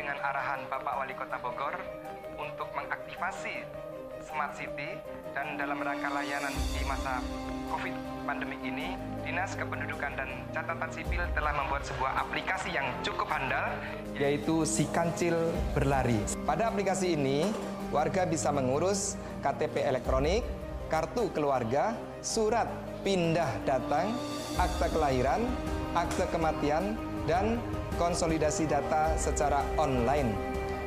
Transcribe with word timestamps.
dengan 0.00 0.16
arahan 0.24 0.64
Bapak 0.72 0.96
Wali 0.96 1.12
Kota 1.12 1.36
Bogor 1.44 1.76
untuk 2.40 2.72
mengaktifasi 2.72 3.68
Smart 4.24 4.56
City 4.56 4.96
dan 5.36 5.60
dalam 5.60 5.76
rangka 5.76 6.08
layanan 6.08 6.56
di 6.72 6.80
masa 6.88 7.20
COVID 7.68 8.24
pandemi 8.24 8.56
ini, 8.64 8.96
Dinas 9.20 9.52
Kependudukan 9.60 10.16
dan 10.16 10.40
Catatan 10.56 10.88
Sipil 10.88 11.20
telah 11.36 11.52
membuat 11.52 11.84
sebuah 11.84 12.16
aplikasi 12.16 12.72
yang 12.72 12.88
cukup 13.04 13.28
handal, 13.28 13.76
yaitu 14.16 14.64
Si 14.64 14.88
Kancil 14.88 15.36
Berlari. 15.76 16.16
Pada 16.48 16.72
aplikasi 16.72 17.12
ini, 17.12 17.52
warga 17.92 18.24
bisa 18.24 18.48
mengurus 18.56 19.20
KTP 19.44 19.84
elektronik, 19.84 20.40
kartu 20.88 21.28
keluarga, 21.36 21.92
surat 22.24 22.72
pindah 23.04 23.52
datang, 23.68 24.16
akte 24.56 24.88
kelahiran, 24.96 25.44
akte 25.92 26.24
kematian, 26.32 26.96
dan 27.30 27.62
konsolidasi 27.94 28.66
data 28.66 29.14
secara 29.14 29.62
online. 29.78 30.34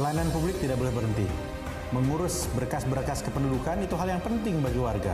Pelayanan 0.00 0.32
publik 0.32 0.56
tidak 0.64 0.80
boleh 0.80 0.96
berhenti. 0.96 1.28
Mengurus 1.92 2.48
berkas-berkas 2.56 3.20
kependudukan 3.20 3.84
itu 3.84 3.92
hal 4.00 4.16
yang 4.16 4.22
penting 4.24 4.56
bagi 4.64 4.80
warga. 4.80 5.12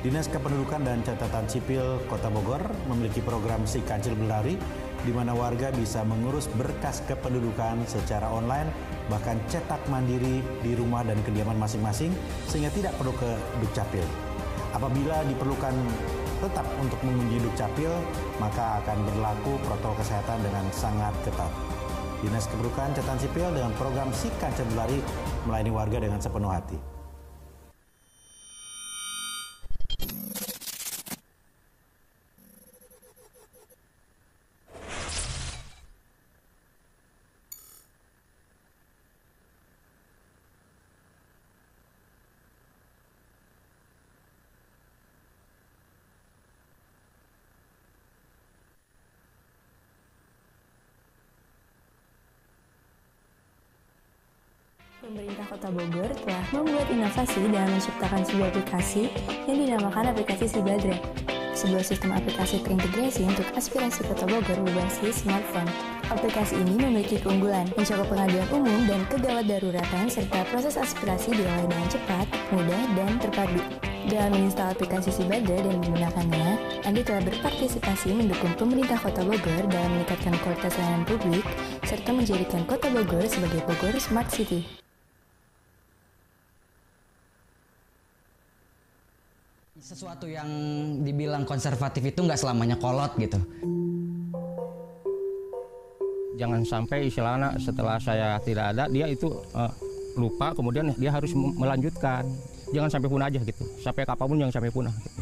Dinas 0.00 0.24
Kependudukan 0.24 0.88
dan 0.88 1.04
Catatan 1.04 1.44
Sipil 1.52 2.00
Kota 2.08 2.32
Bogor 2.32 2.64
memiliki 2.88 3.20
program 3.20 3.68
Si 3.68 3.84
Kancil 3.84 4.16
Berlari 4.16 4.56
di 5.04 5.12
mana 5.12 5.36
warga 5.36 5.68
bisa 5.76 6.00
mengurus 6.08 6.48
berkas 6.56 7.04
kependudukan 7.04 7.84
secara 7.84 8.32
online 8.32 8.72
bahkan 9.12 9.36
cetak 9.52 9.84
mandiri 9.92 10.40
di 10.64 10.72
rumah 10.80 11.04
dan 11.04 11.20
kediaman 11.28 11.60
masing-masing 11.60 12.16
sehingga 12.48 12.72
tidak 12.72 12.96
perlu 12.96 13.12
ke 13.20 13.36
Dukcapil. 13.60 14.08
Apabila 14.72 15.28
diperlukan 15.28 15.76
tetap 16.40 16.64
untuk 16.80 16.96
mengunjungi 17.04 17.52
Dukcapil, 17.52 17.92
maka 18.40 18.80
akan 18.80 18.96
berlaku 19.12 19.60
protokol 19.68 20.00
kesehatan 20.00 20.40
dengan 20.40 20.64
sangat 20.72 21.12
ketat. 21.20 21.71
Dinas 22.22 22.46
Kependudukan 22.46 22.94
Catatan 22.94 23.18
Sipil 23.18 23.50
dengan 23.50 23.74
program 23.74 24.14
Si 24.14 24.30
Kancil 24.38 24.62
Berlari 24.70 25.02
melayani 25.42 25.74
warga 25.74 25.98
dengan 25.98 26.22
sepenuh 26.22 26.54
hati. 26.54 26.92
Pemerintah 55.02 55.42
Kota 55.50 55.66
Bogor 55.74 56.14
telah 56.14 56.41
membuat 56.52 56.86
inovasi 56.92 57.40
dalam 57.48 57.72
menciptakan 57.72 58.22
sebuah 58.28 58.48
aplikasi 58.52 59.08
yang 59.48 59.58
dinamakan 59.58 60.12
aplikasi 60.12 60.44
Sibadre. 60.46 61.00
Sebuah 61.52 61.84
sistem 61.84 62.16
aplikasi 62.16 62.64
terintegrasi 62.64 63.28
untuk 63.28 63.44
aspirasi 63.52 64.08
Kota 64.08 64.24
Bogor 64.24 64.56
berbasis 64.64 65.20
smartphone. 65.20 65.68
Aplikasi 66.08 66.56
ini 66.56 66.80
memiliki 66.80 67.20
keunggulan, 67.20 67.68
mencakup 67.76 68.08
pengaduan 68.08 68.48
umum 68.52 68.80
dan 68.88 69.04
kegawat 69.12 69.44
daruratan 69.44 70.08
serta 70.08 70.48
proses 70.48 70.80
aspirasi 70.80 71.36
dilalui 71.36 71.68
dengan 71.68 71.88
cepat, 71.92 72.26
mudah, 72.56 72.82
dan 72.96 73.12
terpadu. 73.20 73.60
Dengan 74.08 74.34
menginstal 74.34 74.72
aplikasi 74.74 75.12
Sibadra 75.14 75.60
dan 75.60 75.76
menggunakannya, 75.78 76.48
Anda 76.88 77.00
telah 77.04 77.22
berpartisipasi 77.22 78.16
mendukung 78.16 78.52
pemerintah 78.58 78.98
Kota 78.98 79.22
Bogor 79.22 79.62
dalam 79.70 79.90
meningkatkan 79.94 80.34
kualitas 80.42 80.74
layanan 80.80 81.04
publik 81.06 81.44
serta 81.84 82.10
menjadikan 82.10 82.64
Kota 82.64 82.90
Bogor 82.90 83.24
sebagai 83.28 83.60
Bogor 83.68 83.94
Smart 84.00 84.32
City. 84.32 84.81
Sesuatu 89.82 90.30
yang 90.30 90.46
dibilang 91.02 91.42
konservatif 91.42 92.06
itu 92.06 92.22
nggak 92.22 92.38
selamanya 92.38 92.78
kolot 92.78 93.18
gitu. 93.18 93.34
Jangan 96.38 96.62
sampai 96.62 97.10
istilahnya 97.10 97.58
setelah 97.58 97.98
saya 97.98 98.38
tidak 98.46 98.70
ada 98.70 98.86
dia 98.86 99.10
itu 99.10 99.26
eh, 99.58 99.72
lupa 100.14 100.54
kemudian 100.54 100.94
dia 100.94 101.10
harus 101.10 101.34
melanjutkan. 101.34 102.22
Jangan 102.70 102.94
sampai 102.94 103.10
punah 103.10 103.26
aja 103.26 103.42
gitu. 103.42 103.66
Sampai 103.82 104.06
kapan 104.06 104.26
pun 104.30 104.36
jangan 104.38 104.54
sampai 104.54 104.70
punah. 104.70 104.94
Gitu. 104.94 105.20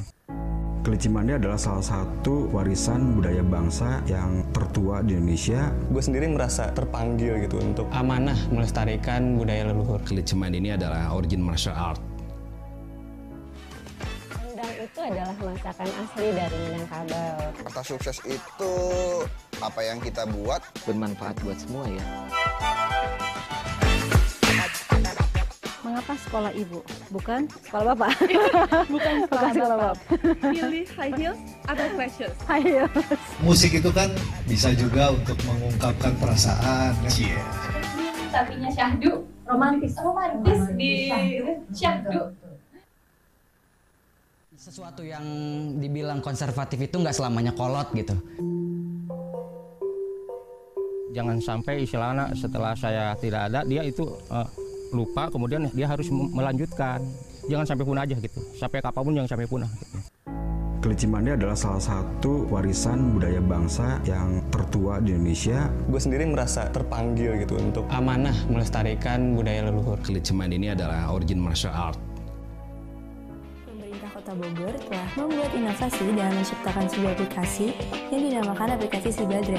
Kelinci 0.85 1.09
Mandi 1.09 1.33
adalah 1.41 1.57
salah 1.57 1.85
satu 1.85 2.53
warisan 2.53 3.17
budaya 3.17 3.41
bangsa 3.41 4.05
yang 4.05 4.45
tertua 4.53 5.01
di 5.01 5.17
Indonesia. 5.17 5.73
gue 5.89 6.05
sendiri 6.05 6.29
merasa 6.29 6.69
terpanggil 6.77 7.49
gitu 7.49 7.57
untuk 7.65 7.89
amanah 7.97 8.37
melestarikan 8.53 9.41
budaya 9.41 9.73
leluhur. 9.73 10.05
Keliciman 10.05 10.53
ini 10.53 10.77
adalah 10.77 11.17
origin 11.17 11.41
martial 11.41 11.73
art. 11.73 12.10
Itu 15.01 15.09
adalah 15.17 15.33
masakan 15.41 15.89
asli 15.97 16.29
dari 16.29 16.57
Minangkabau. 16.61 17.41
Kata 17.65 17.81
sukses 17.89 18.21
itu 18.29 18.75
apa 19.65 19.81
yang 19.81 19.97
kita 19.97 20.29
buat 20.29 20.61
bermanfaat 20.85 21.41
buat 21.41 21.57
semua 21.57 21.89
ya. 21.89 22.05
Mengapa 25.81 26.13
sekolah 26.21 26.53
ibu? 26.53 26.85
Bukan 27.17 27.49
sekolah 27.49 27.97
bapak. 27.97 28.13
Bukan 28.93 29.15
sekolah, 29.25 29.41
Bukan 29.41 29.53
sekolah 29.57 29.77
bapak. 29.81 29.97
Pilih 30.53 30.85
high 30.93 31.15
heels 31.17 31.41
atau 31.65 31.85
flat 31.97 32.11
shoes? 32.21 32.37
High 32.45 32.65
heels. 32.69 32.93
Musik 33.41 33.73
itu 33.73 33.89
kan 33.97 34.13
bisa 34.45 34.69
juga 34.77 35.17
untuk 35.17 35.41
mengungkapkan 35.49 36.13
perasaan. 36.21 36.93
Cie. 37.09 37.41
Tapinya 38.29 38.69
syahdu, 38.69 39.25
romantis. 39.49 39.97
Romantis 39.97 40.61
di 40.77 41.09
syahdu. 41.73 42.37
Sesuatu 44.61 45.01
yang 45.01 45.25
dibilang 45.81 46.21
konservatif 46.21 46.77
itu 46.85 47.01
nggak 47.01 47.17
selamanya 47.17 47.57
kolot 47.57 47.89
gitu. 47.97 48.13
Jangan 51.17 51.41
sampai 51.41 51.89
istilahnya 51.89 52.29
setelah 52.37 52.77
saya 52.77 53.17
tidak 53.17 53.49
ada 53.49 53.65
dia 53.65 53.81
itu 53.89 54.05
uh, 54.29 54.45
lupa 54.93 55.33
kemudian 55.33 55.65
dia 55.73 55.89
harus 55.89 56.13
melanjutkan. 56.13 57.01
Jangan 57.49 57.73
sampai 57.73 57.89
punah 57.89 58.05
aja 58.05 58.21
gitu. 58.21 58.37
Sampai 58.61 58.85
kapan 58.85 59.01
pun 59.01 59.13
jangan 59.17 59.31
sampai 59.33 59.49
punah. 59.49 59.71
Gitu. 59.81 59.97
Kelinci 60.85 61.07
mandi 61.09 61.33
adalah 61.33 61.57
salah 61.57 61.81
satu 61.81 62.45
warisan 62.53 63.17
budaya 63.17 63.41
bangsa 63.41 63.97
yang 64.05 64.45
tertua 64.53 65.01
di 65.01 65.17
Indonesia. 65.17 65.73
Gue 65.89 66.05
sendiri 66.05 66.29
merasa 66.29 66.69
terpanggil 66.69 67.49
gitu 67.49 67.57
untuk 67.57 67.89
amanah 67.89 68.37
melestarikan 68.53 69.33
budaya 69.33 69.73
leluhur. 69.73 69.97
Kelinci 70.05 70.37
mandi 70.37 70.61
ini 70.61 70.69
adalah 70.69 71.09
origin 71.17 71.41
martial 71.41 71.73
art. 71.73 72.10
Kota 74.31 74.47
Bogor 74.47 74.75
telah 74.87 75.11
membuat 75.19 75.51
inovasi 75.59 76.07
dengan 76.07 76.31
menciptakan 76.39 76.87
sebuah 76.87 77.19
aplikasi 77.19 77.75
yang 78.15 78.23
dinamakan 78.31 78.79
aplikasi 78.79 79.11
Sibadra. 79.11 79.59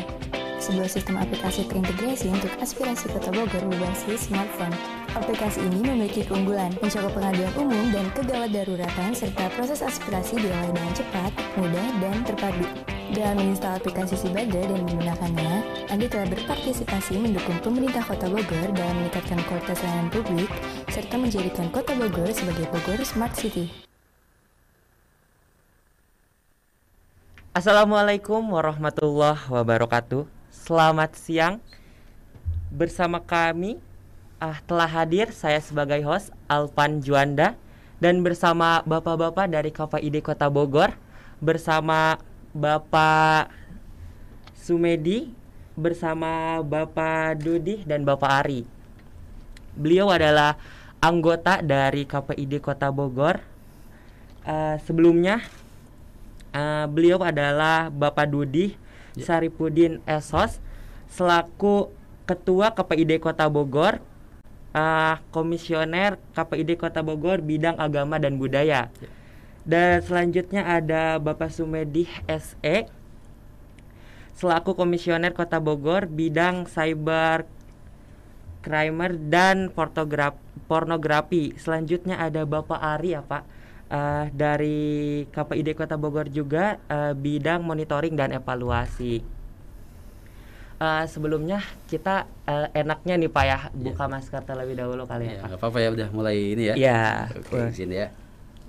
Sebuah 0.63 0.88
sistem 0.88 1.19
aplikasi 1.19 1.68
terintegrasi 1.68 2.31
untuk 2.31 2.56
aspirasi 2.56 3.12
Kota 3.12 3.35
Bogor 3.35 3.68
berbasis 3.68 4.31
smartphone. 4.31 4.71
Aplikasi 5.12 5.59
ini 5.59 5.83
memiliki 5.83 6.23
keunggulan, 6.23 6.71
mencakup 6.79 7.12
pengaduan 7.12 7.51
umum 7.59 7.83
dan 7.91 8.07
kegawat 8.15 8.47
daruratan, 8.56 9.12
serta 9.12 9.51
proses 9.59 9.83
aspirasi 9.83 10.39
diolah 10.39 10.63
dengan 10.71 10.94
cepat, 10.95 11.31
mudah, 11.59 11.88
dan 12.00 12.15
terpadu. 12.23 12.63
Dalam 13.12 13.44
menginstal 13.44 13.75
aplikasi 13.75 14.15
Sibadra 14.15 14.71
dan 14.71 14.88
menggunakannya, 14.88 15.53
Anda 15.91 16.07
telah 16.07 16.31
berpartisipasi 16.31 17.19
mendukung 17.19 17.59
pemerintah 17.59 18.07
Kota 18.07 18.31
Bogor 18.31 18.71
dalam 18.71 19.03
meningkatkan 19.03 19.44
kualitas 19.51 19.83
layanan 19.83 20.07
publik, 20.15 20.47
serta 20.88 21.19
menjadikan 21.19 21.68
Kota 21.75 21.91
Bogor 21.91 22.31
sebagai 22.31 22.71
Bogor 22.71 23.03
Smart 23.03 23.35
City. 23.35 23.90
Assalamualaikum 27.51 28.56
warahmatullahi 28.56 29.44
wabarakatuh. 29.51 30.24
Selamat 30.56 31.19
siang. 31.19 31.59
Bersama 32.71 33.19
kami 33.19 33.75
uh, 34.39 34.56
telah 34.63 34.88
hadir 34.88 35.36
saya 35.36 35.59
sebagai 35.59 36.00
host 36.07 36.31
Alpan 36.48 37.03
Juanda 37.03 37.59
dan 38.00 38.24
bersama 38.24 38.80
bapak-bapak 38.88 39.51
dari 39.51 39.68
KPID 39.68 40.24
Kota 40.24 40.48
Bogor 40.48 40.95
bersama 41.44 42.24
Bapak 42.56 43.51
Sumedi 44.56 45.36
bersama 45.75 46.63
Bapak 46.63 47.36
Dudi 47.36 47.83
dan 47.83 48.07
Bapak 48.07 48.47
Ari. 48.47 48.63
Beliau 49.75 50.07
adalah 50.07 50.56
anggota 51.04 51.59
dari 51.59 52.07
KPID 52.07 52.63
Kota 52.63 52.95
Bogor. 52.95 53.44
Uh, 54.47 54.80
sebelumnya 54.88 55.44
uh, 56.56 56.86
beliau 56.88 57.19
adalah 57.24 57.92
Bapak 57.92 58.31
Dudi 58.31 58.75
yeah. 59.15 59.25
Saripudin 59.25 60.00
Esos 60.07 60.59
selaku 61.12 61.92
Ketua 62.21 62.71
KPID 62.71 63.19
Kota 63.19 63.51
Bogor, 63.51 64.00
uh, 64.71 65.19
Komisioner 65.36 66.15
KPID 66.31 66.80
Kota 66.80 67.03
Bogor 67.03 67.44
bidang 67.44 67.75
agama 67.75 68.21
dan 68.21 68.39
budaya. 68.39 68.88
Yeah. 69.01 69.12
Dan 69.62 70.01
selanjutnya 70.01 70.63
ada 70.65 71.21
Bapak 71.21 71.53
Sumedi 71.53 72.07
SE 72.25 72.77
selaku 74.33 74.74
Komisioner 74.74 75.36
Kota 75.38 75.62
Bogor 75.62 76.09
bidang 76.09 76.65
cyber 76.65 77.45
crimer 78.62 79.18
dan 79.18 79.69
pornografi. 80.65 81.54
Selanjutnya 81.57 82.18
ada 82.21 82.45
Bapak 82.45 82.80
Ari 82.80 83.18
ya 83.18 83.21
Pak 83.21 83.60
uh, 83.91 84.25
dari 84.31 85.23
KPID 85.29 85.75
Kota 85.75 85.99
Bogor 85.99 86.31
juga 86.31 86.79
uh, 86.88 87.11
bidang 87.11 87.61
monitoring 87.61 88.15
dan 88.15 88.31
evaluasi. 88.31 89.21
Uh, 90.81 91.05
sebelumnya 91.05 91.61
kita 91.85 92.25
uh, 92.49 92.65
enaknya 92.73 93.13
nih 93.13 93.29
Pak 93.29 93.43
ya 93.45 93.49
iya. 93.53 93.57
buka 93.69 94.09
yeah. 94.09 94.13
masker 94.17 94.41
terlebih 94.41 94.81
dahulu 94.81 95.05
kali 95.05 95.29
ya, 95.29 95.38
ya 95.38 95.41
Pak. 95.45 95.61
apa-apa 95.61 95.77
ya 95.77 95.89
udah 95.93 96.07
mulai 96.09 96.57
ini 96.57 96.63
ya. 96.73 96.75
Iya. 96.79 97.03
Oke, 97.38 97.69
izin 97.69 97.93
ya. 97.93 98.09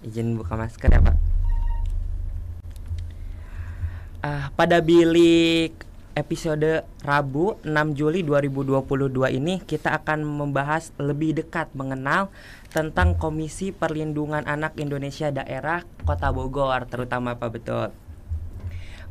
Izin 0.04 0.36
buka 0.36 0.52
masker 0.60 0.92
ya 0.92 1.00
Pak. 1.00 1.16
Uh, 4.22 4.46
pada 4.54 4.84
bilik 4.84 5.72
episode 6.12 6.84
Rabu 7.00 7.56
6 7.64 7.96
Juli 7.96 8.20
2022 8.20 9.40
ini 9.40 9.64
kita 9.64 9.96
akan 9.96 10.22
membahas 10.22 10.92
lebih 11.00 11.32
dekat 11.32 11.72
mengenal 11.72 12.28
tentang 12.72 13.20
Komisi 13.20 13.70
Perlindungan 13.70 14.48
Anak 14.48 14.80
Indonesia 14.80 15.28
Daerah 15.28 15.84
Kota 16.08 16.32
Bogor 16.32 16.88
terutama 16.88 17.36
Pak 17.36 17.50
betul. 17.52 17.88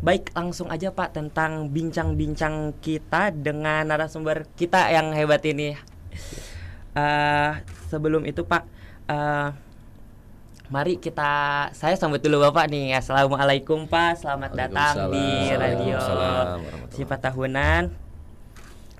Baik, 0.01 0.33
langsung 0.33 0.73
aja 0.73 0.89
Pak 0.89 1.13
tentang 1.13 1.69
bincang-bincang 1.69 2.73
kita 2.81 3.29
dengan 3.29 3.85
narasumber 3.85 4.49
kita 4.57 4.89
yang 4.89 5.13
hebat 5.13 5.45
ini. 5.45 5.77
Uh, 6.97 7.61
sebelum 7.85 8.25
itu 8.25 8.41
Pak, 8.41 8.65
uh, 9.05 9.53
mari 10.73 10.97
kita 10.97 11.69
saya 11.77 11.93
sambut 12.01 12.17
dulu 12.17 12.41
Bapak 12.49 12.65
nih. 12.73 12.97
Assalamualaikum 12.97 13.85
Pak, 13.85 14.25
selamat 14.25 14.51
datang 14.57 15.13
di 15.13 15.53
radio 15.53 16.01
Sifat 16.89 17.29
Tahunan 17.29 18.10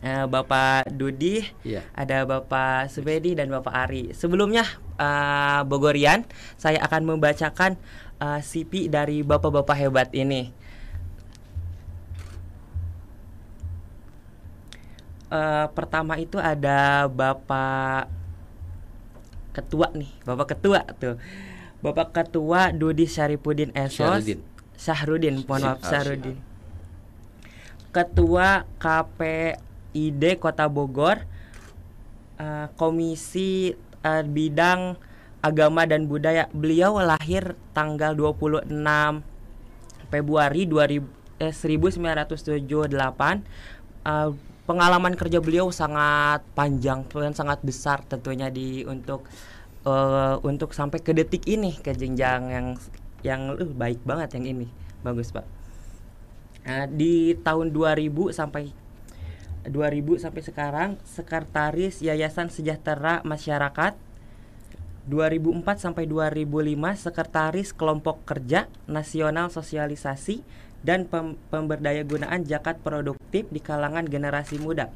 uh, 0.01 0.25
Bapak 0.27 0.89
Dudi, 0.92 1.45
yeah. 1.62 1.86
ada 1.94 2.25
Bapak 2.25 2.89
Subedi 2.89 3.38
dan 3.38 3.50
Bapak 3.53 3.74
Ari. 3.74 4.12
Sebelumnya 4.18 4.65
uh, 4.98 5.62
Bogorian, 5.65 6.25
saya 6.57 6.81
akan 6.83 7.15
membacakan 7.15 7.77
uh, 8.21 8.38
eh, 8.38 8.39
CV 8.42 8.89
dari 8.89 9.21
bapak-bapak 9.25 9.77
hebat 9.77 10.09
ini. 10.13 10.53
Uh, 15.31 15.71
pertama 15.71 16.19
itu 16.19 16.36
ada 16.36 17.07
Bapak 17.07 18.12
Ketua 19.56 19.88
nih, 19.95 20.12
Bapak 20.27 20.56
Ketua 20.56 20.83
tuh. 21.00 21.15
Bapak 21.81 22.13
Ketua 22.13 22.75
Dudi 22.75 23.07
Syaripudin 23.07 23.74
Esos. 23.74 24.06
Syahrudin. 24.06 24.39
Syahrudin, 24.75 25.36
mohon 25.48 25.62
maaf 25.65 25.81
Syahrudin. 25.81 26.38
Ketua 27.92 28.63
KP 28.80 29.19
ID 29.91 30.39
Kota 30.39 30.67
Bogor 30.67 31.23
uh, 32.41 32.67
Komisi 32.75 33.75
uh, 34.01 34.24
Bidang 34.25 34.98
Agama 35.41 35.89
dan 35.89 36.05
Budaya. 36.05 36.48
Beliau 36.53 37.01
lahir 37.01 37.57
tanggal 37.74 38.13
26 38.13 38.69
Februari 40.12 40.67
2000, 40.69 41.01
eh, 41.41 41.53
1978. 41.53 43.41
Uh, 44.01 44.33
pengalaman 44.65 45.13
kerja 45.17 45.41
beliau 45.41 45.74
sangat 45.74 46.45
panjang 46.53 47.05
dan 47.10 47.33
sangat 47.33 47.60
besar 47.65 48.01
tentunya 48.05 48.50
di 48.53 48.86
untuk 48.86 49.25
uh, 49.86 50.38
untuk 50.45 50.74
sampai 50.74 51.01
ke 51.01 51.13
detik 51.13 51.45
ini 51.50 51.77
ke 51.81 51.93
jenjang 51.93 52.41
yang 52.50 52.67
yang 53.25 53.41
uh, 53.57 53.71
baik 53.74 54.01
banget 54.05 54.38
yang 54.38 54.45
ini 54.57 54.67
bagus 55.01 55.33
pak. 55.33 55.45
Uh, 56.62 56.86
di 56.93 57.33
tahun 57.41 57.74
2000 57.74 58.38
sampai 58.38 58.69
2000 59.68 60.18
sampai 60.18 60.41
sekarang 60.41 60.89
sekretaris 61.06 62.01
Yayasan 62.01 62.50
Sejahtera 62.50 63.22
Masyarakat. 63.22 63.94
2004 65.10 65.65
sampai 65.82 66.06
2005 66.06 67.10
sekretaris 67.10 67.74
kelompok 67.74 68.22
kerja 68.25 68.70
nasional 68.86 69.50
sosialisasi 69.50 70.46
dan 70.86 71.10
pem 71.10 71.38
pemberdaya 71.50 72.06
gunaan 72.06 72.46
zakat 72.46 72.77
produktif 72.82 73.50
di 73.50 73.62
kalangan 73.62 74.06
generasi 74.06 74.62
muda. 74.62 74.94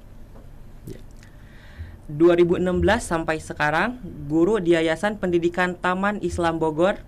2016 2.05 2.61
sampai 3.01 3.41
sekarang 3.41 3.97
guru 4.29 4.61
di 4.61 4.77
Yayasan 4.77 5.17
Pendidikan 5.17 5.73
Taman 5.73 6.21
Islam 6.21 6.61
Bogor. 6.61 7.01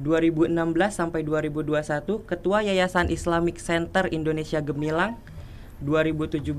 2016 0.00 0.56
sampai 0.88 1.20
2021 1.20 2.24
Ketua 2.24 2.64
Yayasan 2.64 3.12
Islamic 3.12 3.60
Center 3.60 4.08
Indonesia 4.08 4.64
Gemilang 4.64 5.20
2017 5.82 6.54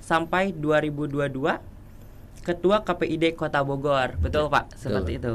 sampai 0.00 0.54
2022 0.54 1.70
Ketua 2.40 2.80
KPID 2.80 3.36
Kota 3.36 3.60
Bogor. 3.60 4.16
Betul, 4.16 4.48
ya, 4.48 4.54
Pak? 4.54 4.64
Seperti 4.72 5.20
betul. 5.20 5.20
itu. 5.20 5.34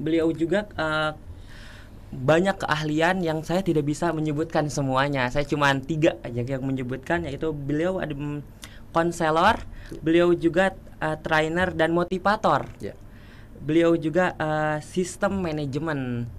Beliau 0.00 0.28
juga 0.32 0.64
uh, 0.80 1.12
banyak 2.14 2.56
keahlian 2.64 3.20
yang 3.20 3.42
saya 3.44 3.60
tidak 3.60 3.84
bisa 3.84 4.14
menyebutkan 4.14 4.70
semuanya. 4.72 5.28
Saya 5.28 5.44
cuma 5.44 5.68
tiga 5.82 6.16
aja 6.24 6.40
yang 6.40 6.64
menyebutkan 6.64 7.26
yaitu 7.28 7.50
beliau 7.52 8.00
ada 8.00 8.14
konselor, 8.94 9.58
beliau 10.00 10.32
juga 10.32 10.72
uh, 11.02 11.18
trainer 11.18 11.74
dan 11.74 11.90
motivator. 11.90 12.70
Ya. 12.78 12.94
Beliau 13.60 13.98
juga 13.98 14.32
uh, 14.38 14.78
sistem 14.80 15.42
manajemen 15.42 16.30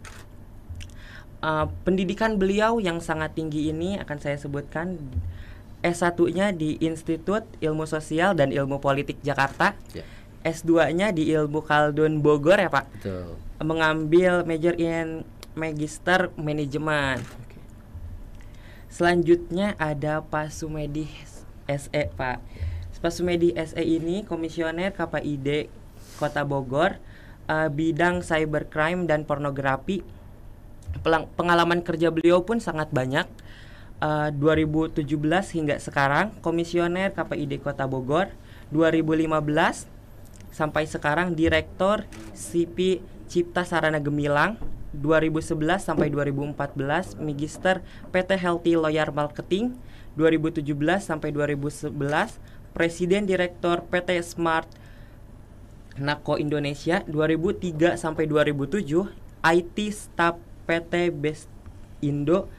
uh, 1.46 1.70
pendidikan 1.86 2.42
beliau 2.42 2.82
yang 2.82 2.98
sangat 2.98 3.38
tinggi 3.38 3.70
ini 3.70 4.02
akan 4.02 4.18
saya 4.18 4.42
sebutkan 4.42 4.98
S1-nya 5.86 6.50
di 6.50 6.82
Institut 6.82 7.46
Ilmu 7.62 7.86
Sosial 7.86 8.34
dan 8.34 8.50
Ilmu 8.50 8.82
Politik 8.82 9.22
Jakarta. 9.22 9.78
Yeah. 9.94 10.10
S2-nya 10.46 11.10
di 11.10 11.34
Ilmu 11.34 11.66
Khaldun 11.66 12.22
Bogor 12.22 12.62
ya, 12.62 12.70
Pak. 12.70 12.86
Betul. 13.02 13.34
Mengambil 13.66 14.46
major 14.46 14.78
in 14.78 15.26
Magister 15.58 16.30
Manajemen. 16.38 17.22
Selanjutnya 18.94 19.74
ada 19.82 20.22
Pak 20.22 20.54
Sumedi 20.54 21.10
SE, 21.66 22.04
Pak. 22.14 22.38
Pak 23.02 23.14
Sumedi 23.14 23.54
SE 23.58 23.82
ini 23.82 24.26
komisioner 24.26 24.94
KPID 24.94 25.70
Kota 26.18 26.42
Bogor 26.42 26.98
uh, 27.50 27.70
bidang 27.70 28.22
cybercrime 28.22 29.06
dan 29.10 29.26
pornografi. 29.26 30.02
Pengalaman 31.04 31.84
kerja 31.84 32.14
beliau 32.14 32.46
pun 32.46 32.62
sangat 32.64 32.92
banyak. 32.94 33.28
Uh, 34.04 34.28
2017 34.38 35.08
hingga 35.56 35.76
sekarang 35.80 36.36
komisioner 36.44 37.16
KPID 37.16 37.64
Kota 37.64 37.88
Bogor. 37.88 38.32
2015 38.72 39.88
sampai 40.52 40.84
sekarang 40.88 41.36
direktur 41.36 42.08
CP 42.32 43.04
Cipta 43.28 43.68
Sarana 43.68 44.00
Gemilang. 44.00 44.56
2011 44.96 45.84
sampai 45.84 46.08
2014 46.08 47.20
Magister 47.20 47.84
PT 48.16 48.40
Healthy 48.40 48.80
Lawyer 48.80 49.12
Marketing. 49.12 49.76
2017 50.16 50.72
sampai 51.04 51.36
2011 51.36 51.92
Presiden 52.72 53.28
Direktur 53.28 53.84
PT 53.88 54.24
Smart 54.24 54.68
Nako 56.00 56.40
Indonesia. 56.40 57.04
2003 57.08 58.00
sampai 58.00 58.28
2007 58.28 59.12
IT 59.46 59.78
Staff 59.92 60.40
PT 60.66 61.14
Best 61.14 61.46
Indo 62.02 62.50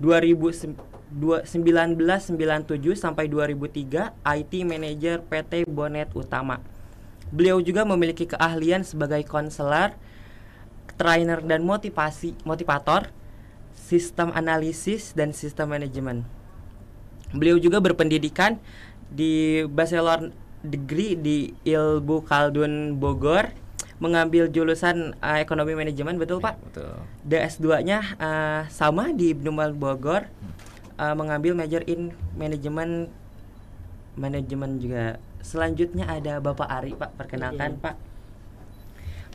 1997 0.00 2.96
sampai 2.96 3.28
2003 3.30 4.10
IT 4.16 4.52
Manager 4.66 5.22
PT 5.26 5.66
Bonet 5.68 6.10
Utama. 6.16 6.58
Beliau 7.30 7.58
juga 7.58 7.82
memiliki 7.82 8.30
keahlian 8.30 8.86
sebagai 8.86 9.26
konselor, 9.26 9.98
trainer 10.94 11.42
dan 11.42 11.66
motivasi, 11.66 12.38
motivator, 12.46 13.10
sistem 13.74 14.30
analisis 14.32 15.10
dan 15.12 15.34
sistem 15.34 15.74
manajemen. 15.74 16.22
Beliau 17.34 17.58
juga 17.58 17.82
berpendidikan 17.82 18.62
di 19.10 19.66
Bachelor 19.66 20.30
Degree 20.62 21.18
di 21.18 21.38
Ilmu 21.66 22.22
Khaldun 22.26 22.98
Bogor 22.98 23.50
mengambil 23.96 24.52
jurusan 24.52 25.16
uh, 25.24 25.40
ekonomi 25.40 25.72
manajemen 25.72 26.20
betul 26.20 26.40
Pak? 26.40 26.60
Betul. 26.68 27.00
DS2-nya 27.24 27.98
uh, 28.20 28.62
sama 28.68 29.12
di 29.16 29.32
Ibnu 29.32 29.56
Bogor 29.72 30.28
uh, 31.00 31.14
mengambil 31.16 31.56
major 31.56 31.80
in 31.88 32.12
manajemen 32.36 33.08
manajemen 34.16 34.80
juga. 34.80 35.20
Selanjutnya 35.40 36.08
ada 36.10 36.40
Bapak 36.42 36.68
Ari 36.68 36.92
Pak, 36.96 37.12
perkenalkan 37.14 37.78
Pak. 37.78 37.94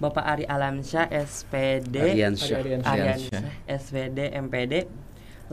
Bapak 0.01 0.25
Ari 0.25 0.49
Alamsyah 0.49 1.13
SPD 1.13 2.17
Ariansyah. 2.17 2.81
Ariansyah 2.81 3.45
SPD 3.69 4.33
MPD 4.33 4.89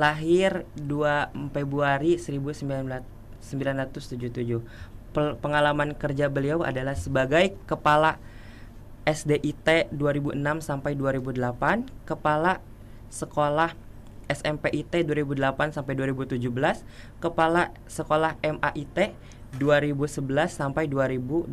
lahir 0.01 0.65
2 0.75 1.53
Februari 1.53 2.17
1977. 2.17 4.65
Pel- 5.13 5.37
pengalaman 5.37 5.93
kerja 5.93 6.33
beliau 6.33 6.65
adalah 6.65 6.97
sebagai 6.97 7.53
kepala 7.69 8.17
SDIT 9.09 9.89
2006 9.97 10.37
sampai 10.61 10.93
2008, 10.93 11.89
kepala 12.05 12.61
sekolah 13.09 13.73
SMPIT 14.29 15.09
2008 15.09 15.73
sampai 15.73 15.97
2017, 15.97 16.85
kepala 17.25 17.73
sekolah 17.89 18.37
MAIT 18.45 19.17
2011 19.57 20.53
sampai 20.53 20.85
2021. 20.93 21.49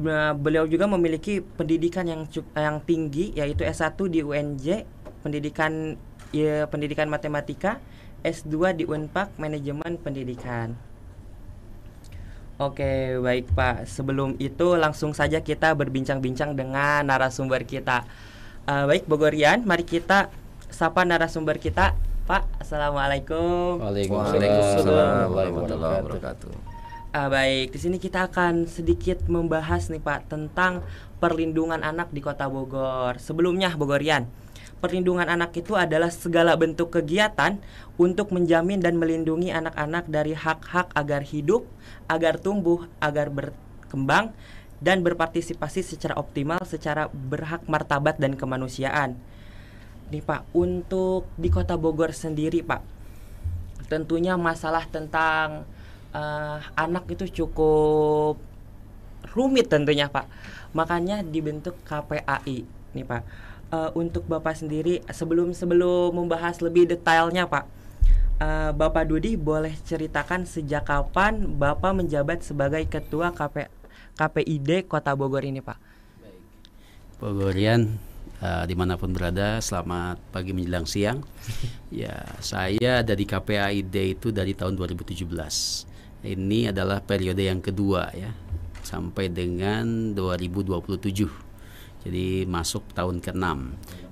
Nah, 0.00 0.32
beliau 0.32 0.64
juga 0.64 0.88
memiliki 0.88 1.44
pendidikan 1.44 2.08
yang 2.08 2.24
yang 2.56 2.80
tinggi 2.80 3.36
yaitu 3.36 3.68
S1 3.68 4.00
di 4.08 4.24
UNJ, 4.24 4.88
pendidikan 5.20 6.00
ya, 6.32 6.64
pendidikan 6.64 7.12
matematika, 7.12 7.76
S2 8.24 8.80
di 8.80 8.84
Unpad 8.88 9.36
Manajemen 9.36 10.00
Pendidikan. 10.00 10.89
Oke, 12.60 13.16
baik 13.24 13.56
Pak. 13.56 13.88
Sebelum 13.88 14.36
itu 14.36 14.76
langsung 14.76 15.16
saja 15.16 15.40
kita 15.40 15.72
berbincang-bincang 15.72 16.52
dengan 16.52 17.00
narasumber 17.08 17.64
kita. 17.64 18.04
Uh, 18.68 18.84
baik 18.84 19.08
Bogorian, 19.08 19.64
mari 19.64 19.80
kita 19.80 20.28
sapa 20.68 21.08
narasumber 21.08 21.56
kita. 21.56 21.96
Pak, 22.28 22.44
Assalamualaikum. 22.60 23.80
Waalaikumsalam 23.80 25.32
warahmatullahi 25.32 26.04
wabarakatuh. 26.04 26.52
Ah, 27.16 27.32
baik, 27.32 27.72
di 27.72 27.78
sini 27.80 27.96
kita 27.96 28.28
akan 28.28 28.68
sedikit 28.68 29.24
membahas 29.24 29.88
nih 29.88 30.04
Pak 30.04 30.28
tentang 30.28 30.84
perlindungan 31.16 31.80
anak 31.80 32.12
di 32.12 32.20
Kota 32.20 32.44
Bogor. 32.44 33.16
Sebelumnya 33.24 33.72
Bogorian, 33.72 34.28
perlindungan 34.80 35.28
anak 35.28 35.52
itu 35.60 35.76
adalah 35.76 36.08
segala 36.08 36.56
bentuk 36.56 36.96
kegiatan 36.96 37.60
untuk 38.00 38.32
menjamin 38.32 38.80
dan 38.80 38.96
melindungi 38.96 39.52
anak-anak 39.52 40.08
dari 40.08 40.32
hak-hak 40.32 40.88
agar 40.96 41.20
hidup, 41.20 41.68
agar 42.08 42.40
tumbuh, 42.40 42.88
agar 42.98 43.28
berkembang 43.28 44.32
dan 44.80 45.04
berpartisipasi 45.04 45.84
secara 45.84 46.16
optimal 46.16 46.64
secara 46.64 47.12
berhak 47.12 47.60
martabat 47.68 48.16
dan 48.16 48.34
kemanusiaan. 48.34 49.20
Nih 50.08 50.24
Pak, 50.24 50.48
untuk 50.56 51.28
di 51.36 51.52
Kota 51.52 51.76
Bogor 51.76 52.16
sendiri 52.16 52.64
Pak, 52.64 52.82
tentunya 53.86 54.34
masalah 54.40 54.88
tentang 54.88 55.68
uh, 56.16 56.58
anak 56.74 57.06
itu 57.12 57.44
cukup 57.44 58.40
rumit 59.36 59.68
tentunya 59.68 60.08
Pak. 60.08 60.26
Makanya 60.72 61.22
dibentuk 61.22 61.76
KPAI 61.84 62.64
nih 62.96 63.06
Pak. 63.06 63.49
Uh, 63.70 63.94
untuk 63.94 64.26
Bapak 64.26 64.58
sendiri 64.58 64.98
sebelum 65.14 65.54
sebelum 65.54 66.10
membahas 66.10 66.58
lebih 66.58 66.90
detailnya 66.90 67.46
Pak, 67.46 67.70
uh, 68.42 68.70
Bapak 68.74 69.06
Dudi 69.06 69.38
boleh 69.38 69.70
ceritakan 69.86 70.42
sejak 70.42 70.90
kapan 70.90 71.46
Bapak 71.54 71.94
menjabat 71.94 72.42
sebagai 72.42 72.82
Ketua 72.90 73.30
KP, 73.30 73.70
KPID 74.18 74.90
Kota 74.90 75.14
Bogor 75.14 75.46
ini 75.46 75.62
Pak? 75.62 75.78
Bogorian 77.22 78.00
uh, 78.40 78.64
di 78.64 78.74
mana 78.74 78.96
pun 78.96 79.12
berada, 79.12 79.60
selamat 79.60 80.18
pagi 80.32 80.56
menjelang 80.56 80.88
siang. 80.88 81.20
ya, 81.92 82.24
saya 82.40 83.04
dari 83.04 83.24
KPAID 83.28 84.18
itu 84.18 84.32
dari 84.32 84.56
tahun 84.56 84.74
2017. 84.74 85.20
Ini 86.20 86.72
adalah 86.72 87.00
periode 87.00 87.44
yang 87.44 87.60
kedua 87.64 88.12
ya, 88.12 88.32
sampai 88.84 89.28
dengan 89.32 90.12
2027. 90.16 91.49
Jadi 92.04 92.48
masuk 92.48 92.84
tahun 92.96 93.20
ke-6. 93.20 93.46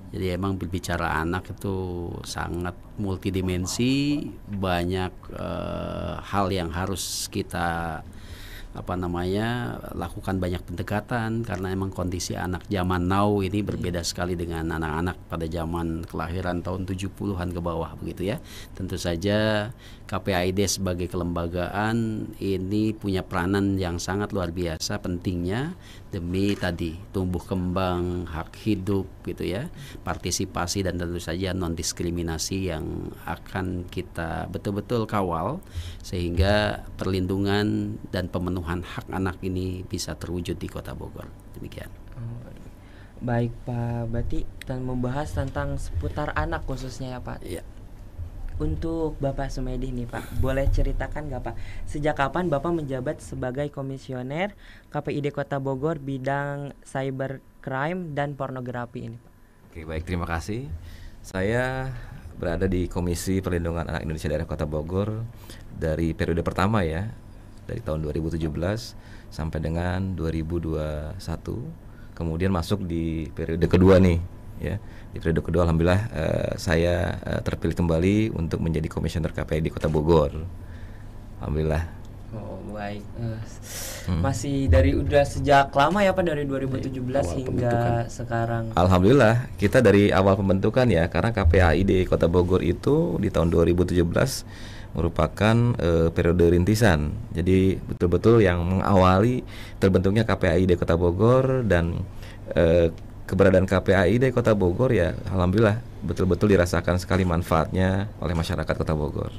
Jadi 0.09 0.25
emang 0.33 0.57
berbicara 0.57 1.21
anak 1.21 1.53
itu 1.53 2.09
sangat 2.25 2.73
multidimensi, 2.97 4.25
banyak 4.49 5.13
uh, 5.37 6.17
hal 6.17 6.49
yang 6.49 6.73
harus 6.73 7.29
kita 7.29 8.01
apa 8.69 8.93
namanya 8.93 9.81
lakukan 9.97 10.37
banyak 10.37 10.61
pendekatan 10.61 11.41
karena 11.41 11.73
emang 11.73 11.89
kondisi 11.89 12.37
anak 12.37 12.69
zaman 12.69 13.09
now 13.09 13.41
ini 13.41 13.65
berbeda 13.65 14.05
sekali 14.05 14.37
dengan 14.37 14.69
anak-anak 14.69 15.25
pada 15.25 15.49
zaman 15.49 16.05
kelahiran 16.05 16.61
tahun 16.61 16.85
70-an 16.85 17.49
ke 17.49 17.61
bawah 17.61 17.97
begitu 17.97 18.29
ya. 18.29 18.37
Tentu 18.77 18.97
saja 19.01 19.69
KPAID 20.09 20.65
sebagai 20.65 21.05
kelembagaan 21.05 22.25
ini 22.41 22.97
punya 22.97 23.21
peranan 23.21 23.77
yang 23.77 24.01
sangat 24.01 24.33
luar 24.33 24.49
biasa 24.49 24.97
pentingnya 25.05 25.77
demi 26.09 26.57
tadi 26.57 26.97
tumbuh 27.13 27.45
kembang 27.45 28.25
hak 28.25 28.57
hidup 28.65 29.05
gitu 29.21 29.45
ya 29.45 29.69
partisipasi 30.01 30.81
dan 30.81 30.97
tentu 30.97 31.21
saja 31.21 31.53
non 31.53 31.77
diskriminasi 31.77 32.73
yang 32.73 33.13
akan 33.29 33.85
kita 33.85 34.49
betul-betul 34.49 35.05
kawal 35.05 35.61
sehingga 36.01 36.81
perlindungan 36.97 38.01
dan 38.09 38.33
pemenuhan 38.33 38.81
hak 38.81 39.05
anak 39.13 39.37
ini 39.45 39.85
bisa 39.85 40.17
terwujud 40.17 40.57
di 40.57 40.65
Kota 40.65 40.97
Bogor 40.97 41.29
demikian 41.53 41.93
Baik 43.19 43.51
Pak, 43.67 44.07
berarti 44.15 44.47
dan 44.63 44.87
membahas 44.87 45.35
tentang 45.35 45.75
seputar 45.75 46.31
anak 46.39 46.63
khususnya 46.63 47.19
ya 47.19 47.19
Pak. 47.19 47.43
Iya. 47.43 47.67
Untuk 48.59 49.15
Bapak 49.23 49.47
Sumedi 49.47 49.95
nih 49.95 50.03
Pak, 50.03 50.43
boleh 50.43 50.67
ceritakan 50.67 51.31
nggak 51.31 51.43
Pak, 51.47 51.55
sejak 51.87 52.19
kapan 52.19 52.51
Bapak 52.51 52.75
menjabat 52.75 53.23
sebagai 53.23 53.71
komisioner 53.71 54.51
KPID 54.91 55.31
Kota 55.31 55.63
Bogor 55.63 55.95
bidang 55.95 56.75
cybercrime 56.83 58.11
dan 58.11 58.35
pornografi 58.35 59.07
ini 59.07 59.15
Pak? 59.15 59.31
Oke 59.71 59.87
baik 59.87 60.03
terima 60.03 60.27
kasih. 60.27 60.67
Saya 61.23 61.87
berada 62.35 62.67
di 62.67 62.91
Komisi 62.91 63.39
Perlindungan 63.39 63.87
Anak 63.87 64.03
Indonesia 64.03 64.27
Daerah 64.27 64.43
Kota 64.43 64.67
Bogor 64.67 65.23
dari 65.71 66.11
periode 66.11 66.43
pertama 66.43 66.83
ya, 66.83 67.07
dari 67.63 67.79
tahun 67.79 68.03
2017 68.11 68.43
sampai 69.31 69.59
dengan 69.63 70.19
2021. 70.19 71.15
Kemudian 72.11 72.51
masuk 72.51 72.83
di 72.83 73.31
periode 73.31 73.71
kedua 73.71 74.03
nih 74.03 74.38
ya 74.59 74.75
di 75.09 75.17
periode 75.17 75.41
kedua 75.41 75.65
alhamdulillah 75.65 76.01
uh, 76.11 76.51
saya 76.59 77.17
uh, 77.23 77.41
terpilih 77.41 77.73
kembali 77.73 78.35
untuk 78.35 78.61
menjadi 78.61 78.85
komisioner 78.91 79.31
KPI 79.31 79.65
di 79.65 79.71
Kota 79.71 79.87
Bogor 79.87 80.35
alhamdulillah 81.41 81.99
Oh 82.29 82.61
baik, 82.69 83.01
uh, 83.17 83.41
hmm. 84.05 84.21
masih 84.21 84.69
dari 84.69 84.93
udah 84.93 85.25
sejak 85.25 85.73
lama 85.73 86.05
ya 86.05 86.13
pak 86.13 86.29
dari 86.29 86.45
2017 86.45 86.93
awal 86.93 87.25
hingga 87.25 87.49
pembentukan. 87.49 88.05
sekarang. 88.05 88.63
Alhamdulillah 88.77 89.49
kita 89.57 89.81
dari 89.81 90.13
awal 90.13 90.37
pembentukan 90.37 90.85
ya 90.93 91.09
karena 91.09 91.33
KPAID 91.33 92.05
Kota 92.05 92.29
Bogor 92.29 92.61
itu 92.61 93.17
di 93.17 93.33
tahun 93.33 93.49
2017 93.49 94.05
merupakan 94.93 95.55
uh, 95.81 96.13
periode 96.13 96.53
rintisan. 96.53 97.09
Jadi 97.33 97.81
betul-betul 97.81 98.45
yang 98.45 98.61
mengawali 98.61 99.41
terbentuknya 99.81 100.21
KPAID 100.21 100.77
Kota 100.77 101.01
Bogor 101.01 101.65
dan 101.65 102.05
uh, 102.53 102.93
keberadaan 103.29 103.69
KPAID 103.69 104.33
Kota 104.33 104.57
Bogor 104.57 104.89
ya 104.89 105.13
alhamdulillah 105.29 105.77
betul-betul 106.01 106.49
dirasakan 106.49 106.97
sekali 106.97 107.21
manfaatnya 107.21 108.09
oleh 108.17 108.33
masyarakat 108.33 108.73
Kota 108.73 108.97
Bogor. 108.97 109.29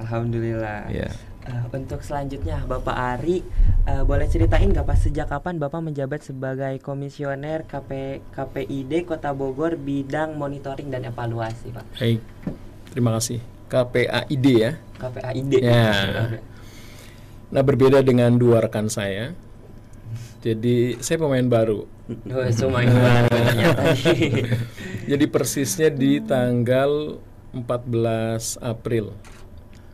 Alhamdulillah. 0.00 0.88
Yeah. 0.88 1.12
Uh, 1.40 1.64
untuk 1.72 2.04
selanjutnya 2.04 2.60
Bapak 2.68 2.92
Ari 2.92 3.40
uh, 3.88 4.04
boleh 4.04 4.28
ceritain 4.28 4.68
nggak 4.68 4.84
pas 4.84 5.00
sejak 5.00 5.24
kapan 5.24 5.56
Bapak 5.56 5.80
menjabat 5.80 6.20
sebagai 6.20 6.76
komisioner 6.84 7.64
KP, 7.64 8.20
KPID 8.32 9.08
Kota 9.08 9.32
Bogor 9.32 9.80
bidang 9.80 10.36
monitoring 10.36 10.92
dan 10.92 11.08
evaluasi 11.08 11.72
Pak? 11.72 11.84
Baik, 11.96 12.20
terima 12.92 13.16
kasih. 13.16 13.40
KPAID 13.70 14.46
ya. 14.52 14.72
KPAID. 15.00 15.52
Ya. 15.64 15.92
Nah 17.50 17.62
berbeda 17.64 18.04
dengan 18.04 18.36
dua 18.36 18.60
rekan 18.60 18.92
saya. 18.92 19.32
Jadi 20.40 20.96
saya 21.04 21.20
pemain 21.20 21.44
baru. 21.44 21.84
Oh, 22.10 22.42
pemain 22.48 22.88
baru 22.88 23.28
Jadi 25.10 25.24
persisnya 25.28 25.92
di 25.92 26.18
tanggal 26.24 27.20
14 27.52 28.56
April 28.64 29.12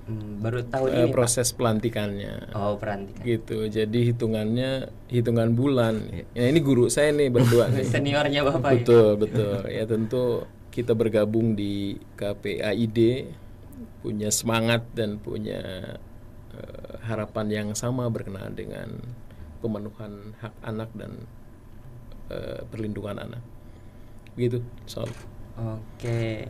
Hmm, 0.06 0.38
baru 0.38 0.62
tahun 0.62 0.86
uh, 0.86 0.96
ini 1.02 1.08
proses 1.10 1.50
Pak? 1.50 1.58
pelantikannya. 1.58 2.54
Oh, 2.54 2.78
pelantikan. 2.78 3.26
Gitu. 3.26 3.66
Jadi 3.66 4.14
hitungannya 4.14 4.86
hitungan 5.10 5.50
bulan. 5.58 5.98
Ya 6.30 6.46
ini 6.46 6.62
guru 6.62 6.86
saya 6.86 7.10
nih 7.10 7.26
berdua 7.26 7.66
nih. 7.74 7.82
Seniornya 7.82 8.46
Bapak. 8.46 8.86
Betul, 8.86 9.18
ya? 9.18 9.18
betul. 9.18 9.54
Ya 9.66 9.84
tentu 9.90 10.46
kita 10.70 10.94
bergabung 10.94 11.58
di 11.58 11.98
KPAID 12.14 12.98
punya 13.98 14.30
semangat 14.30 14.86
dan 14.94 15.18
punya 15.18 15.98
uh, 16.54 16.92
harapan 17.02 17.46
yang 17.50 17.68
sama 17.74 18.06
berkenaan 18.06 18.54
dengan 18.54 19.02
pemenuhan 19.66 20.38
hak 20.38 20.54
anak 20.62 20.90
dan 20.94 21.26
uh, 22.30 22.62
perlindungan 22.70 23.18
anak. 23.18 23.42
Begitu, 24.38 24.62
soal. 24.86 25.10
Oke. 25.58 25.82
Okay 25.98 26.46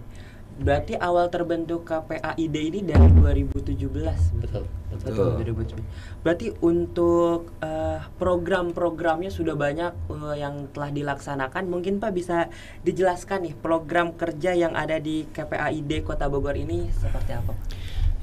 berarti 0.57 0.97
awal 0.97 1.29
terbentuk 1.29 1.85
KPAID 1.85 2.57
ini 2.57 2.81
dari 2.81 3.09
2017 3.13 4.41
betul 4.41 4.65
betul, 4.89 5.37
betul 5.45 5.77
2017 5.77 6.25
berarti 6.25 6.47
untuk 6.65 7.53
uh, 7.61 8.01
program-programnya 8.17 9.29
sudah 9.29 9.53
banyak 9.53 9.93
uh, 10.09 10.33
yang 10.33 10.73
telah 10.73 10.89
dilaksanakan 10.89 11.69
mungkin 11.69 12.01
Pak 12.01 12.13
bisa 12.17 12.49
dijelaskan 12.89 13.53
nih 13.53 13.55
program 13.61 14.17
kerja 14.17 14.57
yang 14.57 14.73
ada 14.73 14.97
di 14.97 15.29
KPAID 15.29 16.01
Kota 16.01 16.33
Bogor 16.33 16.57
ini 16.57 16.89
seperti 16.89 17.37
apa 17.37 17.53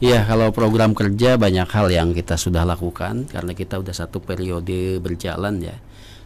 Iya, 0.03 0.27
kalau 0.27 0.51
program 0.51 0.91
kerja 0.91 1.39
banyak 1.39 1.63
hal 1.71 1.87
yang 1.87 2.11
kita 2.11 2.35
sudah 2.35 2.67
lakukan 2.67 3.23
karena 3.23 3.55
kita 3.55 3.79
sudah 3.79 3.95
satu 3.95 4.19
periode 4.19 4.99
berjalan 4.99 5.63
ya. 5.63 5.79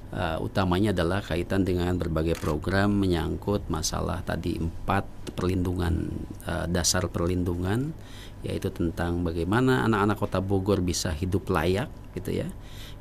Uh, 0.10 0.42
utamanya 0.42 0.98
adalah 0.98 1.22
kaitan 1.22 1.62
dengan 1.62 1.94
berbagai 1.94 2.42
program 2.42 2.90
menyangkut 2.90 3.70
masalah 3.70 4.26
tadi 4.26 4.58
empat 4.58 5.06
perlindungan 5.38 6.10
uh, 6.48 6.66
dasar 6.66 7.06
perlindungan 7.12 7.94
yaitu 8.42 8.74
tentang 8.74 9.22
bagaimana 9.22 9.86
anak-anak 9.86 10.18
kota 10.18 10.40
Bogor 10.40 10.80
bisa 10.80 11.12
hidup 11.12 11.52
layak 11.52 11.92
gitu 12.16 12.40
ya 12.40 12.48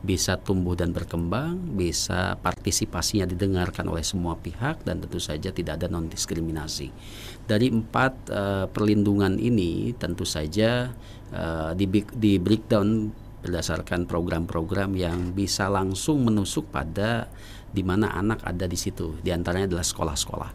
bisa 0.05 0.37
tumbuh 0.37 0.76
dan 0.76 0.93
berkembang 0.93 1.76
bisa 1.76 2.37
partisipasinya 2.41 3.25
didengarkan 3.26 3.89
oleh 3.89 4.04
semua 4.04 4.37
pihak 4.37 4.85
dan 4.85 5.00
tentu 5.00 5.19
saja 5.19 5.50
tidak 5.50 5.80
ada 5.80 5.89
non 5.89 6.06
diskriminasi 6.06 6.93
dari 7.47 7.71
empat 7.73 8.13
uh, 8.28 8.67
perlindungan 8.69 9.39
ini 9.39 9.95
tentu 9.97 10.26
saja 10.26 10.93
uh, 11.32 11.73
di, 11.73 12.32
breakdown 12.43 13.11
berdasarkan 13.47 14.11
program-program 14.11 14.99
yang 14.99 15.30
bisa 15.30 15.71
langsung 15.71 16.26
menusuk 16.26 16.67
pada 16.75 17.30
di 17.71 17.87
mana 17.87 18.11
anak 18.11 18.43
ada 18.43 18.67
di 18.67 18.75
situ. 18.75 19.15
Di 19.23 19.30
antaranya 19.30 19.71
adalah 19.71 19.87
sekolah-sekolah. 19.87 20.50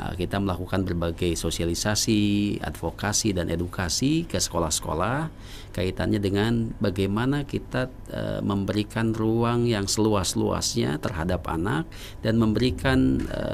Nah, 0.00 0.16
kita 0.16 0.40
melakukan 0.40 0.80
berbagai 0.88 1.36
sosialisasi, 1.36 2.56
advokasi 2.64 3.36
dan 3.36 3.52
edukasi 3.52 4.24
ke 4.24 4.40
sekolah-sekolah 4.40 5.28
kaitannya 5.76 6.16
dengan 6.16 6.72
bagaimana 6.80 7.44
kita 7.44 7.92
e, 8.08 8.40
memberikan 8.40 9.12
ruang 9.12 9.68
yang 9.68 9.84
seluas-luasnya 9.84 10.96
terhadap 11.04 11.44
anak 11.52 11.84
dan 12.24 12.40
memberikan 12.40 13.20
e, 13.28 13.44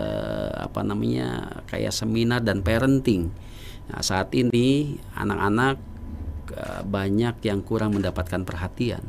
apa 0.54 0.86
namanya 0.86 1.60
kayak 1.66 1.90
seminar 1.90 2.46
dan 2.46 2.62
parenting. 2.62 3.34
Nah, 3.90 4.06
saat 4.06 4.30
ini 4.30 4.94
anak-anak 5.18 5.96
Eh, 6.46 6.82
banyak 6.86 7.42
yang 7.42 7.60
kurang 7.66 7.98
mendapatkan 7.98 8.46
perhatian, 8.46 9.02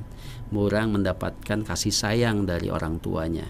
kurang 0.49 0.97
mendapatkan 0.97 1.61
kasih 1.61 1.93
sayang 1.93 2.49
dari 2.49 2.73
orang 2.73 2.97
tuanya. 2.97 3.45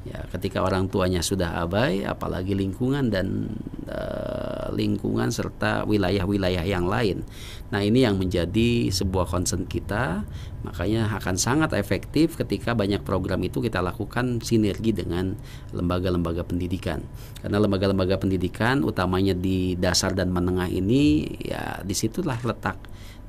Ya, 0.00 0.24
ketika 0.32 0.64
orang 0.64 0.88
tuanya 0.88 1.20
sudah 1.20 1.60
abai, 1.60 2.08
apalagi 2.08 2.56
lingkungan 2.56 3.12
dan 3.12 3.52
uh, 3.84 4.72
lingkungan 4.72 5.28
serta 5.28 5.84
wilayah-wilayah 5.84 6.64
yang 6.64 6.88
lain. 6.88 7.20
Nah, 7.68 7.84
ini 7.84 8.08
yang 8.08 8.16
menjadi 8.16 8.88
sebuah 8.88 9.28
concern 9.28 9.68
kita. 9.68 10.24
Makanya 10.64 11.12
akan 11.20 11.36
sangat 11.36 11.76
efektif 11.76 12.40
ketika 12.40 12.72
banyak 12.72 13.04
program 13.04 13.44
itu 13.44 13.60
kita 13.60 13.84
lakukan 13.84 14.40
sinergi 14.40 14.96
dengan 14.96 15.36
lembaga-lembaga 15.76 16.48
pendidikan. 16.48 17.04
Karena 17.44 17.60
lembaga-lembaga 17.60 18.16
pendidikan 18.16 18.80
utamanya 18.80 19.36
di 19.36 19.76
dasar 19.76 20.16
dan 20.16 20.32
menengah 20.32 20.68
ini 20.72 21.28
ya 21.44 21.80
di 21.84 21.92
situlah 21.92 22.40
letak 22.40 22.76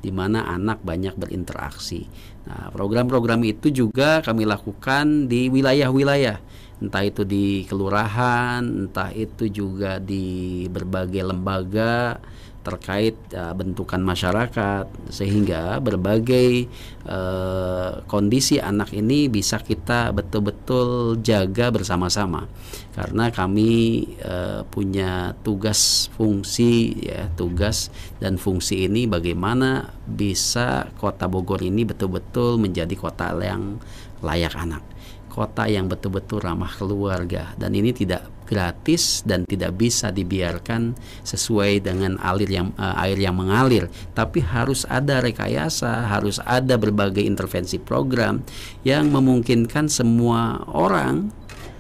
di 0.02 0.10
mana 0.10 0.50
anak 0.50 0.82
banyak 0.82 1.14
berinteraksi. 1.14 2.10
Nah, 2.50 2.74
program-program 2.74 3.46
itu 3.46 3.70
juga 3.70 4.20
kami 4.26 4.50
lakukan 4.50 5.30
di 5.30 5.48
wilayah-wilayah, 5.48 6.42
entah 6.82 7.06
itu 7.06 7.22
di 7.22 7.64
kelurahan, 7.70 8.66
entah 8.66 9.14
itu 9.14 9.46
juga 9.54 10.02
di 10.02 10.66
berbagai 10.66 11.22
lembaga 11.22 12.18
terkait 12.62 13.18
uh, 13.34 13.54
bentukan 13.58 14.02
masyarakat. 14.02 14.86
Sehingga 15.10 15.78
berbagai 15.82 16.70
uh, 17.06 18.02
kondisi 18.06 18.58
anak 18.62 18.94
ini 18.94 19.30
bisa 19.30 19.62
kita 19.62 20.14
betul-betul 20.14 21.18
jaga 21.22 21.70
bersama-sama. 21.74 22.46
Karena 22.94 23.30
kami 23.30 24.04
uh, 24.26 24.62
punya 24.66 25.38
tugas 25.42 26.10
fungsi 26.18 26.98
ya 27.02 27.30
tugas 27.34 27.94
dan 28.22 28.38
fungsi 28.38 28.90
ini 28.90 29.06
bagaimana 29.10 29.90
bisa 30.06 30.90
kota 30.98 31.26
Bogor 31.26 31.62
ini 31.62 31.86
betul-betul 31.86 32.62
menjadi 32.62 32.94
kota 32.94 33.34
yang 33.42 33.82
layak 34.22 34.54
anak 34.54 34.91
kota 35.32 35.72
yang 35.72 35.88
betul-betul 35.88 36.44
ramah 36.44 36.76
keluarga. 36.76 37.56
Dan 37.56 37.72
ini 37.72 37.96
tidak 37.96 38.28
gratis 38.52 39.24
dan 39.24 39.48
tidak 39.48 39.80
bisa 39.80 40.12
dibiarkan 40.12 40.92
sesuai 41.24 41.88
dengan 41.88 42.20
alir 42.20 42.52
yang 42.52 42.76
uh, 42.76 43.00
air 43.08 43.16
yang 43.16 43.40
mengalir. 43.40 43.88
Tapi 44.12 44.44
harus 44.44 44.84
ada 44.92 45.24
rekayasa 45.24 46.12
harus 46.12 46.44
ada 46.44 46.76
berbagai 46.76 47.24
intervensi 47.24 47.80
program 47.80 48.44
yang 48.84 49.08
memungkinkan 49.08 49.88
semua 49.88 50.68
orang 50.68 51.32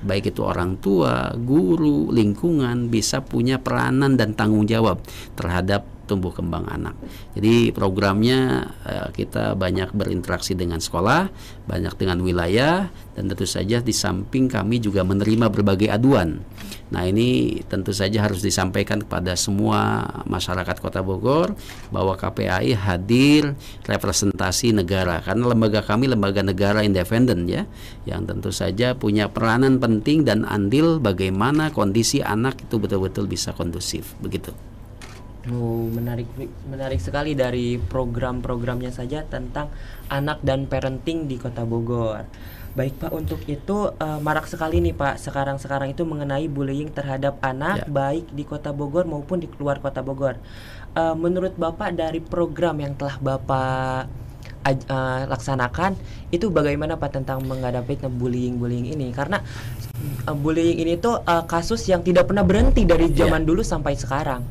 baik 0.01 0.33
itu 0.33 0.41
orang 0.41 0.81
tua, 0.81 1.29
guru, 1.37 2.09
lingkungan 2.09 2.89
bisa 2.89 3.21
punya 3.21 3.61
peranan 3.61 4.17
dan 4.17 4.33
tanggung 4.33 4.65
jawab 4.65 4.97
terhadap 5.37 5.85
tumbuh 6.09 6.33
kembang 6.33 6.67
anak. 6.67 6.95
Jadi 7.37 7.71
programnya 7.71 8.71
eh, 8.83 9.09
kita 9.15 9.55
banyak 9.55 9.93
berinteraksi 9.95 10.57
dengan 10.57 10.81
sekolah, 10.81 11.31
banyak 11.69 11.93
dengan 11.95 12.19
wilayah 12.19 12.89
dan 13.15 13.27
tentu 13.31 13.47
saja 13.47 13.79
di 13.79 13.93
samping 13.93 14.47
kami 14.47 14.79
juga 14.79 15.03
menerima 15.03 15.47
berbagai 15.51 15.91
aduan. 15.91 16.41
Nah, 16.91 17.07
ini 17.07 17.59
tentu 17.71 17.95
saja 17.95 18.27
harus 18.27 18.43
disampaikan 18.43 18.99
kepada 18.99 19.31
semua 19.39 20.03
masyarakat 20.27 20.75
Kota 20.83 20.99
Bogor 20.99 21.55
bahwa 21.87 22.19
KPAI 22.19 22.75
hadir 22.75 23.55
representasi 23.87 24.75
negara 24.75 25.23
karena 25.23 25.47
lembaga 25.47 25.79
kami 25.79 26.11
lembaga 26.11 26.43
negara 26.43 26.83
independen 26.83 27.47
ya 27.47 27.63
yang 28.03 28.27
tentu 28.27 28.51
saja 28.51 28.91
punya 28.91 29.31
peranan 29.31 29.79
penting 29.79 30.27
dan 30.27 30.43
andil 30.43 30.99
bagaimana 30.99 31.71
kondisi 31.71 32.19
anak 32.19 32.59
itu 32.59 32.75
betul-betul 32.75 33.23
bisa 33.23 33.55
kondusif 33.55 34.11
begitu. 34.19 34.51
Oh, 35.49 35.89
menarik 35.89 36.29
menarik 36.69 37.01
sekali 37.01 37.33
dari 37.33 37.81
program-programnya 37.81 38.93
saja 38.93 39.25
tentang 39.25 39.73
anak 40.05 40.37
dan 40.45 40.69
parenting 40.69 41.25
di 41.25 41.41
Kota 41.41 41.65
Bogor. 41.65 42.29
Baik 42.77 43.01
Pak, 43.01 43.11
untuk 43.11 43.41
itu 43.49 43.89
uh, 43.89 44.19
marak 44.21 44.45
sekali 44.45 44.77
nih 44.79 44.93
Pak 44.93 45.17
sekarang-sekarang 45.17 45.91
itu 45.91 46.05
mengenai 46.05 46.45
bullying 46.45 46.93
terhadap 46.93 47.41
anak 47.41 47.83
ya. 47.83 47.89
baik 47.89 48.29
di 48.31 48.45
Kota 48.45 48.69
Bogor 48.69 49.09
maupun 49.09 49.41
di 49.41 49.49
luar 49.57 49.81
Kota 49.81 50.05
Bogor. 50.05 50.37
Uh, 50.93 51.17
menurut 51.17 51.57
Bapak 51.57 51.97
dari 51.97 52.21
program 52.21 52.77
yang 52.77 52.93
telah 52.93 53.17
Bapak 53.17 54.07
uh, 54.63 55.21
laksanakan 55.25 55.97
itu 56.29 56.53
bagaimana 56.53 57.01
Pak 57.01 57.17
tentang 57.17 57.41
menghadapi 57.43 57.97
bullying-bullying 58.07 58.93
ini 58.93 59.09
karena 59.09 59.41
uh, 60.29 60.37
bullying 60.37 60.79
ini 60.79 61.01
tuh 61.01 61.17
uh, 61.25 61.43
kasus 61.49 61.81
yang 61.89 62.05
tidak 62.05 62.29
pernah 62.29 62.45
berhenti 62.45 62.85
dari 62.85 63.09
Iya. 63.09 63.25
zaman 63.25 63.41
dulu 63.41 63.65
sampai 63.65 63.97
sekarang. 63.97 64.45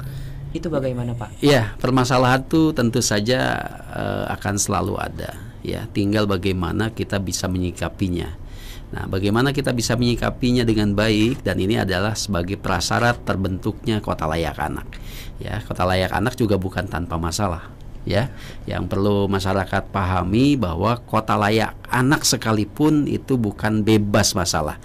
Itu 0.51 0.67
bagaimana 0.67 1.15
Pak? 1.15 1.39
Ya, 1.39 1.79
permasalahan 1.79 2.43
itu 2.43 2.75
tentu 2.75 2.99
saja 2.99 3.55
eh, 3.95 4.25
akan 4.35 4.55
selalu 4.59 4.99
ada. 4.99 5.39
Ya, 5.63 5.87
tinggal 5.93 6.27
bagaimana 6.27 6.91
kita 6.91 7.21
bisa 7.23 7.47
menyikapinya. 7.47 8.35
Nah, 8.91 9.07
bagaimana 9.07 9.55
kita 9.55 9.71
bisa 9.71 9.95
menyikapinya 9.95 10.67
dengan 10.67 10.91
baik 10.99 11.47
dan 11.47 11.63
ini 11.63 11.79
adalah 11.79 12.19
sebagai 12.19 12.59
prasyarat 12.59 13.23
terbentuknya 13.23 14.03
kota 14.03 14.27
layak 14.27 14.59
anak. 14.59 14.99
Ya, 15.39 15.63
kota 15.63 15.87
layak 15.87 16.11
anak 16.11 16.35
juga 16.35 16.59
bukan 16.59 16.91
tanpa 16.91 17.15
masalah. 17.15 17.71
Ya, 18.03 18.33
yang 18.65 18.89
perlu 18.89 19.29
masyarakat 19.29 19.93
pahami 19.93 20.57
bahwa 20.57 20.99
kota 21.05 21.37
layak 21.37 21.77
anak 21.87 22.25
sekalipun 22.25 23.07
itu 23.07 23.37
bukan 23.39 23.85
bebas 23.87 24.35
masalah. 24.35 24.81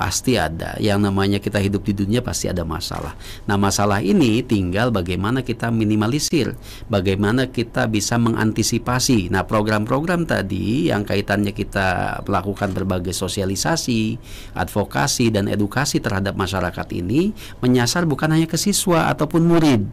Pasti 0.00 0.40
ada 0.40 0.80
yang 0.80 1.04
namanya 1.04 1.36
kita 1.36 1.60
hidup 1.60 1.84
di 1.84 1.92
dunia 1.92 2.24
pasti 2.24 2.48
ada 2.48 2.64
masalah. 2.64 3.12
Nah, 3.44 3.60
masalah 3.60 4.00
ini 4.00 4.40
tinggal 4.40 4.88
bagaimana 4.88 5.44
kita 5.44 5.68
minimalisir, 5.68 6.56
bagaimana 6.88 7.52
kita 7.52 7.84
bisa 7.84 8.16
mengantisipasi. 8.16 9.28
Nah, 9.28 9.44
program-program 9.44 10.24
tadi 10.24 10.88
yang 10.88 11.04
kaitannya 11.04 11.52
kita 11.52 12.24
melakukan 12.24 12.72
berbagai 12.72 13.12
sosialisasi, 13.12 14.16
advokasi 14.56 15.28
dan 15.28 15.52
edukasi 15.52 16.00
terhadap 16.00 16.32
masyarakat 16.32 16.88
ini 16.96 17.36
menyasar 17.60 18.08
bukan 18.08 18.32
hanya 18.32 18.48
ke 18.48 18.56
siswa 18.56 19.12
ataupun 19.12 19.44
murid, 19.44 19.84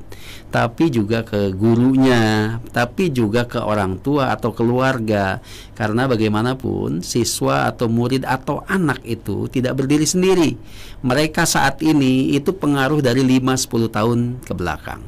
tapi 0.53 0.87
juga 0.87 1.27
ke 1.27 1.51
gurunya, 1.51 2.55
tapi 2.71 3.11
juga 3.11 3.43
ke 3.43 3.59
orang 3.59 3.99
tua 3.99 4.31
atau 4.31 4.55
keluarga. 4.55 5.43
Karena 5.75 6.07
bagaimanapun 6.07 7.01
siswa 7.01 7.67
atau 7.69 7.89
murid 7.89 8.23
atau 8.23 8.63
anak 8.69 9.03
itu 9.03 9.49
tidak 9.49 9.77
berdiri 9.77 9.96
sendiri. 10.05 10.59
Mereka 11.01 11.47
saat 11.47 11.81
ini 11.81 12.35
itu 12.35 12.53
pengaruh 12.53 13.01
dari 13.01 13.23
5-10 13.23 13.89
tahun 13.89 14.19
ke 14.43 14.53
belakang. 14.53 15.01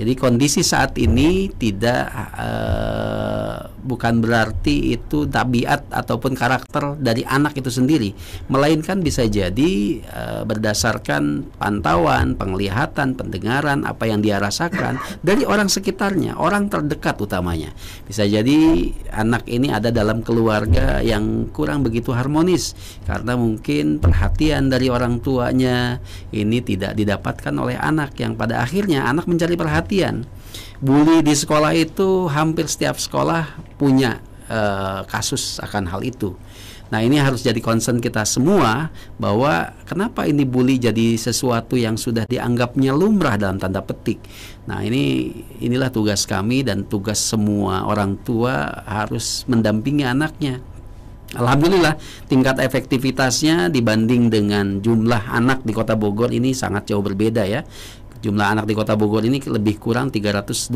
Jadi 0.00 0.16
kondisi 0.16 0.64
saat 0.64 0.96
ini 0.96 1.52
tidak 1.52 2.08
uh, 2.32 3.68
bukan 3.84 4.24
berarti 4.24 4.96
itu 4.96 5.28
tabiat 5.28 5.92
ataupun 5.92 6.32
karakter 6.32 6.96
dari 6.96 7.28
anak 7.28 7.60
itu 7.60 7.68
sendiri, 7.68 8.16
melainkan 8.48 9.04
bisa 9.04 9.28
jadi 9.28 10.00
uh, 10.08 10.42
berdasarkan 10.48 11.44
pantauan, 11.60 12.40
penglihatan, 12.40 13.12
pendengaran 13.12 13.84
apa 13.84 14.08
yang 14.08 14.24
dia 14.24 14.40
rasakan 14.40 14.96
dari 15.20 15.44
orang 15.44 15.68
sekitarnya, 15.68 16.40
orang 16.40 16.72
terdekat 16.72 17.20
utamanya. 17.20 17.76
Bisa 18.08 18.24
jadi 18.24 18.88
anak 19.12 19.44
ini 19.44 19.76
ada 19.76 19.92
dalam 19.92 20.24
keluarga 20.24 21.04
yang 21.04 21.52
kurang 21.52 21.84
begitu 21.84 22.16
harmonis 22.16 22.72
karena 23.04 23.36
mungkin 23.36 24.00
perhatian 24.00 24.72
dari 24.72 24.88
orang 24.88 25.20
tuanya 25.20 26.00
ini 26.32 26.64
tidak 26.64 26.96
didapatkan 26.96 27.52
oleh 27.60 27.76
anak 27.76 28.16
yang 28.16 28.40
pada 28.40 28.64
akhirnya 28.64 29.04
anak 29.04 29.28
mencari 29.28 29.52
perhatian 29.52 29.81
perhatian. 29.82 30.22
Bully 30.78 31.22
di 31.22 31.34
sekolah 31.34 31.74
itu 31.74 32.26
hampir 32.30 32.66
setiap 32.70 32.98
sekolah 32.98 33.58
punya 33.78 34.22
uh, 34.50 35.02
kasus 35.10 35.58
akan 35.62 35.90
hal 35.90 36.02
itu. 36.06 36.34
Nah, 36.92 37.00
ini 37.00 37.16
harus 37.16 37.40
jadi 37.40 37.56
concern 37.64 38.04
kita 38.04 38.20
semua 38.28 38.92
bahwa 39.16 39.72
kenapa 39.88 40.28
ini 40.28 40.44
bully 40.44 40.76
jadi 40.76 41.16
sesuatu 41.16 41.72
yang 41.72 41.96
sudah 41.96 42.28
dianggapnya 42.28 42.92
lumrah 42.92 43.40
dalam 43.40 43.56
tanda 43.56 43.80
petik. 43.80 44.20
Nah, 44.68 44.84
ini 44.84 45.32
inilah 45.56 45.88
tugas 45.88 46.28
kami 46.28 46.60
dan 46.60 46.84
tugas 46.84 47.16
semua 47.16 47.88
orang 47.88 48.20
tua 48.20 48.84
harus 48.84 49.48
mendampingi 49.48 50.04
anaknya. 50.04 50.60
Alhamdulillah 51.32 51.96
tingkat 52.28 52.60
efektivitasnya 52.60 53.72
dibanding 53.72 54.28
dengan 54.28 54.84
jumlah 54.84 55.32
anak 55.32 55.64
di 55.64 55.72
Kota 55.72 55.96
Bogor 55.96 56.28
ini 56.28 56.52
sangat 56.52 56.92
jauh 56.92 57.00
berbeda 57.00 57.48
ya 57.48 57.64
jumlah 58.22 58.46
anak 58.56 58.64
di 58.70 58.74
Kota 58.78 58.94
Bogor 58.94 59.26
ini 59.26 59.42
lebih 59.42 59.82
kurang 59.82 60.14
325 60.14 60.70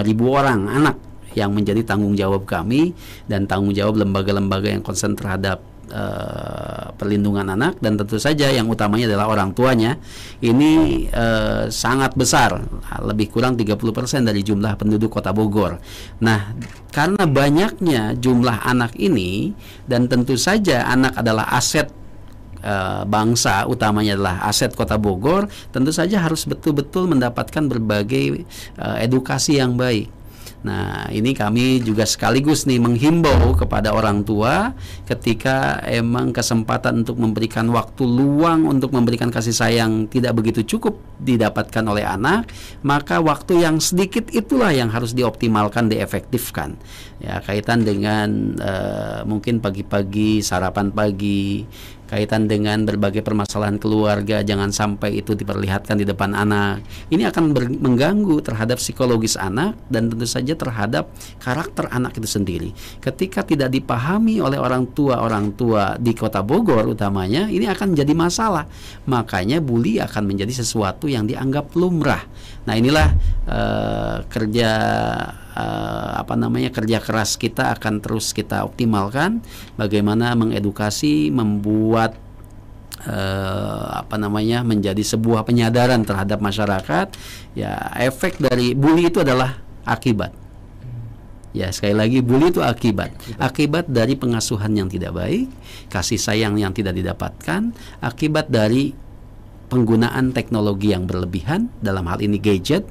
ribu 0.00 0.32
orang 0.32 0.66
anak 0.66 0.96
yang 1.36 1.52
menjadi 1.52 1.84
tanggung 1.84 2.16
jawab 2.16 2.48
kami 2.48 2.96
dan 3.28 3.44
tanggung 3.44 3.76
jawab 3.76 4.00
lembaga-lembaga 4.00 4.72
yang 4.72 4.80
konsen 4.80 5.12
terhadap 5.12 5.60
uh, 5.92 6.96
perlindungan 6.96 7.52
anak 7.52 7.76
dan 7.84 8.00
tentu 8.00 8.16
saja 8.16 8.48
yang 8.48 8.66
utamanya 8.72 9.12
adalah 9.12 9.28
orang 9.28 9.52
tuanya 9.52 10.00
ini 10.40 11.04
uh, 11.12 11.68
sangat 11.68 12.16
besar 12.16 12.56
lebih 13.04 13.28
kurang 13.28 13.60
30% 13.60 13.76
dari 14.24 14.40
jumlah 14.40 14.80
penduduk 14.80 15.12
Kota 15.12 15.36
Bogor. 15.36 15.76
Nah, 16.24 16.56
karena 16.88 17.28
banyaknya 17.28 18.16
jumlah 18.16 18.64
anak 18.64 18.96
ini 18.96 19.52
dan 19.84 20.08
tentu 20.08 20.40
saja 20.40 20.88
anak 20.88 21.20
adalah 21.20 21.52
aset 21.52 22.05
bangsa 23.06 23.68
utamanya 23.68 24.16
adalah 24.16 24.36
aset 24.48 24.72
Kota 24.72 24.96
Bogor 24.96 25.48
tentu 25.70 25.90
saja 25.90 26.22
harus 26.22 26.44
betul-betul 26.48 27.08
mendapatkan 27.10 27.64
berbagai 27.66 28.44
uh, 28.78 28.96
edukasi 29.00 29.58
yang 29.60 29.74
baik. 29.76 30.16
Nah, 30.66 31.06
ini 31.14 31.30
kami 31.30 31.78
juga 31.78 32.02
sekaligus 32.02 32.66
nih 32.66 32.82
menghimbau 32.82 33.54
kepada 33.54 33.94
orang 33.94 34.26
tua 34.26 34.74
ketika 35.06 35.78
emang 35.86 36.34
kesempatan 36.34 37.06
untuk 37.06 37.22
memberikan 37.22 37.70
waktu 37.70 38.02
luang 38.02 38.66
untuk 38.66 38.90
memberikan 38.90 39.30
kasih 39.30 39.54
sayang 39.54 40.10
tidak 40.10 40.34
begitu 40.34 40.66
cukup 40.66 40.98
didapatkan 41.22 41.86
oleh 41.86 42.02
anak, 42.02 42.50
maka 42.82 43.22
waktu 43.22 43.62
yang 43.62 43.78
sedikit 43.78 44.26
itulah 44.34 44.74
yang 44.74 44.90
harus 44.90 45.14
dioptimalkan, 45.14 45.86
diefektifkan. 45.86 46.74
Ya, 47.22 47.38
kaitan 47.46 47.86
dengan 47.86 48.58
uh, 48.58 49.22
mungkin 49.22 49.62
pagi-pagi 49.62 50.42
sarapan 50.42 50.90
pagi, 50.90 51.62
kaitan 52.06 52.46
dengan 52.46 52.86
berbagai 52.86 53.22
permasalahan 53.22 53.76
keluarga 53.76 54.40
jangan 54.42 54.70
sampai 54.70 55.18
itu 55.20 55.34
diperlihatkan 55.34 55.98
di 55.98 56.06
depan 56.06 56.32
anak. 56.32 56.82
Ini 57.10 57.30
akan 57.30 57.54
mengganggu 57.82 58.42
terhadap 58.42 58.78
psikologis 58.78 59.34
anak 59.34 59.76
dan 59.90 60.08
tentu 60.10 60.26
saja 60.26 60.54
terhadap 60.54 61.10
karakter 61.42 61.90
anak 61.90 62.16
itu 62.18 62.26
sendiri. 62.26 62.70
Ketika 63.02 63.42
tidak 63.42 63.74
dipahami 63.74 64.38
oleh 64.38 64.56
orang 64.56 64.90
tua 64.94 65.20
orang 65.20 65.54
tua 65.58 65.98
di 65.98 66.14
kota 66.14 66.40
Bogor 66.40 66.86
utamanya 66.86 67.50
ini 67.50 67.66
akan 67.66 67.94
menjadi 67.94 68.14
masalah. 68.14 68.64
Makanya 69.10 69.58
bully 69.58 69.98
akan 69.98 70.30
menjadi 70.30 70.62
sesuatu 70.62 71.10
yang 71.10 71.26
dianggap 71.26 71.74
lumrah 71.74 72.22
nah 72.66 72.74
inilah 72.74 73.14
uh, 73.46 74.16
kerja 74.26 74.70
uh, 75.56 76.10
apa 76.20 76.34
namanya 76.36 76.74
kerja 76.74 77.00
keras 77.00 77.40
kita 77.40 77.72
akan 77.78 78.04
terus 78.04 78.36
kita 78.36 78.66
optimalkan. 78.66 79.40
Bagaimana 79.80 80.34
mengedukasi 80.34 81.30
membuat 81.30 82.18
uh, 83.06 84.02
apa 84.04 84.16
namanya 84.18 84.66
menjadi 84.66 85.00
sebuah 85.00 85.46
penyadaran 85.46 86.02
terhadap 86.04 86.42
masyarakat. 86.42 87.14
Ya 87.56 87.94
efek 87.96 88.42
dari 88.42 88.76
bully 88.76 89.08
itu 89.08 89.22
adalah 89.22 89.62
akibat. 89.86 90.34
Ya, 91.56 91.72
sekali 91.72 91.96
lagi 91.96 92.20
bully 92.20 92.52
itu 92.52 92.60
akibat. 92.60 93.16
Akibat 93.40 93.88
dari 93.88 94.12
pengasuhan 94.12 94.76
yang 94.76 94.92
tidak 94.92 95.16
baik, 95.16 95.48
kasih 95.88 96.20
sayang 96.20 96.60
yang 96.60 96.76
tidak 96.76 96.92
didapatkan, 96.92 97.72
akibat 98.04 98.52
dari 98.52 98.92
penggunaan 99.66 100.30
teknologi 100.30 100.94
yang 100.94 101.04
berlebihan 101.04 101.68
dalam 101.82 102.06
hal 102.06 102.22
ini 102.22 102.38
gadget. 102.38 102.86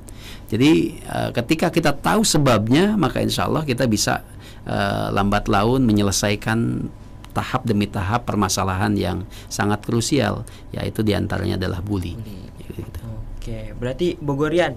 Jadi 0.46 1.02
uh, 1.10 1.32
ketika 1.34 1.74
kita 1.74 1.96
tahu 1.96 2.22
sebabnya, 2.22 2.94
maka 3.00 3.24
insya 3.24 3.50
Allah 3.50 3.66
kita 3.66 3.90
bisa 3.90 4.22
uh, 4.68 5.10
lambat 5.10 5.50
laun 5.50 5.82
menyelesaikan 5.88 6.90
tahap 7.36 7.68
demi 7.68 7.90
tahap 7.92 8.24
permasalahan 8.24 8.96
yang 8.96 9.18
sangat 9.52 9.84
krusial, 9.84 10.48
yaitu 10.72 11.04
di 11.04 11.12
antaranya 11.12 11.60
adalah 11.60 11.84
bully. 11.84 12.16
bully. 12.16 12.48
Gitu. 12.76 13.02
Oke, 13.36 13.60
berarti 13.76 14.16
Bogorian 14.18 14.74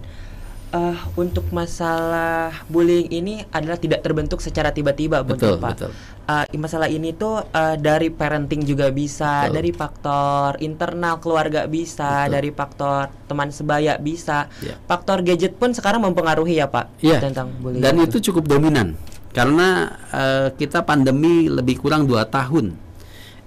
uh, 0.72 0.98
untuk 1.16 1.48
masalah 1.54 2.52
bullying 2.68 3.08
ini 3.08 3.44
adalah 3.52 3.80
tidak 3.80 4.04
terbentuk 4.04 4.40
secara 4.44 4.72
tiba-tiba, 4.72 5.24
betul, 5.24 5.56
Pak. 5.56 5.72
Betul. 5.76 5.92
Uh, 6.28 6.44
masalah 6.60 6.92
ini 6.92 7.16
tuh 7.16 7.40
uh, 7.40 7.76
dari 7.80 8.12
parenting 8.12 8.60
juga 8.68 8.92
bisa, 8.92 9.48
betul. 9.48 9.54
dari 9.56 9.70
faktor 9.72 10.48
internal 10.60 11.16
keluarga 11.24 11.64
bisa, 11.64 12.28
betul. 12.28 12.32
dari 12.36 12.50
faktor 12.52 13.00
teman 13.24 13.48
sebaya 13.48 13.96
bisa, 13.96 14.52
yeah. 14.60 14.76
faktor 14.84 15.24
gadget 15.24 15.56
pun 15.56 15.72
sekarang 15.72 16.04
mempengaruhi 16.04 16.60
ya 16.60 16.68
Pak 16.68 17.00
yeah. 17.00 17.20
tentang 17.20 17.48
bullying. 17.64 17.80
Dan 17.80 18.04
itu 18.04 18.20
cukup 18.20 18.44
dominan 18.44 18.92
karena 19.32 19.96
uh, 20.12 20.48
kita 20.52 20.84
pandemi 20.84 21.48
lebih 21.48 21.80
kurang 21.80 22.04
dua 22.04 22.28
tahun, 22.28 22.76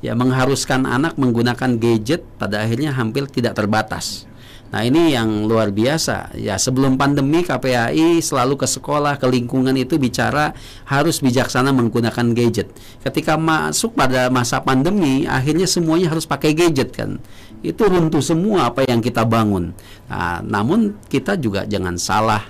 ya 0.01 0.17
mengharuskan 0.17 0.89
anak 0.89 1.13
menggunakan 1.21 1.77
gadget 1.77 2.25
pada 2.41 2.65
akhirnya 2.65 2.97
hampir 2.97 3.29
tidak 3.29 3.53
terbatas. 3.53 4.25
Nah 4.71 4.87
ini 4.87 5.11
yang 5.11 5.51
luar 5.51 5.75
biasa 5.75 6.31
ya 6.39 6.55
sebelum 6.55 6.95
pandemi 6.95 7.43
KPAI 7.43 8.23
selalu 8.23 8.55
ke 8.55 8.67
sekolah 8.71 9.19
ke 9.19 9.27
lingkungan 9.27 9.75
itu 9.75 9.99
bicara 9.99 10.55
harus 10.87 11.19
bijaksana 11.19 11.75
menggunakan 11.75 12.31
gadget. 12.31 12.71
Ketika 13.03 13.35
masuk 13.35 13.99
pada 13.99 14.31
masa 14.31 14.63
pandemi 14.63 15.27
akhirnya 15.27 15.67
semuanya 15.67 16.15
harus 16.15 16.23
pakai 16.23 16.55
gadget 16.55 16.95
kan. 16.95 17.19
Itu 17.61 17.91
runtuh 17.91 18.23
semua 18.23 18.71
apa 18.71 18.87
yang 18.87 19.03
kita 19.03 19.27
bangun. 19.27 19.75
Nah, 20.07 20.39
namun 20.41 20.97
kita 21.11 21.35
juga 21.37 21.67
jangan 21.67 21.99
salah 21.99 22.41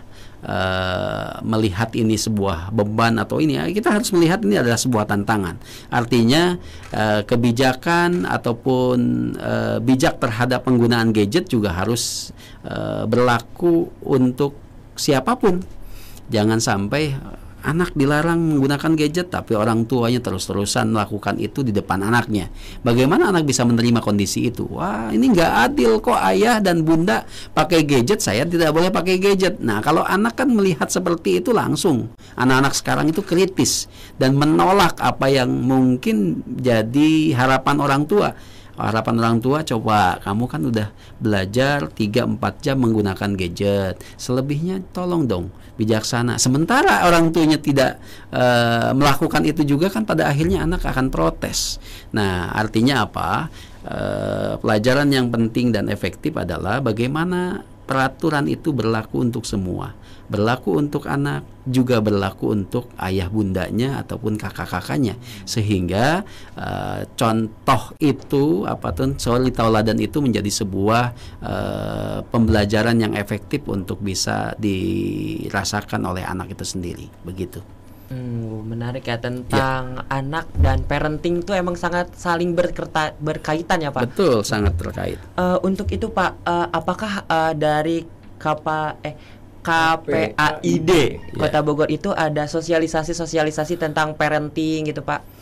uh, 0.45 1.41
melihat 1.45 1.93
ini 1.97 2.17
sebuah 2.17 2.73
beban 2.73 3.17
atau 3.21 3.37
ini 3.41 3.57
ya 3.57 3.65
kita 3.69 3.93
harus 3.93 4.09
melihat 4.13 4.41
ini 4.45 4.57
adalah 4.57 4.77
sebuah 4.77 5.05
tantangan. 5.09 5.57
Artinya 5.93 6.57
uh, 6.93 7.21
kebijakan 7.25 8.25
ataupun 8.25 8.97
uh, 9.37 9.77
bijak 9.81 10.17
terhadap 10.21 10.65
penggunaan 10.65 11.13
gadget 11.13 11.49
juga 11.49 11.73
harus 11.73 12.33
uh, 12.65 13.05
berlaku 13.05 13.89
untuk 14.05 14.57
siapa 14.97 15.37
pun. 15.37 15.61
Jangan 16.31 16.63
sampai 16.63 17.11
anak 17.61 17.93
dilarang 17.93 18.37
menggunakan 18.37 18.97
gadget 18.97 19.29
tapi 19.29 19.53
orang 19.53 19.85
tuanya 19.85 20.19
terus-terusan 20.21 20.91
melakukan 20.93 21.37
itu 21.37 21.61
di 21.61 21.69
depan 21.69 22.01
anaknya. 22.01 22.49
Bagaimana 22.81 23.29
anak 23.29 23.45
bisa 23.45 23.61
menerima 23.65 24.01
kondisi 24.01 24.49
itu? 24.49 24.65
Wah, 24.67 25.13
ini 25.13 25.29
nggak 25.31 25.51
adil 25.71 26.01
kok 26.01 26.17
ayah 26.17 26.57
dan 26.59 26.81
bunda 26.81 27.23
pakai 27.53 27.85
gadget, 27.85 28.19
saya 28.19 28.45
tidak 28.45 28.73
boleh 28.73 28.89
pakai 28.89 29.21
gadget. 29.21 29.61
Nah, 29.61 29.79
kalau 29.79 30.01
anak 30.01 30.37
kan 30.37 30.49
melihat 30.49 30.89
seperti 30.89 31.39
itu 31.39 31.53
langsung, 31.53 32.09
anak-anak 32.35 32.73
sekarang 32.73 33.09
itu 33.09 33.21
kritis 33.21 33.85
dan 34.17 34.35
menolak 34.35 34.97
apa 34.97 35.29
yang 35.29 35.49
mungkin 35.49 36.41
jadi 36.45 37.37
harapan 37.37 37.77
orang 37.79 38.03
tua 38.09 38.33
harapan 38.81 39.15
orang 39.21 39.37
tua 39.37 39.59
coba 39.61 40.17
kamu 40.23 40.43
kan 40.49 40.61
udah 40.65 40.87
belajar 41.21 41.85
3-4 41.91 42.63
jam 42.63 42.77
menggunakan 42.81 43.37
gadget 43.37 44.01
selebihnya 44.17 44.81
tolong 44.89 45.29
dong 45.29 45.53
bijaksana. 45.81 46.37
Sementara 46.37 47.09
orang 47.09 47.33
tuanya 47.33 47.57
tidak 47.57 47.97
e, 48.29 48.43
melakukan 48.93 49.41
itu 49.49 49.65
juga 49.65 49.89
kan 49.89 50.05
pada 50.05 50.29
akhirnya 50.29 50.61
anak 50.61 50.85
akan 50.85 51.09
protes. 51.09 51.81
Nah, 52.13 52.53
artinya 52.53 53.09
apa? 53.09 53.49
E, 53.81 53.97
pelajaran 54.61 55.09
yang 55.09 55.33
penting 55.33 55.73
dan 55.73 55.89
efektif 55.89 56.37
adalah 56.37 56.77
bagaimana 56.85 57.65
peraturan 57.89 58.45
itu 58.45 58.69
berlaku 58.71 59.25
untuk 59.25 59.43
semua 59.43 59.97
berlaku 60.31 60.79
untuk 60.79 61.11
anak 61.11 61.43
juga 61.67 61.99
berlaku 61.99 62.55
untuk 62.55 62.87
ayah 63.03 63.27
bundanya 63.27 63.99
ataupun 63.99 64.39
kakak-kakaknya 64.39 65.19
sehingga 65.43 66.23
uh, 66.55 67.03
contoh 67.19 67.93
itu 67.99 68.63
apa 68.63 68.95
tuh 68.95 69.19
soli 69.19 69.51
tauladan 69.51 69.99
itu 69.99 70.23
menjadi 70.23 70.47
sebuah 70.47 71.03
uh, 71.43 72.17
pembelajaran 72.31 72.97
yang 72.97 73.13
efektif 73.19 73.67
untuk 73.67 73.99
bisa 73.99 74.55
dirasakan 74.55 76.07
oleh 76.07 76.23
anak 76.23 76.55
itu 76.55 76.63
sendiri 76.63 77.11
begitu. 77.27 77.59
Hmm, 78.11 78.67
menarik 78.67 79.07
ya 79.07 79.15
tentang 79.23 80.03
ya. 80.03 80.19
anak 80.19 80.51
dan 80.59 80.83
parenting 80.83 81.47
itu 81.47 81.55
emang 81.55 81.79
sangat 81.79 82.11
saling 82.11 82.51
berkerta, 82.51 83.15
berkaitan 83.23 83.79
ya 83.79 83.87
pak. 83.87 84.03
Betul, 84.11 84.43
sangat 84.43 84.75
terkait. 84.75 85.15
Uh, 85.39 85.55
untuk 85.63 85.87
itu 85.95 86.11
pak, 86.11 86.35
uh, 86.43 86.67
apakah 86.75 87.23
uh, 87.31 87.55
dari 87.55 88.03
kapa 88.35 88.99
eh 89.05 89.15
KPAID 89.61 90.91
Kota 91.37 91.61
Bogor 91.61 91.87
itu 91.87 92.09
ada 92.11 92.49
sosialisasi-sosialisasi 92.49 93.77
tentang 93.77 94.17
parenting 94.17 94.89
gitu 94.89 95.05
Pak. 95.05 95.41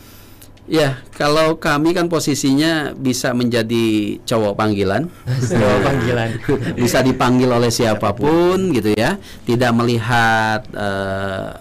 Ya, 0.70 1.02
kalau 1.18 1.58
kami 1.58 1.90
kan 1.96 2.06
posisinya 2.06 2.94
bisa 2.94 3.34
menjadi 3.34 4.14
cowok 4.22 4.54
panggilan, 4.54 5.10
cowok 5.50 5.80
panggilan, 5.82 6.30
bisa 6.86 7.02
dipanggil 7.02 7.50
oleh 7.50 7.74
siapa 7.74 8.14
pun 8.14 8.70
gitu 8.70 8.94
ya, 8.94 9.18
tidak 9.48 9.72
melihat 9.74 10.62
uh, 10.70 11.58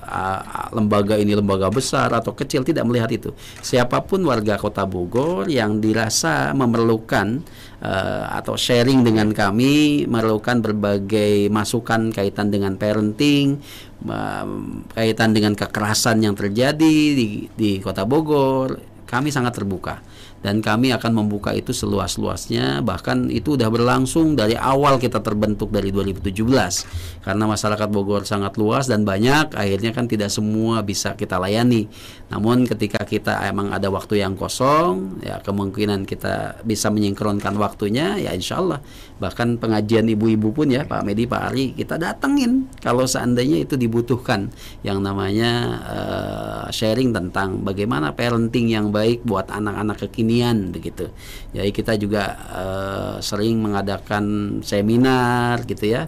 lembaga 0.76 1.18
ini 1.18 1.34
lembaga 1.34 1.74
besar 1.74 2.14
atau 2.14 2.38
kecil, 2.38 2.62
tidak 2.62 2.86
melihat 2.86 3.10
itu. 3.10 3.34
Siapa 3.66 4.06
pun 4.06 4.22
warga 4.30 4.62
Kota 4.62 4.86
Bogor 4.86 5.50
yang 5.50 5.82
dirasa 5.82 6.54
memerlukan 6.54 7.42
uh, 7.84 8.26
atau 8.36 8.56
sharing 8.56 9.04
dengan 9.04 9.32
kami 9.32 10.06
memerlukan 10.08 10.60
berbagai 10.64 11.48
masukan 11.52 12.12
kaitan 12.12 12.52
dengan 12.52 12.76
parenting, 12.76 13.60
um, 14.08 14.84
kaitan 14.92 15.32
dengan 15.32 15.56
kekerasan 15.56 16.24
yang 16.24 16.36
terjadi 16.36 16.96
di, 17.16 17.48
di 17.52 17.72
Kota 17.80 18.04
Bogor. 18.04 18.80
Kami 19.10 19.34
sangat 19.34 19.58
terbuka 19.58 20.09
dan 20.40 20.64
kami 20.64 20.96
akan 20.96 21.24
membuka 21.24 21.52
itu 21.52 21.76
seluas-luasnya 21.76 22.80
bahkan 22.82 23.28
itu 23.28 23.60
sudah 23.60 23.68
berlangsung 23.68 24.40
dari 24.40 24.56
awal 24.56 24.96
kita 24.98 25.20
terbentuk 25.20 25.70
dari 25.72 25.92
2017 25.92 27.26
karena 27.28 27.44
masyarakat 27.44 27.90
Bogor 27.92 28.24
sangat 28.24 28.56
luas 28.56 28.88
dan 28.88 29.04
banyak 29.04 29.52
akhirnya 29.52 29.92
kan 29.92 30.08
tidak 30.08 30.32
semua 30.32 30.80
bisa 30.82 31.14
kita 31.20 31.36
layani. 31.36 31.92
Namun 32.32 32.64
ketika 32.64 33.04
kita 33.04 33.44
emang 33.50 33.76
ada 33.76 33.92
waktu 33.92 34.24
yang 34.24 34.40
kosong 34.40 35.20
ya 35.26 35.44
kemungkinan 35.44 36.08
kita 36.08 36.64
bisa 36.64 36.88
menyingkronkan 36.88 37.60
waktunya 37.60 38.16
ya 38.18 38.32
insya 38.32 38.64
Allah 38.64 38.80
bahkan 39.20 39.60
pengajian 39.60 40.08
ibu-ibu 40.08 40.56
pun 40.56 40.72
ya 40.72 40.88
Pak 40.88 41.04
Medi 41.04 41.28
Pak 41.28 41.52
Ari 41.52 41.76
kita 41.76 42.00
datengin 42.00 42.72
kalau 42.80 43.04
seandainya 43.04 43.68
itu 43.68 43.76
dibutuhkan 43.76 44.48
yang 44.82 45.04
namanya 45.04 45.52
uh, 45.84 46.66
sharing 46.72 47.12
tentang 47.12 47.62
bagaimana 47.62 48.16
parenting 48.16 48.72
yang 48.72 48.96
baik 48.96 49.22
buat 49.28 49.52
anak-anak 49.52 50.08
kekinian 50.08 50.72
begitu. 50.72 51.12
Jadi 51.52 51.70
kita 51.76 51.94
juga 52.00 52.24
uh, 52.50 53.16
sering 53.20 53.60
mengadakan 53.60 54.60
seminar 54.64 55.68
gitu 55.68 56.00
ya 56.00 56.08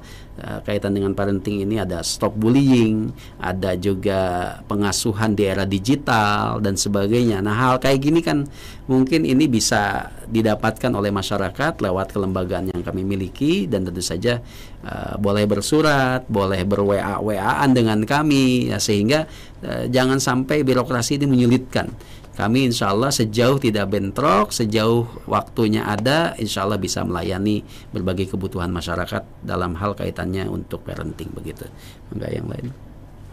kaitan 0.65 0.97
dengan 0.97 1.13
parenting 1.13 1.61
ini 1.61 1.77
ada 1.77 2.01
stop 2.01 2.33
bullying, 2.33 3.13
ada 3.37 3.77
juga 3.77 4.19
pengasuhan 4.65 5.37
di 5.37 5.45
era 5.45 5.65
digital 5.69 6.57
dan 6.59 6.73
sebagainya. 6.73 7.45
Nah 7.45 7.53
hal 7.53 7.77
kayak 7.77 7.99
gini 8.01 8.19
kan 8.25 8.49
mungkin 8.89 9.23
ini 9.23 9.45
bisa 9.45 10.09
didapatkan 10.27 10.91
oleh 10.91 11.13
masyarakat 11.13 11.79
lewat 11.79 12.11
kelembagaan 12.11 12.73
yang 12.73 12.81
kami 12.81 13.05
miliki 13.05 13.69
dan 13.69 13.85
tentu 13.85 14.01
saja 14.01 14.41
uh, 14.83 15.15
boleh 15.21 15.45
bersurat, 15.45 16.25
boleh 16.25 16.65
berwa 16.65 17.21
waan 17.21 17.69
dengan 17.71 18.01
kami 18.03 18.73
ya, 18.73 18.81
sehingga 18.81 19.29
uh, 19.61 19.85
jangan 19.87 20.17
sampai 20.17 20.65
birokrasi 20.65 21.21
ini 21.21 21.29
menyulitkan 21.29 21.93
kami 22.31 22.71
insya 22.71 22.95
Allah 22.95 23.11
sejauh 23.11 23.59
tidak 23.59 23.91
bentrok, 23.91 24.55
sejauh 24.55 25.03
waktunya 25.27 25.83
ada, 25.83 26.31
insya 26.39 26.63
Allah 26.63 26.79
bisa 26.79 27.03
melayani 27.03 27.61
berbagai 27.91 28.31
kebutuhan 28.31 28.71
masyarakat 28.71 29.27
dalam 29.43 29.75
hal 29.75 29.93
kaitannya 29.93 30.47
untuk 30.47 30.87
parenting 30.87 31.27
begitu. 31.35 31.67
Enggak 32.09 32.31
yang 32.31 32.47
lain. 32.47 32.67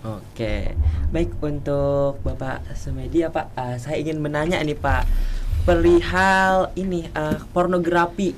Oke, 0.06 0.78
baik 1.10 1.34
untuk 1.42 2.22
Bapak 2.22 2.74
Semedi 2.78 3.26
ya 3.26 3.34
Pak, 3.34 3.54
uh, 3.58 3.76
saya 3.82 3.98
ingin 3.98 4.22
menanya 4.22 4.62
nih 4.62 4.78
Pak 4.78 5.02
perihal 5.66 6.70
ini 6.78 7.06
uh, 7.14 7.38
pornografi. 7.50 8.34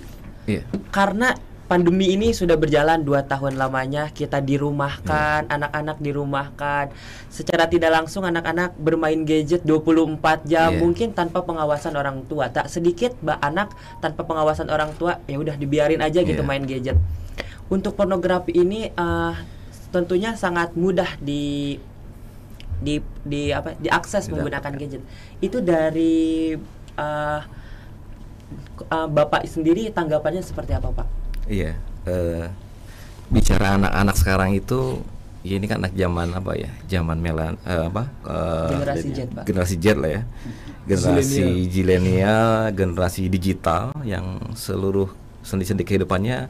Iya. 0.49 0.65
Karena 0.89 1.37
pandemi 1.71 2.11
ini 2.11 2.35
sudah 2.35 2.59
berjalan 2.59 3.07
dua 3.07 3.23
tahun 3.23 3.55
lamanya 3.55 4.11
kita 4.11 4.43
dirumahkan 4.43 5.47
hmm. 5.47 5.55
anak-anak 5.55 6.03
dirumahkan 6.03 6.91
secara 7.31 7.71
tidak 7.71 7.95
langsung 7.95 8.27
anak-anak 8.27 8.75
bermain 8.75 9.23
gadget 9.23 9.63
24 9.63 10.51
jam 10.51 10.75
yeah. 10.75 10.83
mungkin 10.83 11.15
tanpa 11.15 11.47
pengawasan 11.47 11.95
orang 11.95 12.27
tua 12.27 12.51
tak 12.51 12.67
sedikit 12.67 13.15
mbak 13.23 13.39
anak 13.39 13.71
tanpa 14.03 14.27
pengawasan 14.27 14.67
orang 14.67 14.91
tua 14.99 15.23
ya 15.31 15.39
udah 15.39 15.55
dibiarin 15.55 16.03
aja 16.03 16.27
gitu 16.27 16.43
yeah. 16.43 16.51
main 16.51 16.67
gadget 16.67 16.99
untuk 17.71 17.95
pornografi 17.95 18.51
ini 18.51 18.91
uh, 18.99 19.39
tentunya 19.95 20.35
sangat 20.35 20.75
mudah 20.75 21.23
di 21.23 21.79
di 22.83 22.99
di 23.23 23.55
apa 23.55 23.79
diakses 23.79 24.27
Tidak. 24.27 24.35
menggunakan 24.35 24.73
gadget 24.75 25.03
itu 25.39 25.63
dari 25.63 26.59
uh, 26.99 27.41
uh, 28.91 29.07
bapak 29.07 29.47
sendiri 29.47 29.87
tanggapannya 29.95 30.43
seperti 30.43 30.75
apa 30.75 30.91
pak 30.91 31.20
Iya. 31.51 31.75
Uh, 32.07 32.47
bicara 33.29 33.75
anak-anak 33.75 34.17
sekarang 34.17 34.51
itu 34.55 35.03
ya 35.43 35.59
ini 35.59 35.67
kan 35.67 35.83
anak 35.83 35.99
zaman 35.99 36.31
apa 36.31 36.53
ya? 36.55 36.71
Zaman 36.87 37.19
melan 37.19 37.59
uh, 37.67 37.91
apa 37.91 38.07
uh, 38.23 38.71
generasi 38.71 39.09
Z 39.11 39.19
pak. 39.35 39.45
generasi 39.51 39.75
Z 39.77 39.87
lah 39.99 40.11
ya. 40.15 40.23
Generasi 40.87 41.45
zilenial 41.69 42.71
generasi 42.73 43.27
digital 43.27 43.91
yang 44.07 44.39
seluruh 44.55 45.11
sendi-sendi 45.43 45.83
kehidupannya 45.83 46.47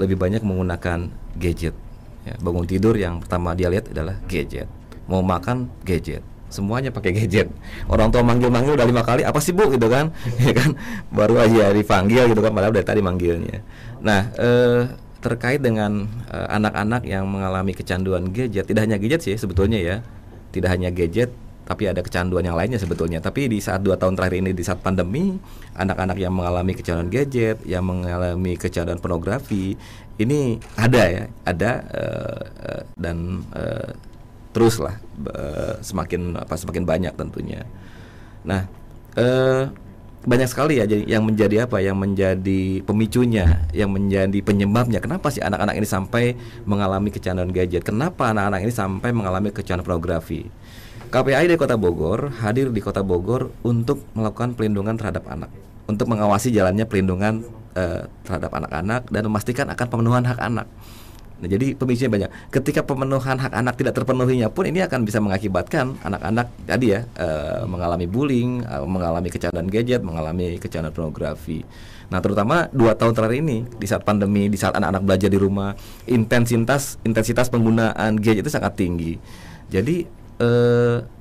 lebih 0.00 0.16
banyak 0.16 0.40
menggunakan 0.40 1.12
gadget. 1.36 1.76
Ya, 2.24 2.34
bangun 2.40 2.64
tidur 2.64 2.96
yang 2.96 3.20
pertama 3.20 3.52
dia 3.52 3.68
lihat 3.68 3.92
adalah 3.92 4.16
gadget. 4.26 4.66
Mau 5.06 5.20
makan 5.20 5.68
gadget. 5.84 6.24
Semuanya 6.48 6.88
pakai 6.88 7.12
gadget. 7.12 7.52
Orang 7.88 8.08
tua 8.08 8.24
manggil-manggil 8.24 8.72
udah 8.72 8.88
lima 8.88 9.04
kali 9.04 9.20
apa 9.20 9.36
sih 9.40 9.52
bu? 9.52 9.68
gitu 9.68 9.92
kan. 9.92 10.08
Ya 10.44 10.52
kan? 10.56 10.72
Baru 11.12 11.36
aja 11.36 11.72
dipanggil 11.72 12.32
gitu 12.32 12.40
kan 12.40 12.52
padahal 12.56 12.72
udah 12.72 12.84
tadi 12.84 13.04
manggilnya 13.04 13.60
nah 14.02 14.30
eh, 14.36 14.90
terkait 15.18 15.58
dengan 15.62 16.06
eh, 16.30 16.48
anak-anak 16.48 17.02
eh, 17.06 17.18
yang 17.18 17.26
mengalami 17.26 17.74
kecanduan 17.74 18.30
gadget 18.30 18.66
tidak 18.68 18.86
hanya 18.86 18.98
gadget 18.98 19.20
sih 19.24 19.34
sebetulnya 19.34 19.78
ya 19.78 19.96
tidak 20.54 20.74
hanya 20.74 20.90
gadget 20.94 21.34
tapi 21.68 21.84
ada 21.84 22.00
kecanduan 22.00 22.40
yang 22.40 22.56
lainnya 22.56 22.80
sebetulnya 22.80 23.20
tapi 23.20 23.44
di 23.44 23.60
saat 23.60 23.84
dua 23.84 24.00
tahun 24.00 24.16
terakhir 24.16 24.40
ini 24.40 24.56
di 24.56 24.64
saat 24.64 24.80
pandemi 24.80 25.36
anak-anak 25.76 26.16
yang 26.16 26.32
mengalami 26.32 26.72
kecanduan 26.72 27.12
gadget 27.12 27.60
yang 27.68 27.84
mengalami 27.84 28.56
kecanduan 28.56 28.96
pornografi 28.96 29.76
ini 30.18 30.56
ada 30.74 31.02
ya 31.04 31.24
ada 31.44 31.70
uh, 31.92 32.40
uh, 32.64 32.82
dan 32.96 33.44
uh, 33.52 33.92
terus 34.56 34.82
lah 34.82 34.98
uh, 35.30 35.78
semakin 35.78 36.34
apa 36.34 36.58
semakin 36.58 36.82
banyak 36.82 37.14
tentunya. 37.14 37.62
Nah, 38.42 38.66
uh, 39.14 39.70
banyak 40.26 40.48
sekali 40.50 40.82
ya 40.82 40.84
jadi 40.88 41.06
yang 41.06 41.22
menjadi 41.22 41.68
apa? 41.68 41.78
Yang 41.78 41.96
menjadi 41.98 42.62
pemicunya 42.82 43.62
yang 43.70 43.94
menjadi 43.94 44.38
penyebabnya. 44.42 44.98
Kenapa 44.98 45.30
sih 45.30 45.44
anak-anak 45.44 45.78
ini 45.78 45.86
sampai 45.86 46.24
mengalami 46.66 47.14
kecanduan 47.14 47.54
gadget? 47.54 47.86
Kenapa 47.86 48.34
anak-anak 48.34 48.66
ini 48.66 48.72
sampai 48.74 49.14
mengalami 49.14 49.54
kecanduan 49.54 49.86
pornografi? 49.86 50.50
KPAI 51.08 51.48
dari 51.48 51.56
Kota 51.56 51.80
Bogor 51.80 52.34
hadir 52.44 52.68
di 52.68 52.80
Kota 52.84 53.00
Bogor 53.00 53.48
untuk 53.64 54.04
melakukan 54.12 54.52
pelindungan 54.58 54.98
terhadap 54.98 55.24
anak. 55.30 55.48
Untuk 55.88 56.04
mengawasi 56.10 56.52
jalannya 56.52 56.84
pelindungan 56.84 57.48
eh, 57.72 58.04
terhadap 58.28 58.52
anak-anak 58.52 59.08
dan 59.08 59.22
memastikan 59.24 59.66
akan 59.72 59.86
pemenuhan 59.88 60.24
hak 60.26 60.36
anak 60.36 60.68
Nah, 61.38 61.46
jadi 61.46 61.78
pemicunya 61.78 62.10
banyak. 62.10 62.30
Ketika 62.50 62.82
pemenuhan 62.82 63.38
hak 63.38 63.54
anak 63.54 63.78
tidak 63.78 63.94
terpenuhinya 63.94 64.50
pun 64.50 64.66
ini 64.66 64.82
akan 64.82 65.06
bisa 65.06 65.22
mengakibatkan 65.22 65.94
anak-anak 66.02 66.50
tadi 66.66 66.98
ya 66.98 67.06
uh, 67.14 67.62
mengalami 67.62 68.10
bullying, 68.10 68.66
uh, 68.66 68.82
mengalami 68.82 69.30
kecanduan 69.30 69.70
gadget, 69.70 70.02
mengalami 70.02 70.58
kecanduan 70.58 70.90
pornografi. 70.90 71.62
Nah, 72.10 72.18
terutama 72.18 72.66
dua 72.74 72.98
tahun 72.98 73.14
terakhir 73.14 73.38
ini 73.38 73.58
di 73.78 73.86
saat 73.86 74.02
pandemi, 74.02 74.50
di 74.50 74.58
saat 74.58 74.74
anak-anak 74.74 75.02
belajar 75.06 75.28
di 75.30 75.38
rumah, 75.38 75.78
intensitas 76.10 76.98
intensitas 77.06 77.46
penggunaan 77.46 78.18
gadget 78.18 78.42
itu 78.42 78.50
sangat 78.50 78.74
tinggi. 78.74 79.14
Jadi 79.70 80.10
uh, 80.42 81.17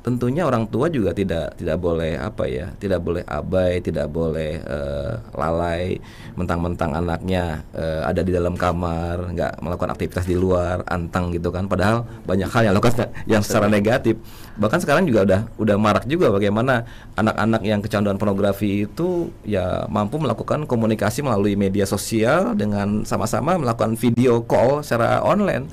tentunya 0.00 0.48
orang 0.48 0.64
tua 0.68 0.88
juga 0.88 1.12
tidak 1.12 1.60
tidak 1.60 1.76
boleh 1.76 2.16
apa 2.16 2.44
ya 2.48 2.72
tidak 2.80 3.04
boleh 3.04 3.20
abai 3.28 3.84
tidak 3.84 4.08
boleh 4.08 4.60
uh, 4.64 5.20
lalai 5.36 6.00
mentang-mentang 6.40 6.96
anaknya 6.96 7.60
uh, 7.76 8.08
ada 8.08 8.24
di 8.24 8.32
dalam 8.32 8.56
kamar 8.56 9.32
nggak 9.36 9.60
melakukan 9.60 9.92
aktivitas 9.92 10.24
di 10.24 10.36
luar 10.36 10.82
antang 10.88 11.28
gitu 11.34 11.52
kan. 11.52 11.68
Padahal 11.68 12.08
banyak 12.24 12.48
hal 12.48 12.62
yang 12.70 12.74
lakukan 12.76 13.12
yang 13.28 13.42
secara 13.44 13.68
negatif. 13.68 14.16
Bahkan 14.56 14.80
sekarang 14.82 15.04
juga 15.08 15.24
udah 15.24 15.40
udah 15.56 15.76
marak 15.76 16.04
juga 16.08 16.32
bagaimana 16.32 16.84
anak-anak 17.16 17.62
yang 17.64 17.80
kecanduan 17.80 18.16
pornografi 18.16 18.88
itu 18.88 19.32
ya 19.44 19.84
mampu 19.88 20.20
melakukan 20.20 20.64
komunikasi 20.64 21.24
melalui 21.24 21.56
media 21.56 21.84
sosial 21.84 22.56
dengan 22.56 23.04
sama-sama 23.04 23.56
melakukan 23.56 23.96
video 23.96 24.44
call 24.44 24.80
secara 24.84 25.20
online. 25.24 25.68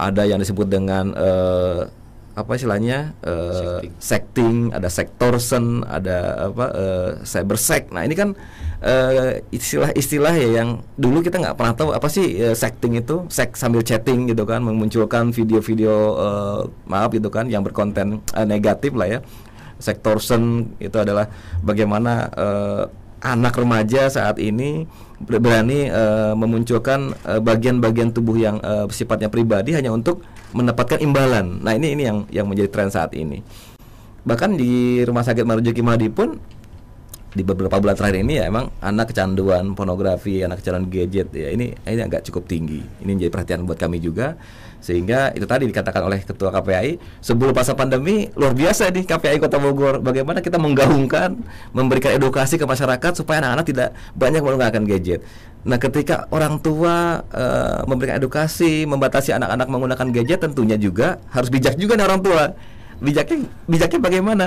Ada 0.00 0.24
yang 0.24 0.40
disebut 0.40 0.64
dengan 0.64 1.12
uh, 1.12 1.84
apa 2.40 2.56
istilahnya 2.56 3.12
uh, 3.20 3.84
secting, 4.00 4.72
ada 4.72 4.88
sektorsen, 4.88 5.84
ada 5.84 6.48
apa 6.48 6.64
uh, 6.72 7.10
cybersec. 7.20 7.92
Nah 7.92 8.08
ini 8.08 8.16
kan 8.16 8.32
istilah-istilah 9.52 10.34
uh, 10.34 10.40
ya 10.40 10.48
yang 10.64 10.80
dulu 10.96 11.20
kita 11.20 11.36
nggak 11.36 11.52
pernah 11.52 11.76
tahu 11.76 11.92
apa 11.92 12.08
sih 12.08 12.40
uh, 12.40 12.56
secting 12.56 12.96
itu, 12.96 13.28
sek 13.28 13.54
sambil 13.54 13.84
chatting 13.84 14.32
gitu 14.32 14.48
kan, 14.48 14.64
memunculkan 14.64 15.36
video-video 15.36 15.92
uh, 16.16 16.60
maaf 16.88 17.12
gitu 17.12 17.28
kan 17.28 17.44
yang 17.46 17.60
berkonten 17.60 18.24
uh, 18.32 18.46
negatif 18.48 18.96
lah 18.96 19.06
ya. 19.06 19.20
Sektorsen 19.80 20.72
itu 20.80 20.96
adalah 20.96 21.28
bagaimana 21.60 22.28
uh, 22.36 22.84
anak 23.20 23.60
remaja 23.60 24.08
saat 24.08 24.40
ini 24.40 24.88
berani 25.20 25.92
uh, 25.92 26.32
memunculkan 26.32 27.12
bagian-bagian 27.44 28.08
uh, 28.08 28.14
tubuh 28.16 28.36
yang 28.40 28.56
uh, 28.64 28.88
sifatnya 28.88 29.28
pribadi 29.28 29.76
hanya 29.76 29.92
untuk 29.92 30.24
mendapatkan 30.52 30.98
imbalan. 30.98 31.62
Nah 31.62 31.72
ini 31.74 31.94
ini 31.94 32.02
yang 32.06 32.18
yang 32.30 32.46
menjadi 32.46 32.68
tren 32.70 32.90
saat 32.90 33.14
ini. 33.14 33.42
Bahkan 34.24 34.56
di 34.58 35.00
rumah 35.06 35.24
sakit 35.24 35.44
Marujuki 35.48 35.80
Madi 35.80 36.12
pun 36.12 36.36
di 37.30 37.46
beberapa 37.46 37.78
bulan 37.78 37.94
terakhir 37.94 38.26
ini 38.26 38.42
ya 38.42 38.50
emang 38.50 38.74
anak 38.82 39.14
kecanduan 39.14 39.78
pornografi, 39.78 40.42
anak 40.42 40.60
kecanduan 40.60 40.90
gadget 40.90 41.30
ya 41.30 41.54
ini 41.54 41.72
ini 41.86 42.02
agak 42.02 42.26
cukup 42.26 42.50
tinggi. 42.50 42.82
Ini 43.02 43.10
menjadi 43.16 43.32
perhatian 43.32 43.64
buat 43.64 43.78
kami 43.78 44.02
juga 44.02 44.34
sehingga 44.80 45.30
itu 45.36 45.44
tadi 45.44 45.68
dikatakan 45.68 46.02
oleh 46.02 46.24
ketua 46.24 46.48
KPAI 46.50 46.96
sebelum 47.20 47.52
masa 47.52 47.76
pandemi 47.76 48.32
luar 48.34 48.56
biasa 48.56 48.88
nih 48.88 49.04
KPAI 49.04 49.38
Kota 49.38 49.60
Bogor 49.60 50.00
bagaimana 50.00 50.40
kita 50.40 50.56
menggaungkan 50.56 51.36
memberikan 51.76 52.16
edukasi 52.16 52.56
ke 52.56 52.64
masyarakat 52.64 53.12
supaya 53.20 53.44
anak-anak 53.44 53.66
tidak 53.68 53.88
banyak 54.16 54.40
menggunakan 54.40 54.82
gadget 54.88 55.20
Nah, 55.60 55.76
ketika 55.76 56.24
orang 56.32 56.56
tua 56.64 57.20
uh, 57.20 57.84
memberikan 57.84 58.16
edukasi, 58.16 58.88
membatasi 58.88 59.36
anak-anak 59.36 59.68
menggunakan 59.68 60.08
gadget, 60.08 60.40
tentunya 60.40 60.80
juga 60.80 61.20
harus 61.28 61.52
bijak 61.52 61.76
juga 61.76 62.00
nih 62.00 62.06
orang 62.08 62.20
tua. 62.24 62.44
Bijaknya, 63.00 63.48
bijaknya 63.68 64.00
bagaimana? 64.00 64.44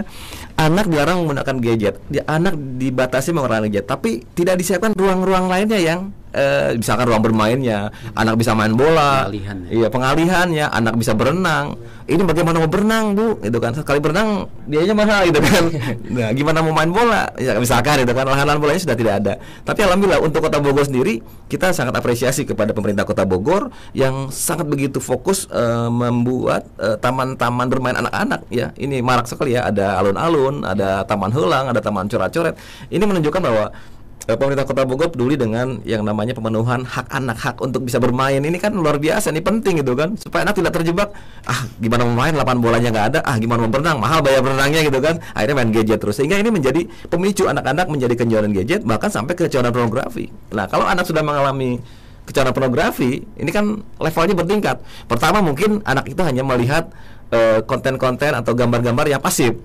Anak 0.57 0.89
dilarang 0.89 1.25
menggunakan 1.25 1.57
gadget, 1.61 1.95
anak 2.25 2.57
dibatasi 2.57 3.29
menggunakan 3.33 3.65
gadget, 3.69 3.85
tapi 3.85 4.25
tidak 4.33 4.61
disiapkan 4.61 4.93
ruang-ruang 4.97 5.49
lainnya 5.49 5.77
yang 5.77 6.13
uh, 6.33 6.75
misalkan 6.75 7.05
ruang 7.07 7.23
bermainnya, 7.23 7.93
anak 8.17 8.35
bisa 8.41 8.51
main 8.57 8.73
bola, 8.73 9.29
Pengalihan 9.29 9.57
ya. 9.63 9.69
iya 9.71 9.87
pengalihannya, 9.87 10.65
anak 10.67 10.93
bisa 10.97 11.13
berenang. 11.13 11.77
Ini 12.03 12.19
bagaimana 12.19 12.59
mau 12.59 12.67
berenang 12.67 13.15
bu? 13.15 13.39
Itu 13.39 13.63
kan 13.63 13.71
sekali 13.71 14.03
berenang 14.03 14.51
dianya 14.67 14.91
mahal 14.91 15.23
gitu 15.31 15.39
kan. 15.39 15.63
Nah 16.13 16.29
gimana 16.35 16.59
mau 16.59 16.75
main 16.75 16.91
bola? 16.91 17.31
Ya, 17.39 17.55
misalkan 17.55 18.03
itu 18.03 18.11
kan 18.11 18.27
lahan-lahan 18.27 18.59
bolanya 18.59 18.81
sudah 18.83 18.97
tidak 18.99 19.13
ada. 19.23 19.33
Tapi 19.63 19.79
alhamdulillah 19.87 20.19
untuk 20.19 20.43
kota 20.43 20.59
Bogor 20.59 20.83
sendiri 20.83 21.23
kita 21.47 21.71
sangat 21.71 21.95
apresiasi 21.95 22.43
kepada 22.43 22.75
pemerintah 22.75 23.07
kota 23.07 23.23
Bogor 23.23 23.71
yang 23.95 24.27
sangat 24.35 24.67
begitu 24.67 24.99
fokus 24.99 25.47
uh, 25.47 25.87
membuat 25.87 26.67
eh, 26.81 26.97
taman-taman 26.99 27.67
uh, 27.67 27.71
bermain 27.71 27.95
anak-anak 27.95 28.41
ya. 28.51 28.75
Ini 28.75 28.99
marak 28.99 29.31
sekali 29.31 29.55
ya. 29.55 29.71
Ada 29.71 30.03
alun-alun, 30.03 30.67
ada 30.67 31.07
taman 31.07 31.31
helang, 31.31 31.71
ada 31.71 31.79
taman 31.79 32.11
coret-coret. 32.11 32.59
Ini 32.91 33.03
menunjukkan 33.05 33.41
bahwa 33.41 33.71
Eh, 33.71 34.02
pemerintah 34.23 34.63
Kota 34.63 34.87
Bogor 34.87 35.11
peduli 35.11 35.35
dengan 35.35 35.83
yang 35.83 36.07
namanya 36.07 36.31
pemenuhan 36.31 36.87
hak 36.87 37.11
anak 37.11 37.37
hak 37.43 37.55
untuk 37.59 37.83
bisa 37.83 37.99
bermain. 37.99 38.39
Ini 38.39 38.55
kan 38.55 38.71
luar 38.71 38.95
biasa 38.95 39.35
ini 39.35 39.43
penting 39.43 39.83
gitu 39.83 39.93
kan. 39.99 40.15
Supaya 40.15 40.47
anak 40.47 40.55
tidak 40.63 40.71
terjebak. 40.79 41.11
Ah 41.43 41.67
gimana 41.77 42.07
mau 42.07 42.15
main? 42.15 42.31
Lapangan 42.31 42.59
bolanya 42.63 42.89
nggak 42.89 43.07
ada. 43.13 43.19
Ah 43.27 43.35
gimana 43.35 43.67
mau 43.67 43.71
berenang? 43.71 43.99
Mahal 43.99 44.23
bayar 44.23 44.39
berenangnya 44.39 44.81
gitu 44.87 44.99
kan. 45.03 45.19
Akhirnya 45.35 45.55
main 45.59 45.71
gadget 45.75 45.99
terus. 45.99 46.15
Sehingga 46.15 46.39
ini 46.39 46.49
menjadi 46.49 46.87
pemicu 47.11 47.51
anak-anak 47.51 47.85
menjadi 47.91 48.13
kecanduan 48.15 48.53
gadget 48.55 48.81
bahkan 48.87 49.11
sampai 49.11 49.35
kecanduan 49.35 49.75
pornografi. 49.75 50.31
Nah 50.55 50.71
kalau 50.71 50.87
anak 50.87 51.03
sudah 51.03 51.19
mengalami 51.19 51.83
kecanduan 52.23 52.55
pornografi 52.55 53.27
ini 53.35 53.51
kan 53.51 53.83
levelnya 53.99 54.35
bertingkat. 54.39 54.79
Pertama 55.11 55.43
mungkin 55.43 55.83
anak 55.83 56.07
itu 56.07 56.23
hanya 56.23 56.47
melihat 56.47 56.87
eh, 57.27 57.59
konten-konten 57.67 58.31
uh, 58.31 58.39
atau 58.39 58.55
gambar-gambar 58.55 59.11
yang 59.11 59.19
pasif 59.19 59.59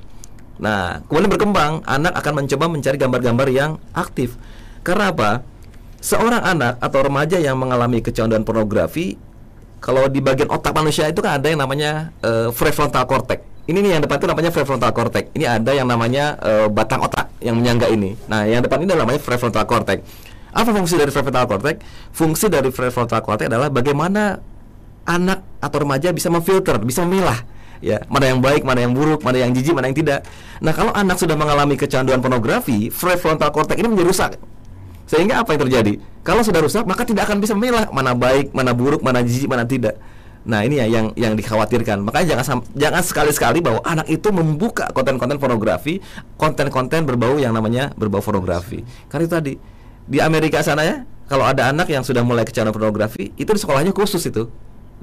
Nah, 0.58 1.02
kemudian 1.06 1.30
berkembang, 1.30 1.86
anak 1.86 2.18
akan 2.18 2.44
mencoba 2.44 2.66
mencari 2.66 2.96
gambar-gambar 2.98 3.48
yang 3.50 3.70
aktif. 3.94 4.34
Karena 4.82 5.14
apa? 5.14 5.46
Seorang 5.98 6.42
anak 6.42 6.78
atau 6.78 7.02
remaja 7.02 7.38
yang 7.38 7.58
mengalami 7.58 8.02
kecanduan 8.02 8.42
pornografi, 8.42 9.18
kalau 9.78 10.10
di 10.10 10.18
bagian 10.18 10.50
otak 10.50 10.74
manusia 10.74 11.06
itu 11.06 11.22
kan 11.22 11.38
ada 11.38 11.46
yang 11.50 11.62
namanya 11.62 12.10
uh, 12.22 12.50
prefrontal 12.50 13.06
cortex. 13.06 13.42
Ini 13.68 13.78
nih 13.84 13.90
yang 13.98 14.02
depan 14.02 14.16
itu 14.18 14.26
namanya 14.26 14.50
prefrontal 14.50 14.90
cortex. 14.96 15.24
Ini 15.36 15.44
ada 15.44 15.70
yang 15.76 15.86
namanya 15.86 16.40
uh, 16.40 16.66
batang 16.72 17.04
otak 17.04 17.30
yang 17.38 17.58
menyangga 17.58 17.86
ini. 17.92 18.16
Nah, 18.26 18.48
yang 18.48 18.64
depan 18.64 18.82
ini 18.82 18.90
namanya 18.90 19.20
prefrontal 19.22 19.66
cortex. 19.68 20.02
Apa 20.50 20.72
fungsi 20.74 20.96
dari 20.98 21.12
prefrontal 21.12 21.46
cortex? 21.46 21.76
Fungsi 22.10 22.46
dari 22.50 22.72
prefrontal 22.72 23.20
cortex 23.22 23.46
adalah 23.46 23.68
bagaimana 23.70 24.40
anak 25.04 25.62
atau 25.62 25.78
remaja 25.84 26.10
bisa 26.10 26.32
memfilter, 26.32 26.80
bisa 26.82 27.04
memilah 27.04 27.57
ya 27.78 28.02
mana 28.10 28.30
yang 28.30 28.40
baik 28.42 28.62
mana 28.66 28.82
yang 28.84 28.92
buruk 28.94 29.22
mana 29.22 29.38
yang 29.42 29.50
jijik 29.54 29.74
mana 29.74 29.90
yang 29.90 29.98
tidak. 29.98 30.20
Nah 30.62 30.72
kalau 30.74 30.92
anak 30.94 31.16
sudah 31.18 31.34
mengalami 31.38 31.78
kecanduan 31.78 32.18
pornografi 32.18 32.90
prefrontal 32.90 33.50
cortex 33.54 33.78
ini 33.78 33.88
menjadi 33.88 34.08
rusak. 34.08 34.32
Sehingga 35.08 35.40
apa 35.40 35.56
yang 35.56 35.64
terjadi? 35.64 35.92
Kalau 36.20 36.44
sudah 36.44 36.60
rusak 36.60 36.84
maka 36.84 37.08
tidak 37.08 37.30
akan 37.30 37.40
bisa 37.40 37.56
memilah 37.56 37.88
mana 37.88 38.12
baik 38.12 38.52
mana 38.52 38.76
buruk 38.76 39.00
mana 39.00 39.24
jijik 39.24 39.48
mana 39.48 39.64
tidak. 39.64 39.96
Nah 40.48 40.64
ini 40.64 40.80
ya 40.80 40.86
yang 40.88 41.12
yang 41.16 41.32
dikhawatirkan. 41.34 42.04
Makanya 42.04 42.36
jangan 42.36 42.64
jangan 42.76 43.02
sekali-sekali 43.02 43.58
bahwa 43.64 43.80
anak 43.84 44.08
itu 44.08 44.28
membuka 44.30 44.88
konten-konten 44.92 45.36
pornografi, 45.40 46.00
konten-konten 46.36 47.04
berbau 47.08 47.40
yang 47.40 47.56
namanya 47.56 47.92
berbau 47.96 48.24
pornografi. 48.24 48.84
Karena 49.12 49.22
itu 49.24 49.32
tadi 49.32 49.54
di 50.08 50.18
Amerika 50.24 50.64
sana 50.64 50.84
ya, 50.84 50.96
kalau 51.28 51.44
ada 51.44 51.68
anak 51.68 51.92
yang 51.92 52.00
sudah 52.00 52.24
mulai 52.24 52.48
kecanduan 52.48 52.72
pornografi, 52.72 53.28
itu 53.36 53.50
di 53.52 53.60
sekolahnya 53.60 53.92
khusus 53.92 54.24
itu, 54.24 54.48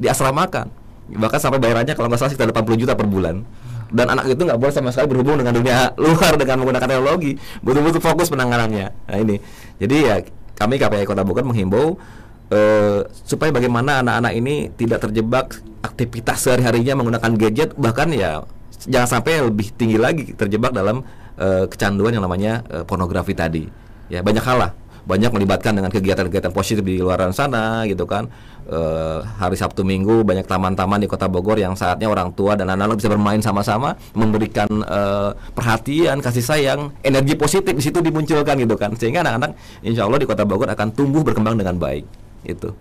diasramakan 0.02 0.85
bahkan 1.13 1.38
sampai 1.38 1.62
bayarannya 1.62 1.94
kalau 1.94 2.10
nggak 2.10 2.20
salah 2.20 2.32
sekitar 2.34 2.50
80 2.50 2.82
juta 2.82 2.94
per 2.98 3.06
bulan. 3.06 3.46
Dan 3.94 4.10
anak 4.10 4.26
itu 4.34 4.41
nggak 4.41 4.58
boleh 4.58 4.74
sama 4.74 4.89
sekali 4.89 5.13
berhubung 5.13 5.38
dengan 5.38 5.54
dunia 5.54 5.94
luar 6.02 6.34
dengan 6.36 6.65
menggunakan 6.65 6.88
teknologi. 6.89 7.38
Betul-betul 7.62 8.02
fokus 8.02 8.28
penanganannya. 8.34 8.88
Nah 8.89 9.18
ini. 9.22 9.38
Jadi 9.78 9.96
ya 10.02 10.15
kami 10.58 10.82
KPI 10.82 11.06
Kota 11.06 11.22
Bogor 11.22 11.46
menghimbau 11.46 12.00
uh, 12.50 13.00
supaya 13.28 13.52
bagaimana 13.54 14.01
anak-anak 14.01 14.34
ini 14.34 14.56
tidak 14.74 15.06
terjebak 15.06 15.60
aktivitas 15.86 16.41
sehari-harinya 16.41 16.97
menggunakan 16.97 17.32
gadget 17.38 17.70
bahkan 17.78 18.10
ya 18.10 18.41
jangan 18.89 19.20
sampai 19.20 19.45
lebih 19.45 19.70
tinggi 19.78 20.01
lagi 20.01 20.34
terjebak 20.34 20.74
dalam 20.74 21.06
uh, 21.38 21.66
kecanduan 21.70 22.16
yang 22.16 22.26
namanya 22.26 22.66
uh, 22.72 22.84
pornografi 22.88 23.38
tadi. 23.38 23.70
Ya 24.10 24.26
banyak 24.26 24.41
hal 24.41 24.58
lah. 24.58 24.72
Banyak 25.06 25.30
melibatkan 25.38 25.78
dengan 25.78 25.93
kegiatan-kegiatan 25.93 26.49
positif 26.49 26.82
di 26.82 26.97
luar 26.97 27.30
sana 27.30 27.86
gitu 27.86 28.10
kan 28.10 28.26
e, 28.66 28.80
hari 29.24 29.55
Sabtu 29.55 29.86
Minggu 29.86 30.26
banyak 30.26 30.45
taman-taman 30.45 31.01
di 31.01 31.07
Kota 31.07 31.30
Bogor 31.30 31.57
yang 31.57 31.78
saatnya 31.78 32.09
orang 32.09 32.34
tua 32.34 32.57
dan 32.57 32.70
anak-anak 32.70 32.97
bisa 32.97 33.09
bermain 33.09 33.41
sama-sama 33.41 33.93
memberikan 34.18 34.68
e, 34.84 35.01
perhatian 35.53 36.20
kasih 36.20 36.43
sayang 36.43 36.91
energi 37.05 37.38
positif 37.38 37.74
di 37.74 37.84
situ 37.84 38.01
dimunculkan 38.01 38.57
gitu 38.59 38.76
kan 38.76 38.93
sehingga 38.97 39.22
anak-anak 39.26 39.55
insya 39.86 40.05
Allah 40.05 40.20
di 40.22 40.28
Kota 40.28 40.43
Bogor 40.43 40.70
akan 40.70 40.91
tumbuh 40.93 41.22
berkembang 41.22 41.55
dengan 41.57 41.78
baik 41.78 42.05
itu 42.45 42.74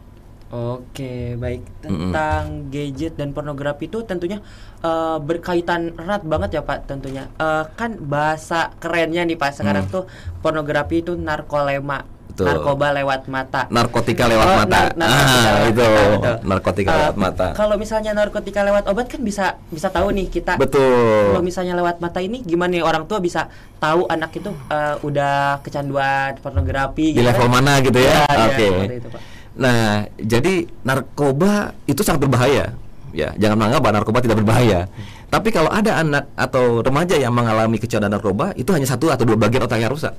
Oke, 0.54 1.34
baik. 1.34 1.66
Tentang 1.82 2.70
gadget 2.70 3.18
dan 3.18 3.34
pornografi 3.34 3.90
itu 3.90 4.06
tentunya 4.06 4.38
uh, 4.86 5.18
berkaitan 5.18 5.90
erat 5.98 6.22
banget 6.22 6.54
ya 6.54 6.62
Pak 6.62 6.86
tentunya. 6.86 7.26
Uh, 7.42 7.66
kan 7.74 7.98
bahasa 7.98 8.70
kerennya 8.78 9.26
nih 9.26 9.34
Pak 9.34 9.50
sekarang 9.50 9.90
Mm. 9.90 9.92
tuh 9.92 10.06
pornografi 10.46 11.02
itu 11.02 11.18
narkolema. 11.18 12.06
Betul. 12.34 12.50
Narkoba 12.50 12.90
lewat 12.90 13.30
mata. 13.30 13.62
narkotika 13.70 14.26
lewat 14.26 14.42
Oh, 14.44 14.56
mata 14.58 14.90
nar- 14.90 14.94
narkotika 14.98 15.38
ah 15.38 15.46
lewat 15.46 15.62
itu 15.64 15.86
mata, 15.86 16.10
betul. 16.10 16.34
narkotika 16.42 16.90
Uh, 16.90 16.98
lewat 16.98 17.16
mata 17.16 17.46
Kalau 17.54 17.76
misalnya 17.78 18.10
narkotika 18.10 18.60
lewat 18.60 18.84
obat 18.84 19.06
kan 19.06 19.20
bisa 19.22 19.44
bisa 19.70 19.86
tahu 19.86 20.10
nih 20.10 20.26
kita. 20.26 20.58
Betul. 20.58 21.30
Kalau 21.30 21.42
misalnya 21.42 21.74
lewat 21.74 22.02
mata 22.02 22.18
ini 22.18 22.42
gimana 22.42 22.74
nih 22.74 22.82
orang 22.82 23.06
tua 23.06 23.22
bisa 23.22 23.46
tahu 23.78 24.10
anak 24.10 24.34
itu 24.34 24.50
uh, 24.50 24.98
udah 25.00 25.62
kecanduan 25.62 26.34
pornografi 26.40 27.14
di 27.14 27.22
gitu 27.22 27.22
level 27.22 27.46
kan? 27.46 27.52
mana 27.54 27.72
gitu 27.78 27.98
ya, 27.98 28.10
Ya, 28.10 28.26
ya, 28.26 28.44
oke 28.48 28.66
itu, 28.90 29.08
Pak. 29.08 29.20
nah 29.54 29.82
jadi 30.18 30.54
narkoba 30.82 31.52
itu 31.84 32.02
sangat 32.02 32.26
berbahaya 32.26 32.74
ya 33.10 33.30
jangan 33.36 33.54
menganggap 33.54 33.80
bahwa 33.80 33.94
narkoba 33.94 34.18
tidak 34.18 34.42
berbahaya 34.42 34.90
tapi 35.28 35.48
kalau 35.48 35.70
ada 35.70 35.98
anak 35.98 36.34
atau 36.34 36.80
remaja 36.80 37.14
yang 37.14 37.30
mengalami 37.30 37.78
kecanduan 37.78 38.10
narkoba 38.10 38.50
itu 38.54 38.66
hanya 38.70 38.84
satu 38.84 39.06
atau 39.06 39.22
dua 39.22 39.38
bagian 39.38 39.62
otak 39.62 39.78
yang 39.78 39.92
rusak 39.92 40.16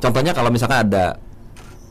contohnya 0.00 0.34
kalau 0.34 0.50
misalkan 0.50 0.90
ada 0.90 1.14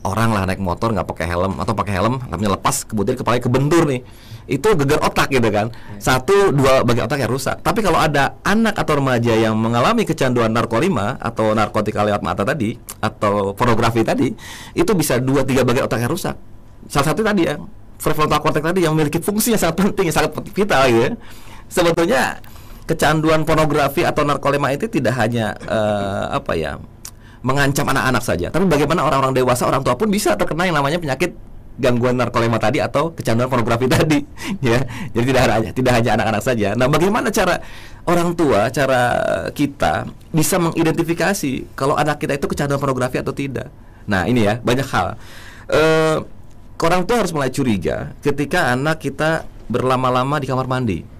orang 0.04 0.30
lah 0.36 0.44
naik 0.44 0.60
motor 0.60 0.92
nggak 0.92 1.08
pakai 1.08 1.26
helm 1.32 1.56
atau 1.58 1.72
pakai 1.72 1.96
helm 1.96 2.20
helmnya 2.28 2.60
lepas 2.60 2.84
kemudian 2.84 3.16
kepalanya 3.16 3.44
kebentur 3.48 3.82
nih. 3.88 4.00
Itu 4.44 4.76
gegar 4.76 5.00
otak 5.00 5.32
gitu 5.32 5.48
kan. 5.48 5.72
Satu 5.96 6.52
dua 6.52 6.84
bagian 6.84 7.08
otak 7.08 7.16
yang 7.16 7.32
rusak. 7.32 7.64
Tapi 7.64 7.80
kalau 7.80 7.96
ada 7.96 8.36
anak 8.44 8.76
atau 8.76 9.00
remaja 9.00 9.32
yang 9.32 9.56
mengalami 9.56 10.04
kecanduan 10.04 10.52
narkolima 10.52 11.16
atau 11.16 11.56
narkotika 11.56 12.04
lewat 12.04 12.20
mata 12.20 12.44
tadi 12.44 12.76
atau 13.00 13.56
pornografi 13.56 14.04
tadi 14.04 14.28
itu 14.76 14.92
bisa 14.92 15.16
dua 15.16 15.48
tiga 15.48 15.64
bagian 15.64 15.88
otak 15.88 16.04
yang 16.04 16.12
rusak. 16.12 16.36
Salah 16.92 17.16
satu 17.16 17.24
tadi 17.24 17.48
ya 17.48 17.56
prefrontal 17.96 18.44
cortex 18.44 18.60
tadi 18.60 18.84
yang 18.84 18.92
memiliki 18.92 19.16
fungsi 19.16 19.56
yang 19.56 19.60
sangat 19.64 19.80
penting 19.80 20.12
yang 20.12 20.16
sangat 20.20 20.30
vital 20.52 20.82
gitu 20.92 21.00
ya. 21.08 21.10
Sebetulnya 21.72 22.22
kecanduan 22.84 23.48
pornografi 23.48 24.04
atau 24.04 24.28
narkolema 24.28 24.68
itu 24.76 24.84
tidak 24.92 25.16
hanya 25.16 25.56
eh, 25.56 26.24
apa 26.36 26.52
ya 26.52 26.76
mengancam 27.44 27.84
anak-anak 27.84 28.24
saja, 28.24 28.48
tapi 28.48 28.64
bagaimana 28.64 29.04
orang-orang 29.04 29.36
dewasa, 29.36 29.68
orang 29.68 29.84
tua 29.84 30.00
pun 30.00 30.08
bisa 30.08 30.32
terkena 30.32 30.64
yang 30.64 30.80
namanya 30.80 30.96
penyakit 30.96 31.36
gangguan 31.76 32.16
narkolema 32.16 32.56
tadi 32.56 32.80
atau 32.80 33.12
kecanduan 33.12 33.52
pornografi 33.52 33.84
tadi, 34.00 34.24
ya. 34.64 34.80
Jadi 35.12 35.24
tidak 35.28 35.42
hanya 35.44 35.70
tidak 35.76 35.92
hanya 36.00 36.10
anak-anak 36.16 36.42
saja. 36.42 36.68
Nah, 36.72 36.88
bagaimana 36.88 37.28
cara 37.28 37.60
orang 38.08 38.32
tua, 38.32 38.72
cara 38.72 39.02
kita 39.52 40.08
bisa 40.32 40.56
mengidentifikasi 40.56 41.76
kalau 41.76 42.00
anak 42.00 42.16
kita 42.16 42.40
itu 42.40 42.48
kecanduan 42.48 42.80
pornografi 42.80 43.20
atau 43.20 43.36
tidak? 43.36 43.68
Nah, 44.08 44.24
ini 44.24 44.48
ya 44.48 44.56
banyak 44.64 44.88
hal. 44.88 45.20
Eh, 45.68 46.16
orang 46.80 47.02
tua 47.08 47.24
harus 47.24 47.32
mulai 47.32 47.48
curiga 47.48 48.12
ketika 48.20 48.72
anak 48.72 49.00
kita 49.00 49.48
berlama-lama 49.68 50.40
di 50.40 50.46
kamar 50.48 50.68
mandi. 50.68 51.13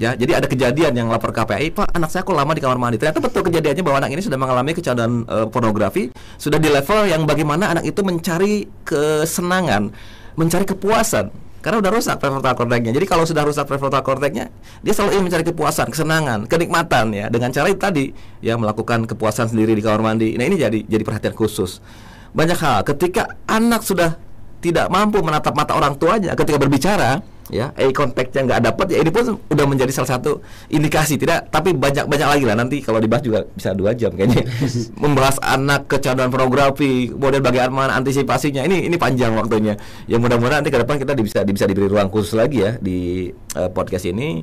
Ya, 0.00 0.16
jadi 0.16 0.40
ada 0.40 0.48
kejadian 0.48 0.96
yang 0.96 1.12
lapor 1.12 1.28
KPI, 1.28 1.76
Pak, 1.76 1.92
anak 1.92 2.08
saya 2.08 2.24
kok 2.24 2.32
lama 2.32 2.56
di 2.56 2.64
kamar 2.64 2.80
mandi. 2.80 2.96
Ternyata 2.96 3.20
betul 3.20 3.44
kejadiannya 3.44 3.84
bahwa 3.84 4.00
anak 4.00 4.16
ini 4.16 4.24
sudah 4.24 4.40
mengalami 4.40 4.72
kecanduan 4.72 5.28
eh, 5.28 5.46
pornografi, 5.52 6.08
sudah 6.40 6.56
di 6.56 6.72
level 6.72 7.04
yang 7.04 7.28
bagaimana 7.28 7.68
anak 7.68 7.84
itu 7.84 8.00
mencari 8.00 8.64
kesenangan, 8.88 9.92
mencari 10.40 10.64
kepuasan. 10.64 11.28
Karena 11.60 11.84
udah 11.84 11.92
rusak 11.92 12.16
prefrontal 12.16 12.56
cortexnya. 12.56 12.96
Jadi 12.96 13.04
kalau 13.04 13.28
sudah 13.28 13.44
rusak 13.44 13.68
prefrontal 13.68 14.00
cortexnya, 14.00 14.48
dia 14.80 14.92
selalu 14.96 15.20
ingin 15.20 15.24
mencari 15.28 15.44
kepuasan, 15.44 15.92
kesenangan, 15.92 16.48
kenikmatan 16.48 17.12
ya. 17.12 17.28
Dengan 17.28 17.52
cara 17.52 17.68
itu 17.68 17.76
tadi, 17.76 18.04
ya 18.40 18.56
melakukan 18.56 19.04
kepuasan 19.04 19.52
sendiri 19.52 19.76
di 19.76 19.84
kamar 19.84 20.00
mandi. 20.00 20.32
Nah 20.40 20.48
ini 20.48 20.56
jadi 20.56 20.80
jadi 20.80 21.04
perhatian 21.04 21.36
khusus. 21.36 21.84
Banyak 22.32 22.56
hal. 22.56 22.88
Ketika 22.88 23.36
anak 23.44 23.84
sudah 23.84 24.16
tidak 24.64 24.88
mampu 24.88 25.20
menatap 25.20 25.52
mata 25.52 25.76
orang 25.76 26.00
tuanya 26.00 26.32
ketika 26.32 26.56
berbicara, 26.56 27.20
ya 27.50 27.74
eye 27.74 27.90
contact-nya 27.90 28.46
nggak 28.46 28.60
dapat 28.72 28.86
ya 28.94 28.98
ini 29.02 29.10
pun 29.10 29.36
udah 29.36 29.64
menjadi 29.66 29.90
salah 29.90 30.16
satu 30.16 30.40
indikasi. 30.70 31.18
Tidak 31.18 31.50
tapi 31.50 31.74
banyak 31.74 32.06
banyak 32.06 32.28
lagi 32.30 32.44
lah. 32.46 32.56
Nanti 32.56 32.80
kalau 32.80 33.02
dibahas 33.02 33.22
juga 33.26 33.44
bisa 33.44 33.74
dua 33.74 33.92
jam 33.92 34.14
kayaknya. 34.14 34.46
Membahas 35.02 35.36
anak 35.42 35.90
kecanduan 35.90 36.30
pornografi 36.30 37.10
kemudian 37.10 37.42
bagaimana 37.42 37.98
antisipasinya. 37.98 38.62
Ini 38.64 38.86
ini 38.86 38.96
panjang 38.96 39.34
waktunya. 39.34 39.74
Ya 40.06 40.16
mudah-mudahan 40.22 40.62
nanti 40.62 40.70
ke 40.72 40.78
depan 40.78 40.96
kita 41.02 41.12
bisa 41.18 41.42
bisa 41.42 41.64
diberi 41.66 41.90
ruang 41.90 42.08
khusus 42.08 42.38
lagi 42.38 42.62
ya 42.62 42.78
di 42.78 43.28
eh, 43.34 43.70
podcast 43.74 44.06
ini. 44.06 44.42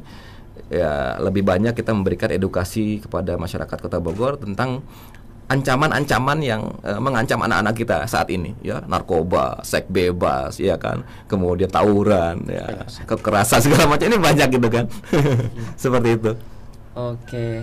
Ya 0.67 1.15
lebih 1.23 1.47
banyak 1.47 1.71
kita 1.79 1.95
memberikan 1.95 2.27
edukasi 2.27 2.99
kepada 2.99 3.39
masyarakat 3.39 3.77
Kota 3.79 4.03
Bogor 4.03 4.35
tentang 4.35 4.83
ancaman-ancaman 5.47 6.39
yang 6.39 6.61
eh, 6.83 6.99
mengancam 6.99 7.39
anak-anak 7.39 7.73
kita 7.73 7.95
saat 8.03 8.27
ini 8.27 8.51
ya 8.59 8.83
narkoba, 8.83 9.63
seks 9.63 9.87
bebas 9.87 10.59
ya 10.59 10.75
kan, 10.75 11.01
kemudian 11.25 11.67
tawuran 11.67 12.43
ya, 12.45 12.83
kekerasan 13.03 13.59
segala 13.65 13.87
macam 13.87 14.07
ini 14.07 14.19
banyak 14.19 14.47
gitu 14.51 14.67
kan. 14.67 14.85
Seperti 15.81 16.09
itu. 16.13 16.31
Oke. 16.97 17.61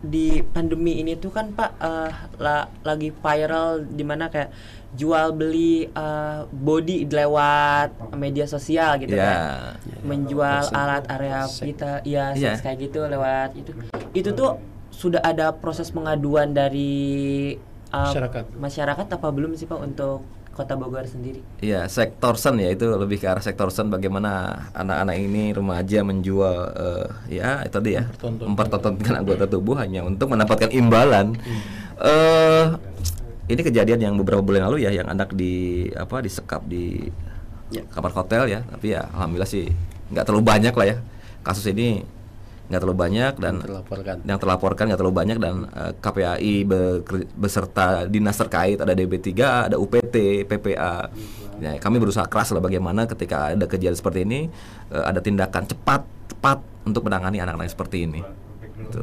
Di 0.00 0.40
pandemi 0.42 0.96
ini 0.96 1.12
tuh 1.14 1.28
kan 1.28 1.52
Pak 1.52 1.70
eh, 1.76 2.10
la- 2.38 2.68
lagi 2.82 3.12
viral 3.12 3.84
di 3.84 4.00
mana 4.00 4.26
kayak 4.26 4.48
jual 4.92 5.30
beli 5.30 5.84
eh, 5.84 6.38
body 6.48 7.04
lewat 7.04 8.16
media 8.16 8.48
sosial 8.48 8.96
gitu 8.96 9.12
Ya. 9.12 9.28
kan. 9.28 9.38
Menjual 10.02 10.72
alat 10.72 11.04
area 11.06 11.44
kita 11.44 12.00
ya 12.02 12.32
Iya. 12.32 12.56
seks 12.56 12.64
kayak 12.64 12.78
gitu 12.82 13.04
lewat 13.04 13.52
itu. 13.54 13.70
Itu 14.10 14.32
tuh 14.32 14.56
sudah 15.02 15.18
ada 15.18 15.50
proses 15.58 15.90
pengaduan 15.90 16.54
dari 16.54 16.94
eh, 17.90 17.90
Masyarakat. 17.90 18.54
masyarakat 18.54 19.06
apa 19.10 19.28
belum 19.34 19.58
sih 19.58 19.66
Pak 19.66 19.80
untuk 19.82 20.22
Kota 20.52 20.76
Bogor 20.76 21.02
sendiri? 21.08 21.40
Ya, 21.64 21.88
sektor 21.88 22.36
sen 22.36 22.60
ya 22.60 22.68
itu 22.70 22.84
lebih 22.84 23.18
ke 23.18 23.26
arah 23.26 23.40
sektor 23.42 23.72
sen 23.72 23.88
bagaimana 23.88 24.62
anak-anak 24.76 25.16
ini 25.18 25.50
remaja 25.50 26.04
menjual 26.06 26.56
eh, 26.76 27.08
ya 27.42 27.64
itu 27.66 27.72
tadi 27.74 27.98
ya 27.98 28.04
mempertontonkan 28.22 29.24
anggota 29.24 29.50
tubuh 29.50 29.74
hanya 29.80 30.06
untuk 30.06 30.30
mendapatkan 30.30 30.70
imbalan. 30.70 31.34
eh 31.98 32.64
ini 33.50 33.60
kejadian 33.64 34.00
yang 34.00 34.14
beberapa 34.14 34.40
bulan 34.40 34.70
lalu 34.70 34.86
ya 34.86 34.90
yang 34.94 35.10
anak 35.10 35.34
di 35.34 35.86
apa 35.98 36.22
disekap 36.22 36.62
di 36.68 37.10
kamar 37.90 38.12
hotel 38.12 38.44
ya, 38.46 38.60
tapi 38.68 38.92
ya 38.92 39.08
alhamdulillah 39.16 39.48
sih 39.48 39.66
nggak 40.12 40.24
terlalu 40.28 40.44
banyak 40.44 40.74
lah 40.76 40.86
ya 40.92 40.96
kasus 41.40 41.64
ini 41.72 42.04
nggak 42.62 42.80
terlalu 42.80 42.98
banyak 42.98 43.32
dan 43.36 43.54
terlaporkan. 43.58 44.16
yang 44.24 44.38
terlaporkan 44.38 44.84
nggak 44.88 45.00
terlalu 45.00 45.16
banyak 45.16 45.38
dan 45.38 45.54
eh, 45.66 45.92
KPAI 45.98 46.54
beserta 47.34 48.06
dinas 48.06 48.36
terkait 48.36 48.78
ada 48.78 48.92
DB3 48.92 49.28
ada 49.68 49.76
UPT 49.76 50.46
PPA 50.46 51.10
ya, 51.58 51.78
kami 51.78 51.96
berusaha 51.98 52.24
keras 52.26 52.50
lah 52.50 52.62
bagaimana 52.62 53.04
ketika 53.04 53.52
ada 53.52 53.66
kejadian 53.66 53.94
seperti 53.94 54.24
ini 54.24 54.40
eh, 54.88 55.04
ada 55.04 55.18
tindakan 55.18 55.66
cepat 55.66 56.02
tepat 56.28 56.58
untuk 56.82 57.06
menangani 57.06 57.38
anak-anak 57.38 57.70
seperti 57.70 58.06
ini 58.06 58.22
Gitu. 58.72 58.98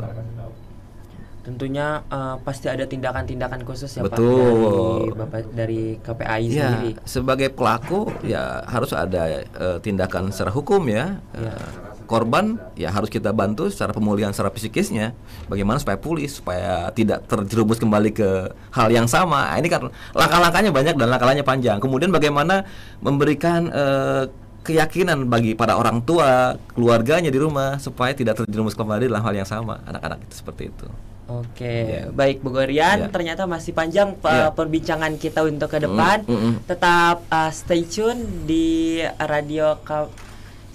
Tentunya 1.39 2.03
eh, 2.11 2.35
pasti 2.43 2.67
ada 2.67 2.83
tindakan-tindakan 2.83 3.63
khusus 3.63 3.89
ya 3.95 4.03
Pak 4.03 4.11
Betul. 4.11 4.35
dari 4.35 5.15
Bapak 5.15 5.41
dari 5.55 5.81
KPAI 5.97 6.43
Ya, 6.45 6.67
sendiri. 6.75 6.91
sebagai 7.07 7.49
pelaku 7.49 8.11
ya 8.21 8.61
harus 8.67 8.91
ada 8.91 9.39
eh, 9.47 9.77
tindakan 9.79 10.29
secara 10.35 10.51
hukum 10.51 10.83
ya. 10.91 11.17
Eh, 11.31 11.88
korban 12.09 12.57
ya 12.73 12.89
harus 12.89 13.05
kita 13.13 13.29
bantu 13.29 13.69
secara 13.69 13.93
pemulihan 13.93 14.33
secara 14.33 14.49
psikisnya. 14.49 15.13
Bagaimana 15.45 15.77
supaya 15.77 16.01
pulih, 16.01 16.25
supaya 16.25 16.89
tidak 16.89 17.29
terjerumus 17.29 17.77
kembali 17.77 18.09
ke 18.09 18.49
hal 18.73 18.89
yang 18.89 19.05
sama. 19.05 19.53
Nah, 19.53 19.61
ini 19.61 19.69
kan 19.69 19.93
langkah-langkahnya 20.17 20.73
banyak 20.73 20.97
dan 20.97 21.07
langkah-langkahnya 21.13 21.45
panjang. 21.45 21.77
Kemudian 21.77 22.09
bagaimana 22.09 22.65
memberikan 23.05 23.69
eh, 23.69 24.23
keyakinan 24.65 25.29
bagi 25.29 25.53
para 25.53 25.77
orang 25.77 26.01
tua, 26.01 26.57
keluarganya 26.73 27.29
di 27.29 27.37
rumah 27.37 27.77
supaya 27.77 28.17
tidak 28.17 28.41
terjerumus 28.43 28.73
kembali 28.73 29.05
dalam 29.05 29.21
hal 29.21 29.33
yang 29.37 29.47
sama. 29.47 29.77
Anak-anak 29.85 30.25
itu 30.25 30.33
seperti 30.41 30.73
itu. 30.73 30.89
Oke, 31.29 32.09
baik 32.09 32.41
Bogorian, 32.41 33.05
Ya. 33.05 33.07
ternyata 33.13 33.45
masih 33.45 33.69
panjang 33.69 34.17
Ya. 34.25 34.49
uh, 34.49 34.51
perbincangan 34.57 35.13
kita 35.21 35.45
untuk 35.45 35.69
ke 35.69 35.77
depan. 35.77 36.25
Mm, 36.25 36.33
mm, 36.33 36.41
mm. 36.41 36.55
Tetap 36.65 37.21
uh, 37.29 37.51
stay 37.53 37.85
tune 37.85 38.49
di 38.49 38.97
radio 39.21 39.77
Ka- 39.85 40.09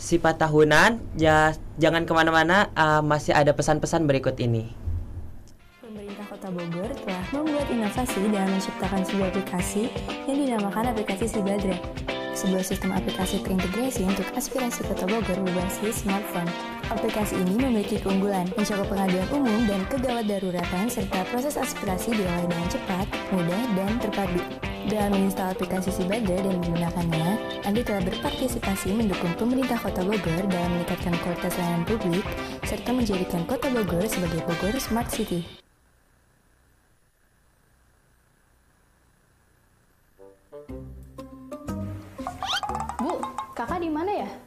Sifat 0.05 0.37
Tahunan. 0.37 1.01
Ya, 1.17 1.57
jangan 1.81 2.05
ke 2.05 2.13
mana-mana, 2.13 2.69
uh, 2.77 3.01
masih 3.01 3.33
ada 3.33 3.57
pesan-pesan 3.57 4.05
berikut 4.05 4.37
ini. 4.37 4.69
Pemerintah 5.81 6.29
Kota 6.29 6.53
Bogor 6.53 6.93
telah 6.93 7.25
membuat 7.33 7.67
inovasi 7.73 8.21
dalam 8.29 8.53
menciptakan 8.53 9.01
sebuah 9.09 9.33
aplikasi 9.33 9.89
yang 10.29 10.37
dinamakan 10.45 10.93
aplikasi 10.93 11.25
Sibadra. 11.25 11.81
Sebuah 12.35 12.67
sistem 12.67 12.91
aplikasi 12.91 13.39
terintegrasi 13.47 14.03
untuk 14.03 14.27
aspirasi 14.35 14.83
Kota 14.83 15.07
Bogor 15.07 15.39
berbasis 15.39 16.03
smartphone. 16.03 16.51
Aplikasi 16.91 17.39
ini 17.39 17.55
memiliki 17.63 18.03
keunggulan, 18.03 18.51
mencakup 18.59 18.91
pengaduan 18.91 19.25
umum 19.31 19.71
dan 19.71 19.87
kegawat 19.87 20.27
daruratan 20.27 20.91
serta 20.91 21.23
proses 21.31 21.55
aspirasi 21.55 22.11
diolah 22.11 22.43
dengan 22.43 22.67
cepat, 22.67 23.07
mudah, 23.31 23.63
dan 23.79 23.93
terpadu. 24.03 24.43
Dengan 24.85 25.17
menginstal 25.17 25.55
aplikasi 25.55 25.95
Sibadra 25.95 26.37
dan 26.43 26.61
menggunakannya, 26.61 27.29
Anda 27.65 27.81
telah 27.87 28.03
berpartisipasi 28.03 28.93
mendukung 28.93 29.33
pemerintah 29.39 29.79
Kota 29.79 30.03
Bogor 30.03 30.43
dalam 30.51 30.71
meningkatkan 30.75 31.15
kualitas 31.23 31.55
layanan 31.57 31.87
publik 31.87 32.27
serta 32.67 32.91
menjadikan 32.91 33.47
Kota 33.47 33.71
Bogor 33.71 34.05
sebagai 34.11 34.43
Bogor 34.43 34.75
Smart 34.83 35.09
City. 35.09 35.64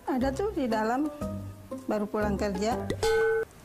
Ada 0.08 0.34
tuh 0.34 0.50
di 0.56 0.66
dalam, 0.66 1.06
baru 1.86 2.10
pulang 2.10 2.34
kerja. 2.40 2.74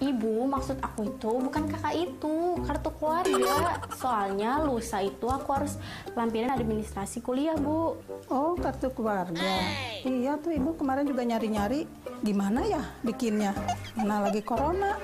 Ibu, 0.02 0.50
maksud 0.50 0.82
aku 0.82 1.14
itu 1.14 1.30
bukan 1.30 1.70
kakak 1.70 1.94
itu, 1.94 2.58
kartu 2.66 2.90
keluarga. 2.98 3.78
Soalnya 3.94 4.58
lusa 4.66 4.98
itu 4.98 5.30
aku 5.30 5.54
harus 5.54 5.78
lampirin 6.18 6.50
administrasi 6.50 7.22
kuliah, 7.22 7.54
Bu. 7.54 7.96
Oh, 8.26 8.58
kartu 8.58 8.90
keluarga. 8.90 9.62
Iya 10.02 10.42
tuh 10.42 10.52
ibu 10.52 10.74
kemarin 10.74 11.06
juga 11.06 11.22
nyari-nyari 11.22 11.86
gimana 12.20 12.66
ya 12.66 12.82
bikinnya. 13.06 13.54
Mana 13.94 14.26
lagi 14.26 14.42
corona. 14.42 14.98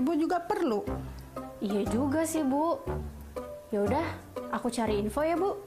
Ibu 0.00 0.16
juga 0.16 0.40
perlu. 0.40 0.80
Iya 1.60 1.84
juga 1.92 2.24
sih, 2.24 2.40
Bu. 2.40 2.80
Ya 3.68 3.84
udah, 3.84 4.06
aku 4.48 4.72
cari 4.72 4.96
info 4.96 5.20
ya, 5.20 5.36
Bu. 5.36 5.60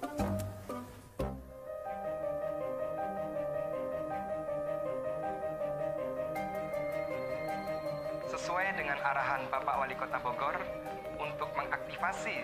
Arahan 9.06 9.45
Bapak 9.53 9.76
Wali 9.78 9.93
Kota 9.93 10.18
Bogor 10.18 10.58
untuk 11.22 11.45
mengaktifasi 11.53 12.41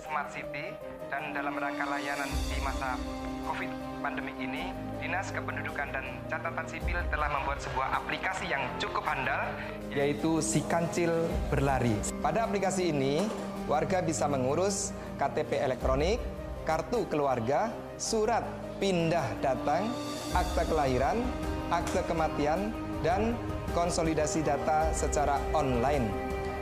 Smart 0.00 0.32
City 0.32 0.72
dan 1.12 1.36
dalam 1.36 1.52
rangka 1.60 1.84
layanan 1.84 2.30
di 2.48 2.56
masa 2.64 2.96
COVID 3.44 3.68
pandemi 4.00 4.32
ini, 4.40 4.72
Dinas 4.96 5.28
Kependudukan 5.28 5.92
dan 5.92 6.24
Catatan 6.32 6.64
Sipil 6.72 6.96
telah 7.12 7.28
membuat 7.28 7.60
sebuah 7.60 8.00
aplikasi 8.00 8.48
yang 8.48 8.64
cukup 8.80 9.04
handal, 9.04 9.44
yaitu 9.92 10.40
Si 10.40 10.64
Kancil 10.64 11.28
Berlari. 11.52 11.92
Pada 12.24 12.48
aplikasi 12.48 12.96
ini, 12.96 13.20
warga 13.68 14.00
bisa 14.00 14.24
mengurus 14.24 14.96
KTP 15.20 15.60
elektronik, 15.60 16.16
kartu 16.64 17.04
keluarga, 17.12 17.68
surat 18.00 18.48
pindah 18.80 19.36
datang, 19.44 19.92
akte 20.32 20.64
kelahiran, 20.64 21.20
akte 21.68 22.00
kematian, 22.08 22.72
dan 23.04 23.36
konsolidasi 23.72 24.42
data 24.44 24.90
secara 24.92 25.38
online. 25.56 26.06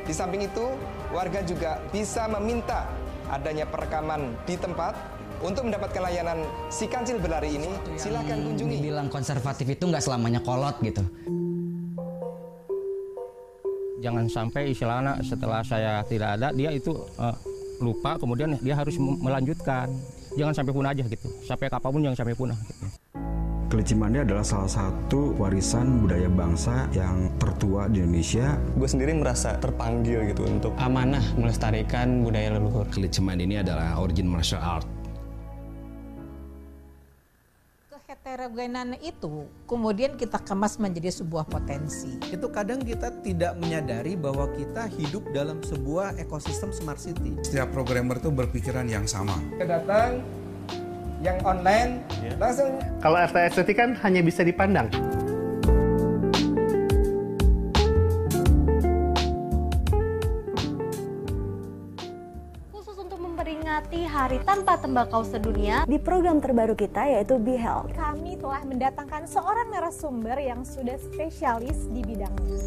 Di 0.08 0.16
samping 0.16 0.48
itu, 0.48 0.64
warga 1.12 1.44
juga 1.44 1.76
bisa 1.92 2.24
meminta 2.28 2.88
adanya 3.28 3.68
perekaman 3.68 4.32
di 4.48 4.56
tempat 4.56 4.96
untuk 5.44 5.68
mendapatkan 5.70 6.02
layanan 6.02 6.42
si 6.72 6.88
kancil 6.88 7.20
berlari 7.20 7.60
ini. 7.60 7.70
Silakan 7.94 8.52
kunjungi. 8.52 8.76
Dibilang 8.80 9.08
konservatif 9.12 9.66
itu 9.68 9.84
nggak 9.86 10.02
selamanya 10.02 10.40
kolot 10.42 10.76
gitu. 10.82 11.04
Jangan 13.98 14.30
sampai 14.30 14.70
istilahnya 14.70 15.18
setelah 15.26 15.60
saya 15.66 16.06
tidak 16.06 16.38
ada 16.38 16.54
dia 16.54 16.70
itu 16.70 16.94
uh, 17.18 17.34
lupa 17.82 18.14
kemudian 18.14 18.54
dia 18.62 18.74
harus 18.78 18.94
melanjutkan. 18.98 19.90
Jangan 20.38 20.54
sampai 20.54 20.72
punah 20.74 20.90
aja 20.94 21.02
gitu. 21.06 21.28
Sampai 21.42 21.66
kapan 21.66 21.90
pun 21.90 22.00
jangan 22.06 22.18
sampai 22.18 22.34
punah. 22.38 22.58
Gitu. 22.62 22.77
Kelinci 23.68 23.92
Mandi 23.92 24.16
adalah 24.24 24.40
salah 24.40 24.64
satu 24.64 25.36
warisan 25.36 26.00
budaya 26.00 26.24
bangsa 26.32 26.88
yang 26.96 27.28
tertua 27.36 27.84
di 27.92 28.00
Indonesia. 28.00 28.56
Gue 28.72 28.88
sendiri 28.88 29.12
merasa 29.12 29.60
terpanggil 29.60 30.24
gitu 30.32 30.48
untuk 30.48 30.72
amanah 30.80 31.20
melestarikan 31.36 32.24
budaya 32.24 32.56
leluhur. 32.56 32.88
Kelinci 32.88 33.20
Mandi 33.20 33.44
ini 33.44 33.60
adalah 33.60 34.00
origin 34.00 34.24
martial 34.24 34.64
art. 34.64 34.88
Keheterogenan 37.92 38.96
itu 39.04 39.44
kemudian 39.68 40.16
kita 40.16 40.40
kemas 40.40 40.80
menjadi 40.80 41.20
sebuah 41.20 41.44
potensi. 41.44 42.16
Itu 42.32 42.48
kadang 42.48 42.80
kita 42.80 43.20
tidak 43.20 43.60
menyadari 43.60 44.16
bahwa 44.16 44.48
kita 44.56 44.88
hidup 44.96 45.28
dalam 45.36 45.60
sebuah 45.60 46.16
ekosistem 46.16 46.72
smart 46.72 47.04
city. 47.04 47.36
Setiap 47.44 47.68
programmer 47.76 48.16
tuh 48.16 48.32
berpikiran 48.32 48.88
yang 48.88 49.04
sama. 49.04 49.36
Kita 49.52 49.64
datang 49.68 50.24
yang 51.18 51.38
online 51.42 52.02
yeah. 52.22 52.34
langsung. 52.38 52.78
Kalau 53.02 53.18
FTST 53.18 53.70
kan 53.74 53.98
hanya 54.06 54.22
bisa 54.22 54.46
dipandang. 54.46 54.86
Khusus 62.70 62.96
untuk 63.02 63.18
memperingati 63.18 64.06
Hari 64.06 64.38
Tanpa 64.46 64.78
Tembakau 64.78 65.26
Sedunia 65.26 65.82
di 65.90 65.98
program 65.98 66.38
terbaru 66.38 66.78
kita 66.78 67.06
yaitu 67.10 67.34
Be 67.42 67.58
Health 67.58 67.90
kami 67.98 68.38
telah 68.38 68.62
mendatangkan 68.62 69.26
seorang 69.26 69.74
narasumber 69.74 70.38
yang 70.38 70.62
sudah 70.62 70.96
spesialis 70.96 71.90
di 71.90 72.00
bidangnya 72.06 72.62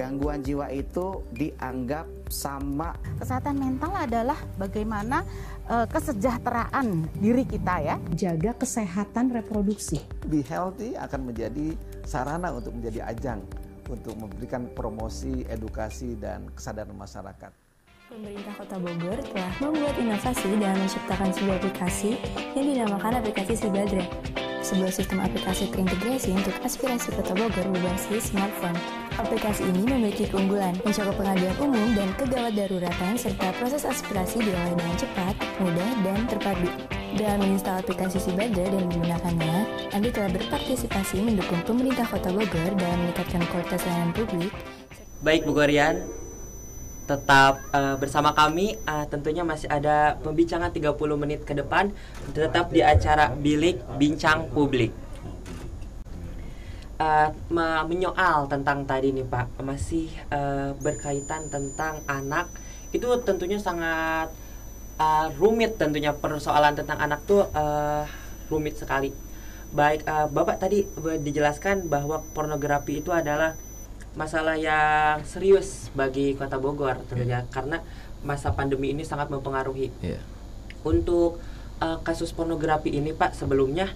gangguan 0.00 0.40
jiwa 0.40 0.70
itu 0.70 1.20
dianggap 1.34 2.06
sama. 2.30 2.94
Kesehatan 3.18 3.58
mental 3.58 3.92
adalah 3.92 4.38
bagaimana 4.56 5.26
uh, 5.70 5.86
kesejahteraan 5.86 7.06
diri 7.22 7.46
kita 7.46 7.74
ya. 7.78 7.96
Jaga 8.18 8.58
kesehatan 8.58 9.30
reproduksi. 9.30 10.02
Be 10.26 10.42
healthy 10.42 10.98
akan 10.98 11.30
menjadi 11.30 11.78
sarana 12.02 12.50
untuk 12.50 12.74
menjadi 12.74 13.06
ajang 13.06 13.40
untuk 13.86 14.18
memberikan 14.18 14.70
promosi 14.74 15.46
edukasi 15.46 16.18
dan 16.18 16.50
kesadaran 16.54 16.94
masyarakat 16.94 17.69
Pemerintah 18.10 18.58
Kota 18.58 18.74
Bogor 18.82 19.22
telah 19.22 19.54
membuat 19.62 19.94
inovasi 19.94 20.50
dalam 20.58 20.82
menciptakan 20.82 21.30
sebuah 21.30 21.62
aplikasi 21.62 22.18
yang 22.58 22.66
dinamakan 22.66 23.22
aplikasi 23.22 23.54
Sibadre 23.54 24.02
sebuah 24.66 24.90
sistem 24.90 25.22
aplikasi 25.22 25.70
terintegrasi 25.70 26.34
untuk 26.34 26.50
aspirasi 26.58 27.14
Kota 27.14 27.38
Bogor 27.38 27.70
berbasis 27.70 28.34
smartphone. 28.34 28.74
Aplikasi 29.14 29.62
ini 29.62 29.86
memiliki 29.86 30.26
keunggulan, 30.26 30.74
mencakup 30.82 31.22
pengaduan 31.22 31.54
umum 31.62 31.88
dan 31.94 32.10
kegawat 32.18 32.52
daruratan 32.58 33.14
serta 33.14 33.54
proses 33.62 33.86
aspirasi 33.86 34.42
diolah 34.42 34.74
dengan 34.74 34.94
cepat, 34.98 35.34
mudah, 35.62 35.90
dan 36.02 36.18
terpadu. 36.26 36.66
Dengan 37.14 37.46
menginstal 37.46 37.78
aplikasi 37.78 38.18
Sibada 38.18 38.64
dan 38.74 38.90
menggunakannya, 38.90 39.56
Anda 39.94 40.08
telah 40.10 40.34
berpartisipasi 40.34 41.22
mendukung 41.22 41.62
pemerintah 41.62 42.10
Kota 42.10 42.34
Bogor 42.34 42.74
dalam 42.74 43.06
meningkatkan 43.06 43.46
kualitas 43.54 43.86
layanan 43.86 44.10
publik. 44.18 44.50
Baik, 45.22 45.46
Bu 45.46 45.54
Gorian, 45.54 46.04
tetap 47.10 47.66
uh, 47.74 47.98
bersama 47.98 48.30
kami. 48.30 48.78
Uh, 48.86 49.02
tentunya 49.10 49.42
masih 49.42 49.66
ada 49.66 50.14
pembicaraan 50.22 50.70
30 50.70 50.94
menit 51.18 51.42
ke 51.42 51.58
depan 51.58 51.90
tetap 52.30 52.70
di 52.70 52.86
acara 52.86 53.34
bilik 53.34 53.82
bincang 53.98 54.46
publik. 54.54 54.94
Uh, 57.00 57.32
menyoal 57.88 58.46
tentang 58.46 58.86
tadi 58.86 59.10
nih 59.10 59.26
Pak. 59.26 59.58
Masih 59.66 60.06
uh, 60.30 60.78
berkaitan 60.78 61.50
tentang 61.50 61.98
anak. 62.06 62.46
Itu 62.94 63.10
tentunya 63.26 63.58
sangat 63.58 64.30
uh, 65.00 65.26
rumit 65.34 65.74
tentunya 65.80 66.14
persoalan 66.14 66.78
tentang 66.78 67.00
anak 67.02 67.26
tuh 67.26 67.50
uh, 67.50 68.06
rumit 68.52 68.78
sekali. 68.78 69.10
Baik 69.70 70.06
uh, 70.06 70.26
Bapak 70.30 70.62
tadi 70.62 70.86
dijelaskan 71.22 71.86
bahwa 71.90 72.22
pornografi 72.34 73.00
itu 73.00 73.10
adalah 73.14 73.54
masalah 74.18 74.58
yang 74.58 75.22
serius 75.22 75.88
bagi 75.94 76.34
Kota 76.34 76.58
Bogor 76.58 76.98
tentunya 77.06 77.46
yeah. 77.46 77.52
karena 77.52 77.78
masa 78.26 78.52
pandemi 78.52 78.90
ini 78.90 79.06
sangat 79.06 79.30
mempengaruhi 79.30 79.94
yeah. 80.02 80.20
untuk 80.82 81.38
uh, 81.80 81.98
kasus 82.02 82.34
pornografi 82.34 82.90
ini 82.90 83.14
Pak 83.14 83.38
sebelumnya 83.38 83.90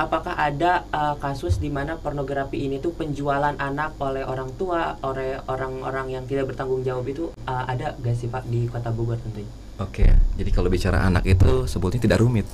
apakah 0.00 0.32
ada 0.32 0.88
uh, 0.96 1.20
kasus 1.20 1.60
di 1.60 1.68
mana 1.68 2.00
pornografi 2.00 2.56
ini 2.56 2.80
tuh 2.80 2.96
penjualan 2.96 3.52
anak 3.60 4.00
oleh 4.00 4.24
orang 4.24 4.48
tua, 4.56 4.96
oleh 5.04 5.36
orang-orang 5.44 6.16
yang 6.16 6.24
tidak 6.24 6.48
bertanggung 6.48 6.80
jawab 6.80 7.04
itu 7.04 7.28
uh, 7.44 7.64
ada 7.68 7.92
gak 8.00 8.16
sih 8.16 8.32
Pak 8.32 8.48
di 8.48 8.64
Kota 8.64 8.88
Bogor 8.88 9.20
tentunya? 9.20 9.52
Oke, 9.76 10.08
jadi 10.36 10.50
kalau 10.52 10.72
bicara 10.72 11.04
anak 11.04 11.24
itu 11.28 11.68
sebetulnya 11.68 12.00
tidak 12.00 12.20
rumit. 12.24 12.48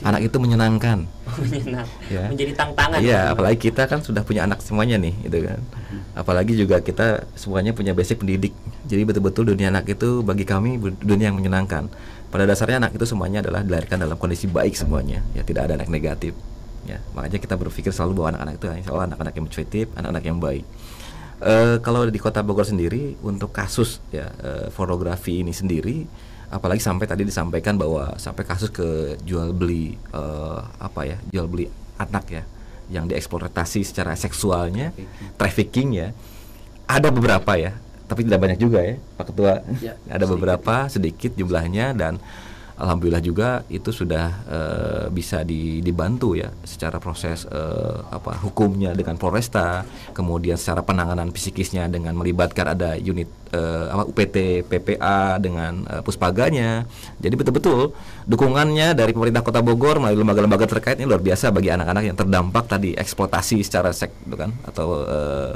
Oh, 0.00 0.08
anak 0.08 0.20
itu 0.26 0.36
menyenangkan. 0.40 1.04
Menyenang. 1.40 1.88
ya. 2.08 2.26
Menjadi 2.32 2.52
tantangan. 2.56 2.98
Iya, 3.00 3.32
apalagi 3.32 3.58
kita 3.70 3.84
kan 3.86 4.00
sudah 4.00 4.24
punya 4.24 4.48
anak 4.48 4.64
semuanya 4.64 4.96
nih, 4.96 5.14
gitu 5.28 5.44
kan. 5.46 5.60
Apalagi 6.16 6.56
juga 6.56 6.80
kita 6.80 7.28
semuanya 7.36 7.76
punya 7.76 7.92
basic 7.92 8.20
pendidik. 8.24 8.56
Jadi 8.88 9.02
betul-betul 9.04 9.54
dunia 9.54 9.68
anak 9.68 9.86
itu 9.92 10.24
bagi 10.24 10.48
kami 10.48 10.80
dunia 11.00 11.30
yang 11.30 11.38
menyenangkan. 11.38 11.86
Pada 12.32 12.46
dasarnya 12.46 12.80
anak 12.82 12.94
itu 12.96 13.04
semuanya 13.04 13.42
adalah 13.42 13.60
dilahirkan 13.60 14.00
dalam 14.00 14.16
kondisi 14.16 14.46
baik 14.46 14.74
semuanya, 14.78 15.20
ya 15.34 15.42
tidak 15.42 15.66
ada 15.66 15.78
anak 15.78 15.90
negatif 15.90 16.32
ya 16.88 16.98
makanya 17.12 17.38
kita 17.40 17.54
berpikir 17.60 17.92
selalu 17.92 18.20
bahwa 18.20 18.28
anak-anak 18.36 18.54
itu 18.56 18.66
insya 18.80 18.90
Allah 18.96 19.06
anak-anak 19.12 19.34
yang 19.36 19.46
positif 19.46 19.84
anak-anak 19.96 20.24
yang 20.24 20.38
baik 20.40 20.64
uh, 21.44 21.76
kalau 21.84 22.08
di 22.08 22.20
kota 22.20 22.40
Bogor 22.40 22.64
sendiri 22.64 23.20
untuk 23.20 23.52
kasus 23.52 24.00
ya 24.08 24.32
uh, 24.40 24.66
pornografi 24.72 25.44
ini 25.44 25.52
sendiri 25.52 26.08
apalagi 26.50 26.82
sampai 26.82 27.06
tadi 27.06 27.22
disampaikan 27.22 27.78
bahwa 27.78 28.18
sampai 28.18 28.42
kasus 28.42 28.68
ke 28.74 29.16
jual 29.22 29.54
beli 29.54 29.94
uh, 30.10 30.60
apa 30.82 31.06
ya 31.06 31.16
jual 31.30 31.46
beli 31.46 31.70
anak 31.96 32.26
ya 32.28 32.42
yang 32.90 33.06
dieksploitasi 33.06 33.86
secara 33.86 34.18
seksualnya 34.18 34.90
trafficking 35.38 35.94
ya 35.94 36.08
ada 36.90 37.14
beberapa 37.14 37.54
ya 37.54 37.78
tapi 38.10 38.26
tidak 38.26 38.42
banyak 38.42 38.58
juga 38.58 38.82
ya 38.82 38.98
Pak 39.14 39.24
Ketua 39.30 39.62
ya, 39.78 39.94
ada 40.10 40.26
sedikit. 40.26 40.30
beberapa 40.34 40.74
sedikit 40.90 41.32
jumlahnya 41.38 41.94
dan 41.94 42.18
alhamdulillah 42.80 43.20
juga 43.20 43.48
itu 43.68 43.92
sudah 43.92 44.26
uh, 44.48 45.04
bisa 45.12 45.44
di, 45.44 45.84
dibantu 45.84 46.32
ya 46.32 46.48
secara 46.64 46.96
proses 46.96 47.44
uh, 47.44 48.00
apa 48.08 48.40
hukumnya 48.40 48.96
dengan 48.96 49.20
Polresta, 49.20 49.84
kemudian 50.16 50.56
secara 50.56 50.80
penanganan 50.80 51.28
psikisnya 51.30 51.86
dengan 51.92 52.16
melibatkan 52.16 52.72
ada 52.72 52.96
unit 52.96 53.28
uh, 53.52 53.92
apa 53.92 54.08
UPT 54.08 54.64
PPA 54.64 55.36
dengan 55.36 55.84
uh, 55.86 56.00
puspaganya. 56.00 56.88
Jadi 57.20 57.34
betul-betul 57.36 57.92
dukungannya 58.24 58.96
dari 58.96 59.12
pemerintah 59.12 59.44
Kota 59.44 59.60
Bogor 59.60 60.00
melalui 60.00 60.24
lembaga-lembaga 60.24 60.64
terkait 60.64 60.96
ini 60.96 61.06
luar 61.06 61.20
biasa 61.20 61.52
bagi 61.52 61.68
anak-anak 61.68 62.02
yang 62.08 62.16
terdampak 62.16 62.64
tadi 62.64 62.96
eksploitasi 62.96 63.60
secara 63.60 63.92
seks 63.92 64.16
gitu 64.24 64.36
kan 64.40 64.56
atau 64.64 65.04
uh, 65.04 65.52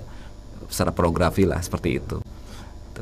secara 0.68 0.92
pornografi 0.92 1.48
lah 1.48 1.58
seperti 1.64 1.98
itu. 1.98 2.20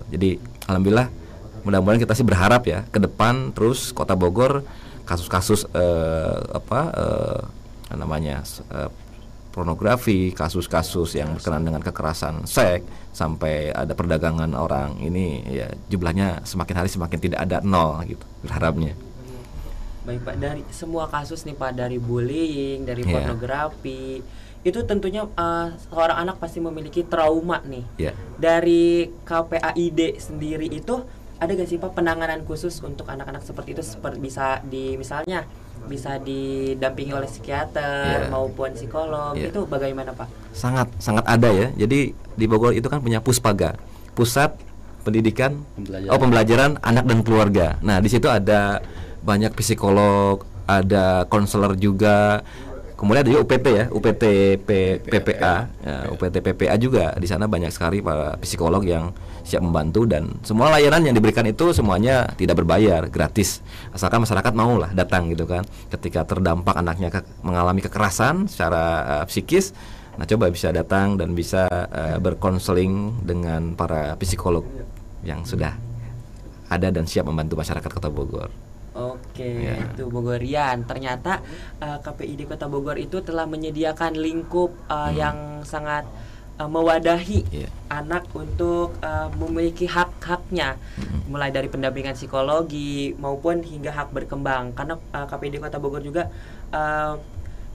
Jadi 0.08 0.40
alhamdulillah 0.70 1.21
mudah-mudahan 1.62 2.02
kita 2.02 2.14
sih 2.14 2.26
berharap 2.26 2.66
ya 2.66 2.84
ke 2.90 2.98
depan 2.98 3.54
terus 3.54 3.94
Kota 3.94 4.18
Bogor 4.18 4.66
kasus-kasus 5.06 5.66
uh, 5.74 6.38
apa 6.54 6.80
uh, 6.94 7.40
namanya 7.94 8.42
uh, 8.70 8.90
pornografi, 9.52 10.32
kasus-kasus 10.32 11.12
yang 11.14 11.36
berkenaan 11.36 11.68
dengan 11.68 11.82
kekerasan 11.84 12.48
seks 12.48 12.88
sampai 13.12 13.68
ada 13.68 13.92
perdagangan 13.92 14.56
orang 14.56 14.96
ini 15.04 15.44
ya 15.44 15.68
jumlahnya 15.92 16.40
semakin 16.48 16.74
hari 16.80 16.88
semakin 16.88 17.18
tidak 17.20 17.44
ada 17.44 17.60
nol 17.60 18.00
gitu 18.08 18.24
berharapnya. 18.40 18.96
Baik 20.02 20.24
Pak 20.24 20.36
dari 20.40 20.62
semua 20.72 21.06
kasus 21.06 21.44
nih 21.44 21.54
Pak 21.54 21.76
dari 21.76 22.00
bullying, 22.00 22.88
dari 22.88 23.04
yeah. 23.04 23.12
pornografi 23.12 24.24
itu 24.62 24.78
tentunya 24.88 25.26
uh, 25.26 25.68
seorang 25.90 26.26
anak 26.26 26.40
pasti 26.40 26.58
memiliki 26.58 27.04
trauma 27.04 27.60
nih. 27.62 27.84
Yeah. 28.00 28.14
Dari 28.40 29.12
KPAID 29.28 30.00
sendiri 30.18 30.72
itu 30.72 31.04
ada 31.42 31.58
gak 31.58 31.68
sih 31.68 31.78
Pak 31.82 31.98
penanganan 31.98 32.46
khusus 32.46 32.78
untuk 32.86 33.10
anak-anak 33.10 33.42
seperti 33.42 33.74
itu 33.74 33.82
seperti 33.82 34.22
bisa 34.22 34.62
di 34.62 34.94
misalnya 34.94 35.42
bisa 35.90 36.22
didampingi 36.22 37.10
oleh 37.10 37.26
psikiater 37.26 38.26
yeah. 38.26 38.30
maupun 38.30 38.70
psikolog 38.78 39.34
yeah. 39.34 39.50
itu 39.50 39.66
bagaimana 39.66 40.14
Pak? 40.14 40.30
Sangat 40.54 40.86
sangat 41.02 41.26
ada 41.26 41.50
ya. 41.50 41.74
Jadi 41.74 42.14
di 42.14 42.44
Bogor 42.46 42.70
itu 42.70 42.86
kan 42.86 43.02
punya 43.02 43.18
Puspaga, 43.18 43.74
Pusat 44.14 44.54
Pendidikan 45.02 45.66
pembelajaran. 45.74 46.14
oh 46.14 46.18
pembelajaran 46.22 46.70
anak 46.78 47.04
dan 47.10 47.18
keluarga. 47.26 47.66
Nah, 47.82 47.98
di 47.98 48.06
situ 48.06 48.30
ada 48.30 48.78
banyak 49.26 49.50
psikolog, 49.58 50.46
ada 50.70 51.26
konselor 51.26 51.74
juga, 51.74 52.46
Kemudian 53.02 53.26
ada 53.26 53.30
juga 53.34 53.42
UPT 53.42 53.66
ya, 53.66 53.84
UPT 53.90 54.24
P, 54.62 54.70
PPA, 55.02 55.66
ya, 55.66 56.06
UPT 56.14 56.38
PPA 56.38 56.78
juga 56.78 57.10
di 57.18 57.26
sana 57.26 57.50
banyak 57.50 57.74
sekali 57.74 57.98
para 57.98 58.38
psikolog 58.38 58.78
yang 58.86 59.10
siap 59.42 59.62
membantu 59.62 60.06
dan 60.06 60.38
semua 60.46 60.70
layanan 60.72 61.10
yang 61.10 61.14
diberikan 61.18 61.46
itu 61.46 61.74
semuanya 61.74 62.26
tidak 62.38 62.62
berbayar, 62.62 63.06
gratis. 63.10 63.62
Asalkan 63.90 64.22
masyarakat 64.22 64.52
mau 64.54 64.78
lah 64.78 64.90
datang 64.94 65.30
gitu 65.30 65.44
kan. 65.46 65.66
Ketika 65.90 66.24
terdampak 66.24 66.78
anaknya 66.78 67.10
ke, 67.10 67.20
mengalami 67.42 67.82
kekerasan 67.82 68.46
secara 68.46 68.82
uh, 69.20 69.24
psikis, 69.26 69.74
nah 70.16 70.24
coba 70.24 70.48
bisa 70.48 70.70
datang 70.70 71.18
dan 71.18 71.34
bisa 71.34 71.66
uh, 71.70 72.18
berkonseling 72.22 73.24
dengan 73.26 73.74
para 73.74 74.14
psikolog 74.18 74.64
yang 75.22 75.46
sudah 75.46 75.74
ada 76.72 76.88
dan 76.88 77.04
siap 77.04 77.28
membantu 77.28 77.60
masyarakat 77.60 77.90
Kota 77.92 78.08
Bogor. 78.08 78.50
Oke, 78.92 79.48
ya. 79.72 79.88
itu 79.88 80.04
Bogorian. 80.12 80.84
Ternyata 80.84 81.40
uh, 81.80 81.96
eh, 81.96 81.98
KPID 82.04 82.44
Kota 82.44 82.68
Bogor 82.68 83.00
itu 83.00 83.24
telah 83.24 83.48
menyediakan 83.48 84.20
lingkup 84.20 84.72
uh, 84.88 85.08
hmm. 85.08 85.16
yang 85.16 85.36
sangat 85.64 86.04
uh, 86.62 86.70
mewadahi 86.70 87.42
yeah. 87.50 87.70
anak 87.90 88.30
untuk 88.30 88.94
uh, 89.02 89.28
memiliki 89.34 89.90
hak-haknya, 89.90 90.78
hmm. 90.78 91.26
mulai 91.26 91.50
dari 91.50 91.66
pendampingan 91.66 92.14
psikologi 92.14 93.18
maupun 93.18 93.66
hingga 93.66 93.90
hak 93.90 94.14
berkembang. 94.14 94.70
Karena 94.78 94.94
uh, 95.10 95.26
KPID 95.26 95.58
Kota 95.58 95.82
Bogor 95.82 96.02
juga 96.06 96.30
uh, 96.70 97.18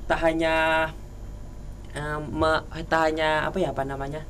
tak 0.08 0.20
hanya 0.24 0.56
uh, 1.92 2.20
me, 2.24 2.64
tak 2.88 3.12
hanya 3.12 3.44
apa 3.44 3.58
ya 3.60 3.76
apa 3.76 3.84
namanya 3.84 4.24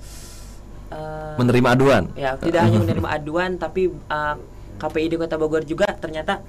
uh, 0.89 1.37
menerima 1.37 1.77
aduan. 1.77 2.03
Ya, 2.17 2.33
tidak 2.41 2.65
hanya 2.65 2.77
menerima 2.83 3.09
aduan, 3.13 3.61
tapi 3.61 3.93
uh, 4.09 4.35
KPID 4.81 5.21
Kota 5.21 5.37
Bogor 5.37 5.61
juga 5.65 5.89
ternyata 5.93 6.41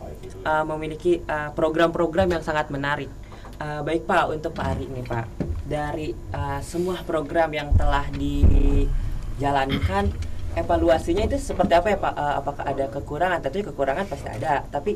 uh, 0.45 0.65
memiliki 0.65 1.21
uh, 1.29 1.53
program-program 1.53 2.29
uh, 2.29 2.33
yang 2.41 2.45
sangat 2.45 2.73
menarik. 2.73 3.13
Uh, 3.59 3.83
baik 3.83 4.07
Pak, 4.07 4.31
untuk 4.31 4.55
Pak 4.55 4.71
Ari 4.71 4.87
ini 4.87 5.03
Pak, 5.03 5.27
dari 5.67 6.15
uh, 6.31 6.63
semua 6.63 7.03
program 7.03 7.51
yang 7.51 7.75
telah 7.75 8.07
dijalankan, 8.15 10.15
evaluasinya 10.55 11.27
itu 11.27 11.43
seperti 11.43 11.75
apa 11.75 11.91
ya 11.91 11.99
Pak? 11.99 12.15
Uh, 12.15 12.35
apakah 12.39 12.65
ada 12.71 12.87
kekurangan? 12.87 13.43
Tentunya 13.43 13.67
kekurangan 13.75 14.07
pasti 14.07 14.31
ada, 14.31 14.63
tapi 14.71 14.95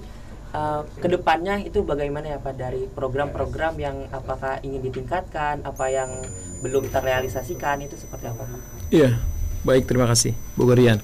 uh, 0.54 0.86
ke 0.94 1.10
depannya 1.10 1.58
itu 1.58 1.82
bagaimana 1.82 2.32
ya 2.32 2.38
Pak 2.38 2.54
dari 2.54 2.86
program-program 2.86 3.74
yang 3.82 4.06
apakah 4.14 4.62
ingin 4.62 4.78
ditingkatkan, 4.78 5.66
apa 5.66 5.84
yang 5.90 6.22
belum 6.62 6.86
terrealisasikan 6.86 7.82
itu 7.82 7.98
seperti 7.98 8.30
apa 8.30 8.46
Pak? 8.46 8.94
Iya, 8.94 9.18
baik 9.66 9.90
terima 9.90 10.06
kasih, 10.06 10.38
Bogorian. 10.54 11.02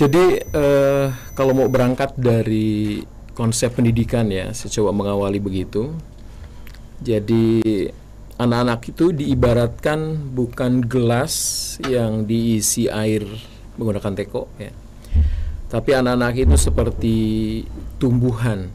Jadi 0.00 0.48
uh, 0.56 1.12
kalau 1.36 1.52
mau 1.52 1.68
berangkat 1.68 2.16
dari 2.16 3.04
konsep 3.38 3.78
pendidikan 3.78 4.26
ya, 4.26 4.50
saya 4.50 4.82
coba 4.82 4.90
mengawali 4.90 5.38
begitu. 5.38 5.94
Jadi 6.98 7.62
anak-anak 8.34 8.90
itu 8.90 9.14
diibaratkan 9.14 10.34
bukan 10.34 10.82
gelas 10.82 11.34
yang 11.86 12.26
diisi 12.26 12.90
air 12.90 13.22
menggunakan 13.78 14.18
teko 14.18 14.50
ya. 14.58 14.74
Tapi 15.70 15.90
anak-anak 15.94 16.34
itu 16.34 16.56
seperti 16.58 17.16
tumbuhan 18.02 18.66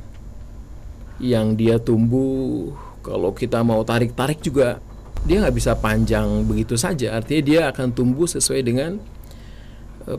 yang 1.20 1.60
dia 1.60 1.76
tumbuh 1.76 2.72
kalau 3.04 3.36
kita 3.36 3.60
mau 3.68 3.84
tarik-tarik 3.84 4.40
juga 4.40 4.80
dia 5.28 5.44
nggak 5.44 5.56
bisa 5.56 5.76
panjang 5.76 6.48
begitu 6.48 6.80
saja. 6.80 7.20
Artinya 7.20 7.44
dia 7.44 7.62
akan 7.68 7.92
tumbuh 7.92 8.28
sesuai 8.28 8.64
dengan 8.64 9.00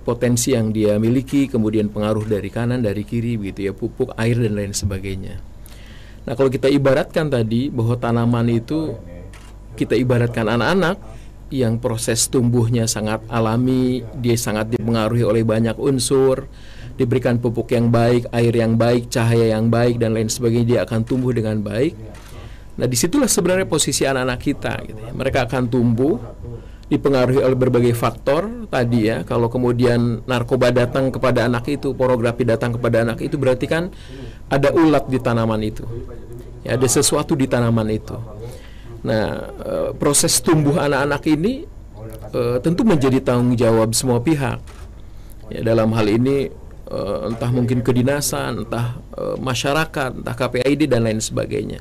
potensi 0.04 0.56
yang 0.56 0.72
dia 0.72 0.96
miliki, 0.96 1.46
kemudian 1.46 1.92
pengaruh 1.92 2.24
dari 2.24 2.48
kanan, 2.48 2.80
dari 2.80 3.04
kiri, 3.04 3.36
begitu 3.36 3.68
ya, 3.68 3.72
pupuk, 3.76 4.16
air 4.16 4.36
dan 4.40 4.56
lain 4.56 4.72
sebagainya. 4.72 5.36
Nah, 6.24 6.32
kalau 6.32 6.48
kita 6.48 6.72
ibaratkan 6.72 7.28
tadi 7.28 7.68
bahwa 7.68 8.00
tanaman 8.00 8.48
itu 8.48 8.96
kita 9.76 9.92
ibaratkan 9.92 10.48
anak-anak 10.48 10.96
yang 11.52 11.76
proses 11.76 12.32
tumbuhnya 12.32 12.88
sangat 12.88 13.20
alami, 13.28 14.00
dia 14.16 14.34
sangat 14.40 14.72
dipengaruhi 14.72 15.20
oleh 15.20 15.44
banyak 15.44 15.76
unsur, 15.76 16.48
diberikan 16.96 17.36
pupuk 17.36 17.68
yang 17.76 17.92
baik, 17.92 18.32
air 18.32 18.54
yang 18.56 18.80
baik, 18.80 19.12
cahaya 19.12 19.52
yang 19.52 19.68
baik 19.68 20.00
dan 20.00 20.16
lain 20.16 20.32
sebagainya, 20.32 20.66
dia 20.66 20.80
akan 20.88 21.04
tumbuh 21.04 21.36
dengan 21.36 21.60
baik. 21.60 21.92
Nah, 22.74 22.86
di 22.90 22.96
situlah 22.98 23.30
sebenarnya 23.30 23.68
posisi 23.68 24.02
anak-anak 24.02 24.40
kita. 24.40 24.74
Gitu 24.82 24.98
ya. 24.98 25.12
Mereka 25.14 25.46
akan 25.46 25.62
tumbuh 25.70 26.18
dipengaruhi 26.88 27.40
oleh 27.40 27.56
berbagai 27.56 27.94
faktor 27.96 28.68
tadi 28.68 29.08
ya. 29.08 29.24
Kalau 29.24 29.48
kemudian 29.48 30.24
narkoba 30.28 30.68
datang 30.68 31.08
kepada 31.08 31.48
anak 31.48 31.64
itu 31.68 31.96
pornografi 31.96 32.44
datang 32.44 32.76
kepada 32.76 33.04
anak 33.04 33.24
itu 33.24 33.40
berarti 33.40 33.66
kan 33.68 33.88
ada 34.52 34.68
ulat 34.72 35.08
di 35.08 35.18
tanaman 35.20 35.60
itu. 35.64 35.84
Ya 36.64 36.76
ada 36.76 36.88
sesuatu 36.88 37.32
di 37.36 37.48
tanaman 37.48 37.88
itu. 37.88 38.16
Nah 39.04 39.52
e, 39.60 39.74
proses 39.96 40.40
tumbuh 40.40 40.76
anak-anak 40.80 41.22
ini 41.28 41.64
e, 42.32 42.40
tentu 42.60 42.84
menjadi 42.84 43.20
tanggung 43.20 43.56
jawab 43.56 43.96
semua 43.96 44.20
pihak. 44.20 44.60
Ya 45.52 45.60
dalam 45.60 45.92
hal 45.96 46.08
ini 46.08 46.52
e, 46.88 46.98
entah 47.28 47.48
mungkin 47.48 47.80
kedinasan 47.80 48.68
entah 48.68 49.00
e, 49.16 49.40
masyarakat 49.40 50.20
entah 50.20 50.36
KPID 50.36 50.88
dan 50.88 51.08
lain 51.08 51.20
sebagainya 51.20 51.80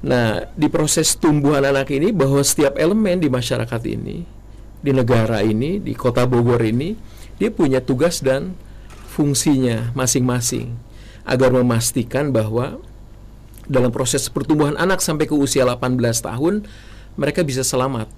Nah, 0.00 0.48
di 0.56 0.72
proses 0.72 1.12
tumbuhan 1.20 1.60
anak 1.60 1.92
ini 1.92 2.08
bahwa 2.08 2.40
setiap 2.40 2.80
elemen 2.80 3.20
di 3.20 3.28
masyarakat 3.28 3.82
ini, 3.84 4.24
di 4.80 4.90
negara 4.96 5.44
ini, 5.44 5.76
di 5.76 5.92
kota 5.92 6.24
Bogor 6.24 6.64
ini, 6.64 6.96
dia 7.36 7.52
punya 7.52 7.84
tugas 7.84 8.24
dan 8.24 8.56
fungsinya 9.12 9.92
masing-masing 9.92 10.72
agar 11.28 11.52
memastikan 11.52 12.32
bahwa 12.32 12.80
dalam 13.68 13.92
proses 13.92 14.26
pertumbuhan 14.32 14.74
anak 14.80 15.04
sampai 15.04 15.28
ke 15.28 15.36
usia 15.36 15.68
18 15.68 16.00
tahun 16.00 16.64
mereka 17.20 17.44
bisa 17.44 17.60
selamat 17.60 18.08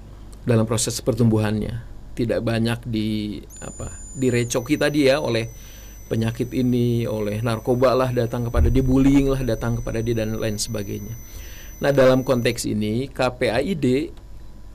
dalam 0.46 0.64
proses 0.64 1.02
pertumbuhannya. 1.02 1.82
Tidak 2.14 2.44
banyak 2.44 2.86
di 2.86 3.40
apa 3.58 3.90
direcoki 4.14 4.78
tadi 4.78 5.10
ya 5.10 5.18
oleh 5.18 5.50
penyakit 6.12 6.52
ini, 6.52 7.08
oleh 7.08 7.40
narkoba 7.40 7.96
lah 7.96 8.12
datang 8.12 8.46
kepada 8.46 8.68
dia, 8.68 8.84
bullying 8.84 9.32
lah 9.32 9.40
datang 9.40 9.80
kepada 9.80 10.04
dia 10.04 10.12
dan 10.12 10.36
lain 10.36 10.60
sebagainya. 10.60 11.16
Nah, 11.82 11.90
dalam 11.90 12.22
konteks 12.22 12.62
ini 12.70 13.10
KPAID 13.10 14.14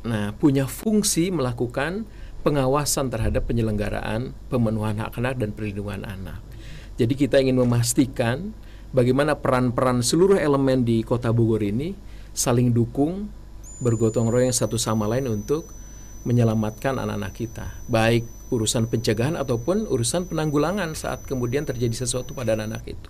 nah 0.04 0.36
punya 0.36 0.68
fungsi 0.68 1.32
melakukan 1.32 2.04
pengawasan 2.44 3.08
terhadap 3.08 3.48
penyelenggaraan 3.48 4.36
pemenuhan 4.52 5.00
hak 5.00 5.16
anak 5.16 5.40
dan 5.40 5.56
perlindungan 5.56 6.04
anak. 6.04 6.44
Jadi 7.00 7.16
kita 7.16 7.40
ingin 7.40 7.64
memastikan 7.64 8.52
bagaimana 8.92 9.40
peran-peran 9.40 10.04
seluruh 10.04 10.36
elemen 10.36 10.84
di 10.84 11.00
Kota 11.00 11.32
Bogor 11.32 11.64
ini 11.64 11.96
saling 12.36 12.76
dukung, 12.76 13.32
bergotong 13.80 14.28
royong 14.28 14.52
satu 14.52 14.76
sama 14.76 15.08
lain 15.08 15.32
untuk 15.32 15.64
menyelamatkan 16.28 17.00
anak-anak 17.00 17.34
kita, 17.40 17.68
baik 17.88 18.28
urusan 18.52 18.92
pencegahan 18.92 19.40
ataupun 19.40 19.88
urusan 19.88 20.28
penanggulangan 20.28 20.92
saat 20.92 21.24
kemudian 21.24 21.64
terjadi 21.64 22.04
sesuatu 22.04 22.36
pada 22.36 22.60
anak-anak 22.60 22.84
itu. 22.84 23.10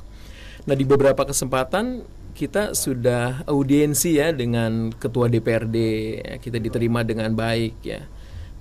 Nah, 0.70 0.76
di 0.78 0.86
beberapa 0.86 1.26
kesempatan 1.26 2.06
kita 2.38 2.78
sudah 2.78 3.42
audiensi 3.50 4.22
ya 4.22 4.30
dengan 4.30 4.94
ketua 4.94 5.26
DPRD, 5.26 5.78
ya, 6.22 6.34
kita 6.38 6.62
diterima 6.62 7.02
dengan 7.02 7.34
baik 7.34 7.82
ya. 7.82 8.06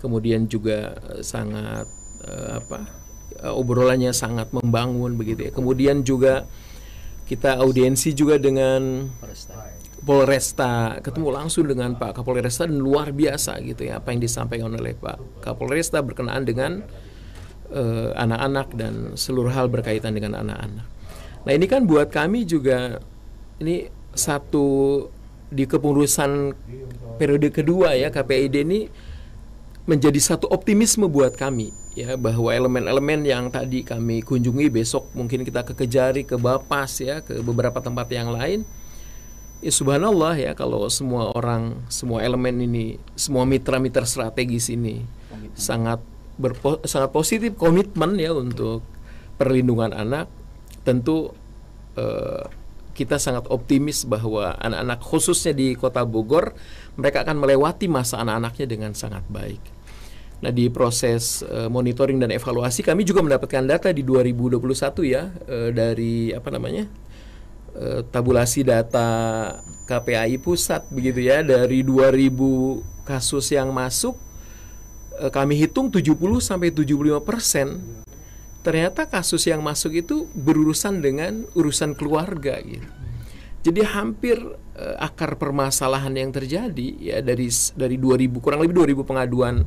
Kemudian 0.01 0.49
juga 0.49 0.97
eh, 1.13 1.21
sangat 1.21 1.85
uh, 2.25 2.57
apa? 2.57 2.81
Uh, 3.37 3.53
obrolannya 3.53 4.17
sangat 4.17 4.49
membangun 4.57 5.21
begitu 5.21 5.53
ya. 5.53 5.53
Kemudian 5.53 6.01
juga 6.01 6.49
kita 7.29 7.61
audiensi 7.61 8.17
juga 8.17 8.41
dengan 8.41 9.13
Polresta 10.07 11.03
ketemu 11.03 11.35
langsung 11.35 11.67
dengan 11.67 11.99
Pak 11.99 12.23
Kapolresta 12.23 12.63
dan 12.65 12.79
luar 12.79 13.11
biasa 13.11 13.59
gitu 13.67 13.91
ya 13.91 13.99
apa 13.99 14.15
yang 14.15 14.23
disampaikan 14.23 14.71
oleh 14.71 14.95
Pak 14.95 15.43
Kapolresta 15.43 15.99
berkenaan 15.99 16.47
dengan 16.47 16.87
anak 17.75 18.15
anak-anak 18.15 18.69
dan 18.79 18.95
seluruh 19.19 19.51
hal 19.51 19.67
berkaitan 19.67 20.15
dengan 20.15 20.39
anak-anak. 20.39 20.87
Nah 21.43 21.53
ini 21.53 21.67
kan 21.67 21.83
buat 21.83 22.15
kami 22.15 22.47
juga 22.47 23.03
ini 23.61 23.89
satu 24.17 24.67
di 25.47 25.65
kepengurusan 25.65 26.53
periode 27.17 27.55
kedua 27.55 27.95
ya 27.95 28.11
KPID 28.11 28.55
ini 28.67 28.81
menjadi 29.87 30.19
satu 30.19 30.51
optimisme 30.51 31.07
buat 31.07 31.39
kami 31.39 31.71
ya 31.95 32.19
bahwa 32.19 32.51
elemen-elemen 32.51 33.23
yang 33.23 33.47
tadi 33.49 33.87
kami 33.87 34.21
kunjungi 34.27 34.67
besok 34.69 35.07
mungkin 35.15 35.47
kita 35.47 35.63
ke 35.63 35.79
Kejari, 35.79 36.27
ke 36.27 36.35
Bapas 36.37 36.99
ya, 36.99 37.23
ke 37.23 37.39
beberapa 37.41 37.79
tempat 37.79 38.11
yang 38.11 38.35
lain 38.35 38.67
ya 39.65 39.73
subhanallah 39.73 40.37
ya 40.37 40.53
kalau 40.53 40.85
semua 40.93 41.33
orang 41.33 41.81
semua 41.89 42.21
elemen 42.21 42.61
ini 42.61 43.01
semua 43.17 43.49
mitra-mitra 43.49 44.05
strategis 44.05 44.69
ini 44.69 45.01
komitmen. 45.33 45.57
sangat 45.57 46.01
berpo, 46.37 46.85
sangat 46.85 47.09
positif 47.15 47.57
komitmen 47.57 48.21
ya 48.21 48.37
untuk 48.37 48.85
perlindungan 49.41 49.97
anak 49.97 50.29
tentu 50.85 51.33
eh, 51.97 52.45
kita 52.97 53.21
sangat 53.21 53.45
optimis 53.53 54.09
bahwa 54.09 54.57
anak-anak 54.57 55.05
khususnya 55.05 55.53
di 55.53 55.77
kota 55.77 56.09
Bogor 56.09 56.57
mereka 56.97 57.29
akan 57.29 57.37
melewati 57.37 57.93
masa 57.93 58.25
anak-anaknya 58.25 58.67
dengan 58.67 58.93
sangat 58.97 59.23
baik. 59.29 59.61
Nah 60.41 60.53
di 60.53 60.73
proses 60.73 61.45
uh, 61.45 61.69
monitoring 61.69 62.17
dan 62.17 62.33
evaluasi 62.33 62.81
kami 62.81 63.05
juga 63.05 63.21
mendapatkan 63.21 63.65
data 63.69 63.93
di 63.93 64.01
2021 64.01 64.65
ya 65.05 65.29
uh, 65.29 65.71
dari 65.73 66.33
apa 66.33 66.49
namanya 66.49 66.89
Eh, 67.77 68.01
tabulasi 68.09 68.65
data 68.65 69.05
KPAI 69.85 70.41
pusat 70.41 70.89
begitu 70.89 71.29
ya 71.29 71.45
dari 71.45 71.85
2000 71.85 72.33
kasus 73.05 73.53
yang 73.53 73.69
masuk 73.69 74.17
uh, 75.21 75.29
kami 75.29 75.61
hitung 75.61 75.93
70 75.93 76.17
sampai 76.41 76.73
75 76.73 77.21
persen 77.21 77.77
ternyata 78.67 79.07
kasus 79.07 79.47
yang 79.47 79.63
masuk 79.63 79.95
itu 79.95 80.27
berurusan 80.35 80.99
dengan 80.99 81.47
urusan 81.55 81.95
keluarga 81.95 82.59
gitu. 82.67 82.83
Jadi 83.63 83.83
hampir 83.87 84.43
uh, 84.43 84.97
akar 84.99 85.39
permasalahan 85.39 86.11
yang 86.19 86.35
terjadi 86.35 86.89
ya 86.99 87.23
dari 87.23 87.47
dari 87.79 87.95
2000 87.95 88.43
kurang 88.43 88.67
lebih 88.67 88.99
2000 88.99 89.07
pengaduan 89.07 89.63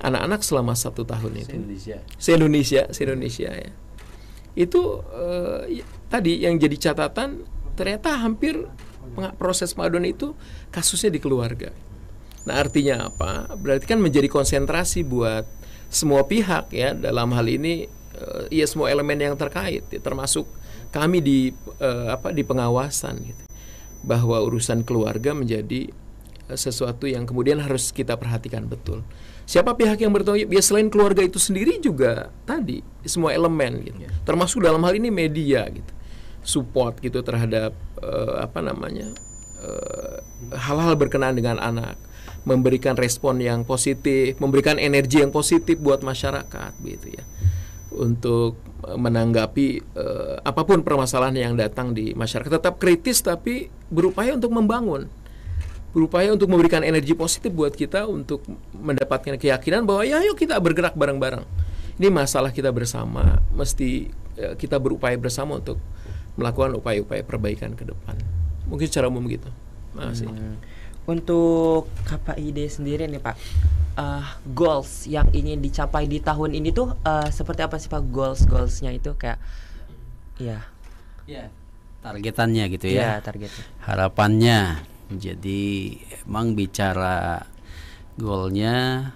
anak-anak 0.00 0.40
selama 0.40 0.72
satu 0.72 1.04
tahun 1.04 1.44
itu. 1.44 1.52
Se-Indonesia. 1.52 1.98
Se-Indonesia, 2.16 2.82
se-Indonesia 2.88 3.50
ya. 3.52 3.72
Itu 4.56 5.04
uh, 5.04 5.68
tadi 6.08 6.40
yang 6.40 6.56
jadi 6.56 6.76
catatan 6.80 7.44
ternyata 7.76 8.24
hampir 8.24 8.56
proses 9.36 9.76
pengaduan 9.76 10.08
itu 10.08 10.32
kasusnya 10.72 11.12
di 11.12 11.20
keluarga. 11.20 11.76
Nah, 12.48 12.56
artinya 12.56 13.12
apa? 13.12 13.52
Berarti 13.52 13.84
kan 13.84 14.00
menjadi 14.00 14.32
konsentrasi 14.32 15.04
buat 15.04 15.44
semua 15.92 16.24
pihak 16.24 16.72
ya 16.72 16.96
dalam 16.96 17.36
hal 17.36 17.44
ini 17.44 17.99
uh, 18.20 18.44
ya 18.52 18.68
semua 18.68 18.92
elemen 18.92 19.16
yang 19.18 19.34
terkait 19.34 19.84
ya, 19.88 20.00
termasuk 20.00 20.44
kami 20.92 21.18
di 21.24 21.38
uh, 21.80 22.12
apa 22.14 22.30
di 22.30 22.44
pengawasan 22.44 23.14
gitu. 23.24 23.44
Bahwa 24.00 24.40
urusan 24.44 24.84
keluarga 24.84 25.32
menjadi 25.32 25.88
uh, 26.52 26.56
sesuatu 26.56 27.08
yang 27.08 27.24
kemudian 27.24 27.58
harus 27.64 27.90
kita 27.90 28.14
perhatikan 28.20 28.68
betul. 28.68 29.00
Siapa 29.48 29.74
pihak 29.74 29.98
yang 29.98 30.14
bertanggung 30.14 30.46
jawab? 30.46 30.54
Ya 30.54 30.62
selain 30.62 30.88
keluarga 30.92 31.26
itu 31.26 31.42
sendiri 31.42 31.82
juga 31.82 32.30
tadi 32.46 32.86
semua 33.02 33.34
elemen 33.34 33.82
gitu. 33.82 34.06
Yeah. 34.06 34.14
Termasuk 34.22 34.62
dalam 34.62 34.84
hal 34.86 34.94
ini 34.94 35.10
media 35.10 35.66
gitu 35.66 35.92
support 36.42 36.98
gitu 37.04 37.20
terhadap 37.20 37.76
uh, 38.00 38.40
apa 38.40 38.64
namanya 38.64 39.12
eh, 39.60 40.16
hal-hal 40.56 40.96
uh, 40.96 40.98
berkenaan 40.98 41.36
dengan 41.36 41.60
anak 41.60 42.00
memberikan 42.48 42.96
respon 42.96 43.36
yang 43.44 43.68
positif 43.68 44.40
memberikan 44.40 44.80
energi 44.80 45.20
yang 45.20 45.28
positif 45.28 45.76
buat 45.76 46.00
masyarakat 46.00 46.72
gitu 46.80 47.08
ya 47.12 47.24
untuk 48.00 48.56
menanggapi 48.80 49.84
uh, 49.92 50.40
apa 50.40 50.64
pun 50.64 50.80
permasalahan 50.80 51.36
yang 51.36 51.54
datang 51.54 51.92
di 51.92 52.16
masyarakat 52.16 52.48
tetap 52.48 52.80
kritis 52.80 53.20
tapi 53.20 53.68
berupaya 53.92 54.32
untuk 54.32 54.56
membangun 54.56 55.04
berupaya 55.92 56.32
untuk 56.32 56.48
memberikan 56.48 56.80
energi 56.80 57.12
positif 57.12 57.52
buat 57.52 57.76
kita 57.76 58.08
untuk 58.08 58.40
mendapatkan 58.72 59.36
keyakinan 59.36 59.84
bahwa 59.84 60.08
ya 60.08 60.24
yuk 60.24 60.40
kita 60.40 60.56
bergerak 60.56 60.96
bareng-bareng 60.96 61.44
ini 62.00 62.08
masalah 62.08 62.48
kita 62.48 62.72
bersama 62.72 63.44
mesti 63.52 64.08
uh, 64.40 64.56
kita 64.56 64.80
berupaya 64.80 65.20
bersama 65.20 65.60
untuk 65.60 65.76
melakukan 66.40 66.72
upaya-upaya 66.80 67.20
perbaikan 67.20 67.76
ke 67.76 67.84
depan. 67.84 68.16
Mungkin 68.72 68.86
secara 68.88 69.12
umum 69.12 69.28
gitu. 69.28 69.52
Masih. 69.92 70.30
Hmm. 70.30 70.56
Untuk 71.10 71.90
KPID 72.06 72.70
sendiri 72.70 73.10
nih 73.10 73.18
Pak, 73.18 73.36
uh, 73.98 74.26
goals 74.54 75.10
yang 75.10 75.26
ingin 75.34 75.58
dicapai 75.58 76.06
di 76.06 76.22
tahun 76.22 76.54
ini 76.54 76.70
tuh 76.70 76.94
uh, 77.02 77.26
seperti 77.26 77.66
apa 77.66 77.82
sih 77.82 77.90
Pak 77.90 78.14
goals 78.14 78.46
goalsnya 78.46 78.94
itu 78.94 79.10
kayak, 79.18 79.42
ya. 80.38 80.62
Ya. 81.26 81.50
Targetannya 82.00 82.64
gitu 82.70 82.86
ya. 82.94 83.02
Ya 83.02 83.12
targetnya. 83.18 83.64
Harapannya. 83.82 84.86
Jadi 85.10 85.98
emang 86.22 86.54
bicara 86.54 87.42
goalnya 88.14 89.10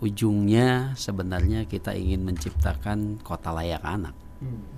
ujungnya 0.00 0.96
sebenarnya 0.96 1.68
kita 1.68 1.92
ingin 1.92 2.24
menciptakan 2.24 3.20
kota 3.20 3.52
layak 3.52 3.84
anak. 3.84 4.16
Hmm 4.40 4.74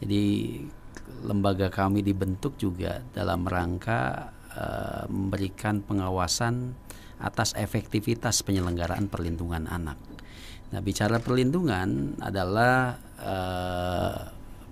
jadi 0.00 0.24
lembaga 1.24 1.72
kami 1.72 2.04
dibentuk 2.04 2.60
juga 2.60 3.00
dalam 3.16 3.48
rangka 3.48 4.32
uh, 4.56 5.04
memberikan 5.12 5.84
pengawasan 5.84 6.72
atas 7.20 7.52
efektivitas 7.56 8.40
penyelenggaraan 8.44 9.08
perlindungan 9.08 9.68
anak. 9.68 9.96
Nah, 10.72 10.80
bicara 10.82 11.22
perlindungan 11.22 12.18
adalah 12.20 12.98
uh, 13.22 14.18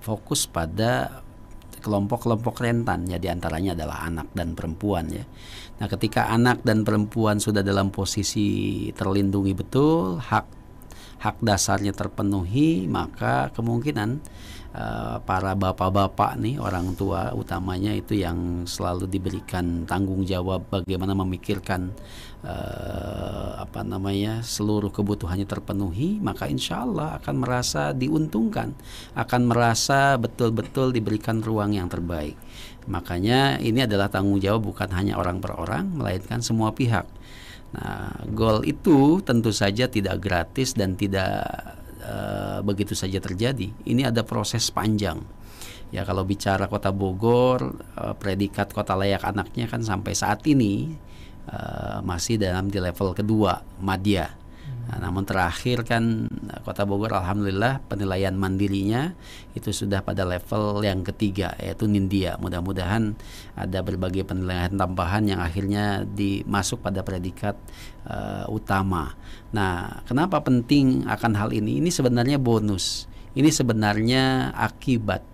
fokus 0.02 0.50
pada 0.50 1.22
kelompok-kelompok 1.84 2.64
rentan 2.64 3.04
ya 3.04 3.20
di 3.20 3.28
antaranya 3.28 3.76
adalah 3.76 4.08
anak 4.08 4.32
dan 4.32 4.56
perempuan 4.56 5.04
ya. 5.12 5.24
Nah, 5.80 5.86
ketika 5.92 6.32
anak 6.32 6.64
dan 6.64 6.80
perempuan 6.82 7.38
sudah 7.40 7.60
dalam 7.60 7.92
posisi 7.92 8.88
terlindungi 8.96 9.52
betul, 9.52 10.16
hak 10.16 10.46
hak 11.20 11.40
dasarnya 11.40 11.96
terpenuhi, 11.96 12.84
maka 12.84 13.48
kemungkinan 13.56 14.20
uh, 14.74 15.16
para 15.22 15.54
bapak-bapak 15.54 16.36
nih 16.42 16.58
orang 16.58 16.92
tua 16.98 17.30
utamanya 17.32 17.94
itu 17.94 18.18
yang 18.18 18.66
selalu 18.66 19.06
diberikan 19.06 19.86
tanggung 19.86 20.26
jawab 20.26 20.66
bagaimana 20.68 21.14
memikirkan 21.14 21.94
uh, 22.42 23.62
apa 23.62 23.86
namanya 23.86 24.42
seluruh 24.42 24.90
kebutuhannya 24.90 25.46
terpenuhi 25.46 26.18
maka 26.20 26.50
insya 26.50 26.82
Allah 26.82 27.16
akan 27.22 27.34
merasa 27.40 27.94
diuntungkan 27.94 28.74
akan 29.14 29.42
merasa 29.48 30.18
betul-betul 30.18 30.90
diberikan 30.90 31.40
ruang 31.40 31.72
yang 31.72 31.86
terbaik. 31.86 32.36
Makanya 32.84 33.56
ini 33.64 33.88
adalah 33.88 34.12
tanggung 34.12 34.42
jawab 34.42 34.68
bukan 34.68 34.92
hanya 34.92 35.16
orang 35.16 35.40
per 35.40 35.56
orang 35.56 35.88
melainkan 35.96 36.44
semua 36.44 36.76
pihak. 36.76 37.08
Nah 37.72 38.12
goal 38.30 38.60
itu 38.68 39.24
tentu 39.24 39.50
saja 39.50 39.88
tidak 39.88 40.20
gratis 40.20 40.76
dan 40.76 40.94
tidak 40.94 41.80
Eh, 42.04 42.60
begitu 42.60 42.92
saja 42.92 43.16
terjadi. 43.16 43.72
Ini 43.88 44.12
ada 44.12 44.20
proses 44.28 44.68
panjang. 44.68 45.24
Ya 45.88 46.04
kalau 46.04 46.20
bicara 46.28 46.68
Kota 46.68 46.90
Bogor, 46.90 47.80
uh, 47.96 48.14
predikat 48.18 48.74
kota 48.74 48.98
layak 48.98 49.22
anaknya 49.22 49.70
kan 49.70 49.78
sampai 49.78 50.10
saat 50.10 50.42
ini 50.42 50.90
uh, 51.46 52.02
masih 52.02 52.34
dalam 52.34 52.66
di 52.66 52.82
level 52.82 53.14
kedua, 53.14 53.62
madya. 53.78 54.26
Nah, 54.84 54.98
namun 55.00 55.24
terakhir 55.24 55.82
kan 55.88 56.28
Kota 56.62 56.84
Bogor 56.84 57.12
alhamdulillah 57.16 57.84
penilaian 57.88 58.36
mandirinya 58.36 59.16
itu 59.56 59.72
sudah 59.72 60.04
pada 60.04 60.28
level 60.28 60.84
yang 60.84 61.00
ketiga 61.00 61.56
yaitu 61.56 61.88
Nindia. 61.88 62.36
Mudah-mudahan 62.36 63.16
ada 63.56 63.78
berbagai 63.80 64.28
penilaian 64.28 64.72
tambahan 64.76 65.24
yang 65.24 65.40
akhirnya 65.40 66.04
dimasuk 66.04 66.84
pada 66.84 67.00
predikat 67.00 67.56
uh, 68.04 68.44
utama. 68.52 69.16
Nah, 69.56 70.04
kenapa 70.04 70.44
penting 70.44 71.08
akan 71.08 71.32
hal 71.36 71.50
ini? 71.56 71.80
Ini 71.80 71.88
sebenarnya 71.88 72.36
bonus. 72.36 73.08
Ini 73.34 73.50
sebenarnya 73.50 74.54
akibat. 74.54 75.24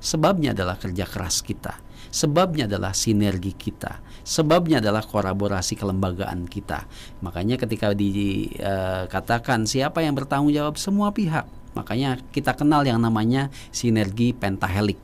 Sebabnya 0.00 0.54
adalah 0.54 0.78
kerja 0.78 1.04
keras 1.08 1.42
kita 1.42 1.86
Sebabnya 2.16 2.64
adalah 2.70 2.96
sinergi 2.96 3.52
kita. 3.52 4.00
Sebabnya 4.26 4.82
adalah 4.82 5.06
kolaborasi 5.06 5.78
kelembagaan 5.78 6.50
kita. 6.50 6.82
Makanya 7.22 7.62
ketika 7.62 7.94
dikatakan 7.94 9.70
siapa 9.70 10.02
yang 10.02 10.18
bertanggung 10.18 10.50
jawab 10.50 10.74
semua 10.82 11.14
pihak, 11.14 11.46
makanya 11.78 12.18
kita 12.34 12.58
kenal 12.58 12.82
yang 12.82 12.98
namanya 12.98 13.54
sinergi 13.70 14.34
pentahelik. 14.34 14.98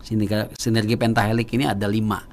Sinergi, 0.00 0.48
sinergi 0.56 0.96
pentahelik 0.96 1.52
ini 1.52 1.68
ada 1.68 1.84
lima 1.84 2.24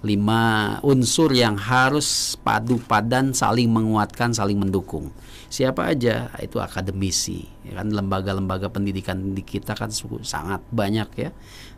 lima 0.00 0.76
unsur 0.80 1.28
yang 1.32 1.60
harus 1.60 2.36
padu 2.40 2.80
padan 2.80 3.36
saling 3.36 3.68
menguatkan 3.68 4.32
saling 4.32 4.56
mendukung 4.56 5.12
siapa 5.50 5.90
aja. 5.90 6.30
Itu 6.38 6.62
akademisi 6.62 7.44
ya 7.66 7.82
kan? 7.82 7.90
Lembaga-lembaga 7.90 8.70
pendidikan 8.70 9.34
di 9.34 9.42
kita 9.42 9.74
kan 9.74 9.90
sangat 10.22 10.62
banyak 10.70 11.10
ya. 11.18 11.30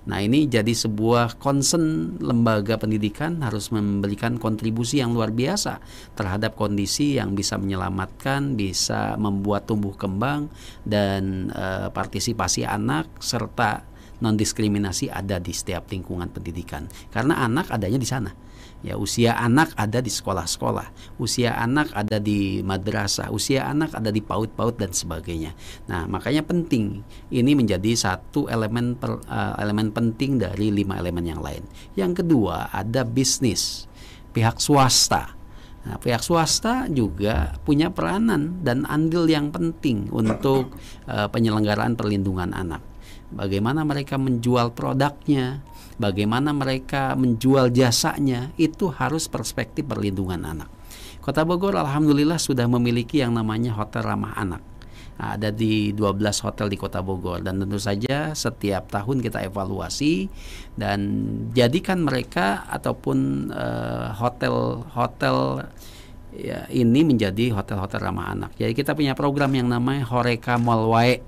Nah 0.07 0.21
ini 0.21 0.47
jadi 0.47 0.71
sebuah 0.71 1.41
concern 1.41 2.19
lembaga 2.21 2.77
pendidikan 2.77 3.41
harus 3.41 3.73
memberikan 3.73 4.37
kontribusi 4.37 5.01
yang 5.01 5.17
luar 5.17 5.33
biasa 5.33 5.81
terhadap 6.19 6.55
kondisi 6.55 7.17
yang 7.17 7.33
bisa 7.33 7.57
menyelamatkan 7.57 8.59
bisa 8.59 9.15
membuat 9.17 9.71
tumbuh 9.71 9.95
kembang 9.95 10.51
dan 10.83 11.55
e, 11.55 11.87
partisipasi 11.95 12.67
anak 12.67 13.07
serta 13.23 13.87
non 14.23 14.35
diskriminasi 14.35 15.11
ada 15.11 15.39
di 15.39 15.55
setiap 15.55 15.87
lingkungan 15.91 16.31
pendidikan. 16.35 16.91
Karena 17.15 17.43
anak 17.47 17.71
adanya 17.71 17.99
di 17.99 18.07
sana 18.07 18.31
ya 18.83 18.99
usia 18.99 19.39
anak 19.39 19.73
ada 19.79 20.03
di 20.03 20.11
sekolah-sekolah 20.11 21.19
usia 21.23 21.55
anak 21.55 21.95
ada 21.95 22.19
di 22.19 22.61
madrasah 22.67 23.31
usia 23.31 23.71
anak 23.71 23.95
ada 23.95 24.11
di 24.11 24.19
paut-paut 24.19 24.75
dan 24.75 24.91
sebagainya. 24.91 25.55
Nah 25.87 26.11
makanya 26.11 26.43
penting 26.43 27.01
ini 27.31 27.55
menjadi 27.55 27.95
satu 27.95 28.51
elemen 28.51 28.99
per, 28.99 29.23
uh, 29.27 29.55
elemen 29.63 29.95
penting 29.95 30.43
dari 30.43 30.75
lima 30.75 30.99
elemen 30.99 31.25
yang 31.25 31.41
lain. 31.41 31.63
Yang 31.95 32.27
kedua 32.27 32.75
ada 32.75 33.07
bisnis 33.07 33.87
pihak 34.35 34.59
swasta. 34.59 35.39
Nah, 35.83 35.99
pihak 35.99 36.23
swasta 36.23 36.87
juga 36.87 37.59
punya 37.67 37.91
peranan 37.91 38.63
dan 38.63 38.87
andil 38.87 39.27
yang 39.27 39.51
penting 39.51 40.07
untuk 40.15 40.71
uh, 41.11 41.27
penyelenggaraan 41.27 41.99
perlindungan 41.99 42.55
anak. 42.55 42.81
Bagaimana 43.33 43.83
mereka 43.83 44.21
menjual 44.21 44.77
produknya, 44.77 45.65
bagaimana 45.97 46.53
mereka 46.53 47.17
menjual 47.19 47.73
jasanya, 47.73 48.53
itu 48.61 48.93
harus 48.93 49.29
perspektif 49.29 49.89
perlindungan 49.89 50.45
anak. 50.45 50.69
Kota 51.23 51.47
Bogor 51.47 51.79
alhamdulillah 51.79 52.39
sudah 52.39 52.67
memiliki 52.67 53.23
yang 53.23 53.39
namanya 53.39 53.71
hotel 53.79 54.03
ramah 54.03 54.35
anak. 54.35 54.63
Ada 55.23 55.55
di 55.55 55.95
12 55.95 56.19
hotel 56.43 56.67
di 56.67 56.75
Kota 56.75 56.99
Bogor 56.99 57.47
dan 57.47 57.63
tentu 57.63 57.79
saja 57.79 58.35
setiap 58.35 58.91
tahun 58.91 59.23
kita 59.23 59.45
evaluasi 59.47 60.27
dan 60.75 60.99
jadikan 61.55 62.03
mereka 62.03 62.67
ataupun 62.67 63.53
hotel-hotel 64.19 65.63
uh, 65.63 65.71
ya 66.35 66.67
ini 66.73 67.07
menjadi 67.07 67.55
hotel-hotel 67.55 68.03
ramah 68.03 68.35
anak. 68.35 68.51
Jadi 68.59 68.73
kita 68.73 68.97
punya 68.97 69.15
program 69.15 69.53
yang 69.55 69.71
namanya 69.71 70.09
Horeca 70.11 70.59
Mall 70.59 70.91
Wae 70.91 71.23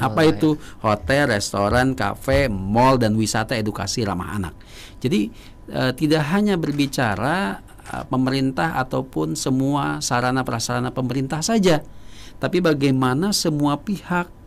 apa 0.00 0.20
itu 0.26 0.56
hotel, 0.80 1.30
restoran, 1.30 1.92
kafe, 1.94 2.48
mall 2.50 2.96
dan 2.96 3.14
wisata 3.14 3.54
edukasi 3.54 4.02
ramah 4.02 4.36
anak. 4.36 4.54
Jadi 4.98 5.30
e, 5.68 5.82
tidak 5.96 6.22
hanya 6.32 6.56
berbicara 6.56 7.60
e, 7.84 7.94
pemerintah 8.08 8.80
ataupun 8.80 9.38
semua 9.38 10.02
sarana 10.02 10.42
prasarana 10.42 10.90
pemerintah 10.90 11.44
saja, 11.44 11.84
tapi 12.40 12.64
bagaimana 12.64 13.30
semua 13.36 13.78
pihak 13.78 14.39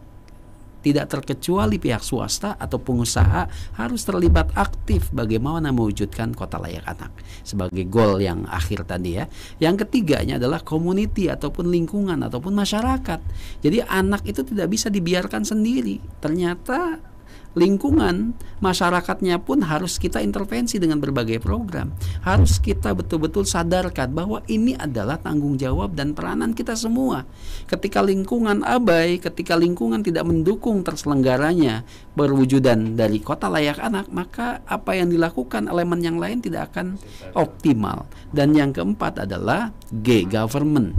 tidak 0.83 1.07
terkecuali 1.07 1.79
pihak 1.79 2.03
swasta 2.03 2.59
atau 2.59 2.77
pengusaha 2.77 3.47
harus 3.79 4.03
terlibat 4.03 4.51
aktif 4.53 5.07
bagaimana 5.15 5.71
mewujudkan 5.71 6.35
kota 6.35 6.59
layak 6.59 6.83
anak 6.83 7.15
sebagai 7.47 7.87
goal 7.87 8.19
yang 8.19 8.43
akhir 8.51 8.83
tadi 8.83 9.17
ya. 9.17 9.25
Yang 9.63 9.87
ketiganya 9.87 10.35
adalah 10.35 10.59
community 10.59 11.31
ataupun 11.31 11.71
lingkungan 11.71 12.19
ataupun 12.19 12.51
masyarakat. 12.51 13.19
Jadi 13.63 13.79
anak 13.87 14.27
itu 14.27 14.43
tidak 14.43 14.67
bisa 14.67 14.91
dibiarkan 14.91 15.47
sendiri. 15.47 16.03
Ternyata 16.19 17.12
lingkungan 17.53 18.33
masyarakatnya 18.59 19.41
pun 19.41 19.61
harus 19.61 20.01
kita 20.01 20.21
intervensi 20.21 20.81
dengan 20.81 20.97
berbagai 20.97 21.37
program. 21.41 21.93
Harus 22.25 22.57
kita 22.57 22.93
betul-betul 22.97 23.45
sadarkan 23.45 24.13
bahwa 24.13 24.41
ini 24.49 24.73
adalah 24.77 25.21
tanggung 25.21 25.57
jawab 25.57 25.93
dan 25.93 26.17
peranan 26.17 26.57
kita 26.57 26.73
semua. 26.73 27.25
Ketika 27.69 28.01
lingkungan 28.01 28.65
abai, 28.65 29.21
ketika 29.21 29.53
lingkungan 29.53 30.01
tidak 30.01 30.25
mendukung 30.25 30.81
terselenggaranya 30.81 31.85
perwujudan 32.17 32.97
dari 32.97 33.21
kota 33.21 33.49
layak 33.49 33.77
anak, 33.77 34.09
maka 34.09 34.65
apa 34.65 34.97
yang 34.97 35.13
dilakukan 35.13 35.69
elemen 35.69 36.01
yang 36.01 36.17
lain 36.17 36.41
tidak 36.41 36.73
akan 36.73 36.97
optimal. 37.37 38.09
Dan 38.33 38.57
yang 38.57 38.73
keempat 38.73 39.29
adalah 39.29 39.69
G 39.93 40.25
government 40.25 40.97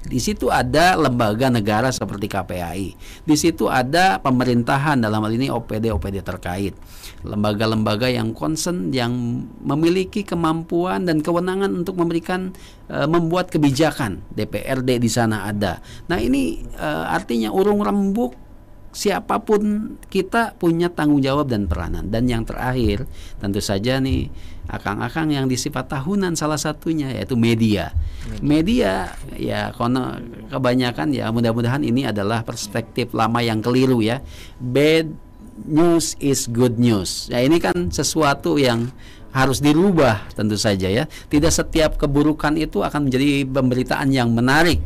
di 0.00 0.16
situ 0.16 0.48
ada 0.48 0.96
lembaga 0.96 1.52
negara 1.52 1.92
seperti 1.92 2.24
KPAI. 2.24 2.96
Di 3.20 3.36
situ 3.36 3.68
ada 3.68 4.16
pemerintahan 4.24 4.96
dalam 4.96 5.20
hal 5.20 5.32
ini 5.36 5.52
OPD-OPD 5.52 6.24
terkait. 6.24 6.72
Lembaga-lembaga 7.20 8.08
yang 8.08 8.32
concern 8.32 8.88
yang 8.96 9.12
memiliki 9.60 10.24
kemampuan 10.24 11.04
dan 11.04 11.20
kewenangan 11.20 11.84
untuk 11.84 12.00
memberikan 12.00 12.56
e, 12.88 13.04
membuat 13.04 13.52
kebijakan. 13.52 14.24
DPRD 14.32 15.04
di 15.04 15.10
sana 15.12 15.44
ada. 15.44 15.84
Nah, 16.08 16.16
ini 16.16 16.64
e, 16.64 16.88
artinya 17.04 17.52
urung 17.52 17.84
rembuk 17.84 18.32
siapa 18.90 19.38
pun 19.38 19.94
kita 20.10 20.58
punya 20.58 20.90
tanggung 20.90 21.22
jawab 21.22 21.46
dan 21.52 21.68
peranan. 21.68 22.10
Dan 22.10 22.26
yang 22.26 22.42
terakhir, 22.42 23.06
tentu 23.38 23.62
saja 23.62 24.02
nih 24.02 24.32
akang-akang 24.70 25.34
yang 25.34 25.50
disifat 25.50 25.90
tahunan 25.90 26.38
salah 26.38 26.56
satunya 26.56 27.10
yaitu 27.10 27.34
media. 27.34 27.90
Media, 28.40 29.10
ya 29.34 29.74
kono 29.74 30.16
kebanyakan 30.48 31.10
ya 31.10 31.28
mudah-mudahan 31.34 31.82
ini 31.82 32.06
adalah 32.06 32.46
perspektif 32.46 33.10
lama 33.12 33.42
yang 33.42 33.58
keliru 33.58 33.98
ya. 34.00 34.22
Bad 34.62 35.10
news 35.66 36.14
is 36.22 36.46
good 36.46 36.78
news. 36.78 37.28
Ya 37.28 37.42
ini 37.42 37.58
kan 37.58 37.90
sesuatu 37.90 38.56
yang 38.56 38.88
harus 39.30 39.62
dirubah 39.62 40.26
tentu 40.34 40.58
saja 40.58 40.90
ya. 40.90 41.04
Tidak 41.06 41.50
setiap 41.50 41.98
keburukan 41.98 42.58
itu 42.58 42.82
akan 42.82 43.10
menjadi 43.10 43.46
pemberitaan 43.46 44.10
yang 44.10 44.34
menarik 44.34 44.82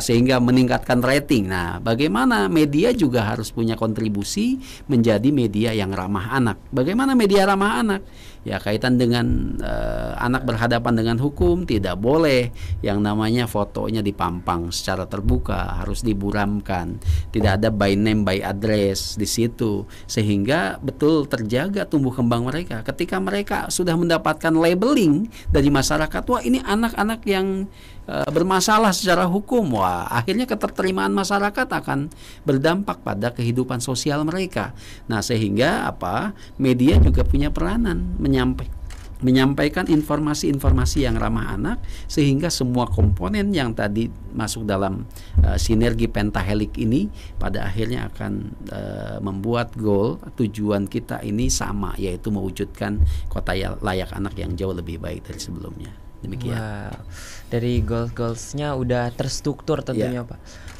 sehingga 0.00 0.40
meningkatkan 0.40 1.04
rating. 1.04 1.48
Nah, 1.48 1.78
bagaimana 1.78 2.48
media 2.48 2.90
juga 2.96 3.24
harus 3.28 3.52
punya 3.52 3.76
kontribusi 3.76 4.56
menjadi 4.88 5.28
media 5.28 5.70
yang 5.76 5.92
ramah 5.92 6.32
anak. 6.32 6.56
Bagaimana 6.72 7.12
media 7.12 7.44
ramah 7.44 7.72
anak? 7.80 8.02
ya 8.46 8.56
kaitan 8.62 8.96
dengan 8.96 9.58
uh, 9.60 10.16
anak 10.16 10.48
berhadapan 10.48 10.94
dengan 10.96 11.16
hukum 11.20 11.66
tidak 11.66 12.00
boleh 12.00 12.48
yang 12.80 13.04
namanya 13.04 13.44
fotonya 13.44 14.00
dipampang 14.00 14.70
secara 14.70 15.04
terbuka 15.04 15.82
harus 15.82 16.00
diburamkan 16.06 16.96
tidak 17.34 17.60
ada 17.60 17.68
by 17.68 17.92
name 17.92 18.22
by 18.22 18.38
address 18.40 19.20
di 19.20 19.26
situ 19.26 19.84
sehingga 20.06 20.78
betul 20.80 21.26
terjaga 21.26 21.84
tumbuh 21.84 22.14
kembang 22.14 22.48
mereka 22.48 22.80
ketika 22.88 23.20
mereka 23.20 23.68
sudah 23.68 23.98
mendapatkan 23.98 24.54
labeling 24.56 25.28
dari 25.52 25.68
masyarakat 25.68 26.22
wah 26.24 26.40
ini 26.40 26.62
anak-anak 26.62 27.20
yang 27.28 27.68
bermasalah 28.08 28.88
secara 28.96 29.28
hukum, 29.28 29.76
wah 29.76 30.08
akhirnya 30.08 30.48
keterterimaan 30.48 31.12
masyarakat 31.12 31.68
akan 31.68 32.08
berdampak 32.48 33.04
pada 33.04 33.28
kehidupan 33.36 33.84
sosial 33.84 34.24
mereka. 34.24 34.72
Nah, 35.12 35.20
sehingga 35.20 35.84
apa? 35.84 36.32
Media 36.56 36.96
juga 36.96 37.20
punya 37.20 37.52
peranan 37.52 38.16
menyampaikan 38.16 38.78
menyampaikan 39.18 39.90
informasi-informasi 39.90 41.02
yang 41.02 41.18
ramah 41.18 41.58
anak 41.58 41.82
sehingga 42.06 42.50
semua 42.54 42.86
komponen 42.86 43.50
yang 43.50 43.74
tadi 43.74 44.06
masuk 44.30 44.62
dalam 44.62 45.10
uh, 45.42 45.58
sinergi 45.58 46.06
pentahelik 46.06 46.78
ini 46.78 47.10
pada 47.34 47.66
akhirnya 47.66 48.06
akan 48.14 48.32
uh, 48.70 49.18
membuat 49.18 49.74
goal 49.74 50.22
tujuan 50.38 50.86
kita 50.86 51.18
ini 51.26 51.50
sama 51.50 51.98
yaitu 51.98 52.30
mewujudkan 52.30 53.02
kota 53.26 53.58
ya, 53.58 53.74
layak 53.82 54.14
anak 54.14 54.38
yang 54.38 54.54
jauh 54.54 54.74
lebih 54.74 55.02
baik 55.02 55.26
dari 55.26 55.40
sebelumnya 55.42 56.07
demikian. 56.22 56.92
Wow 56.92 57.38
dari 57.48 57.80
goals 57.80 58.12
goalsnya 58.12 58.76
udah 58.76 59.10
terstruktur 59.16 59.80
tentunya 59.80 60.22
yeah. 60.22 60.28
pak. 60.28 60.38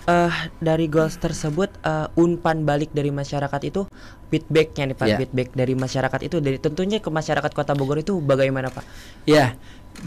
Uh, 0.09 0.33
dari 0.57 0.89
goals 0.89 1.21
tersebut 1.21 1.69
uh, 1.85 2.09
unpan 2.17 2.65
balik 2.65 2.89
dari 2.97 3.13
masyarakat 3.13 3.61
itu 3.69 3.85
feedbacknya 4.33 4.93
nih 4.93 4.97
pak 4.97 5.09
yeah. 5.09 5.19
feedback 5.21 5.49
dari 5.53 5.75
masyarakat 5.77 6.21
itu 6.25 6.37
dari 6.41 6.57
tentunya 6.57 6.97
ke 7.01 7.13
masyarakat 7.13 7.53
kota 7.53 7.77
Bogor 7.77 8.01
itu 8.01 8.17
bagaimana 8.21 8.73
pak? 8.73 8.85
Ya 9.29 9.33
yeah. 9.37 9.51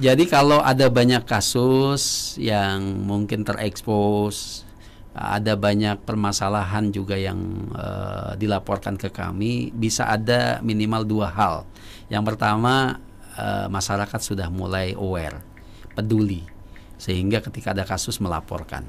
jadi 0.01 0.23
kalau 0.25 0.61
ada 0.61 0.89
banyak 0.89 1.21
kasus 1.25 2.33
yang 2.41 2.81
mungkin 3.05 3.45
terekspos 3.45 4.65
ada 5.11 5.59
banyak 5.59 6.01
permasalahan 6.07 6.87
juga 6.89 7.19
yang 7.19 7.67
uh, 7.75 8.31
dilaporkan 8.39 8.95
ke 8.95 9.11
kami 9.11 9.69
bisa 9.75 10.07
ada 10.07 10.63
minimal 10.63 11.03
dua 11.03 11.27
hal. 11.29 11.55
Yang 12.07 12.23
pertama 12.31 13.03
uh, 13.37 13.67
masyarakat 13.71 14.19
sudah 14.19 14.47
mulai 14.49 14.95
aware 14.95 15.43
peduli 15.93 16.47
sehingga 17.01 17.41
ketika 17.41 17.73
ada 17.73 17.81
kasus 17.81 18.21
melaporkan. 18.21 18.85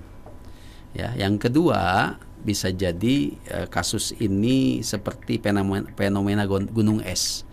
Ya, 0.92 1.16
yang 1.16 1.40
kedua 1.40 2.14
bisa 2.44 2.68
jadi 2.68 3.32
e, 3.32 3.58
kasus 3.72 4.12
ini 4.20 4.84
seperti 4.84 5.40
fenomena, 5.40 5.88
fenomena 5.96 6.44
gunung 6.44 7.00
es. 7.00 7.48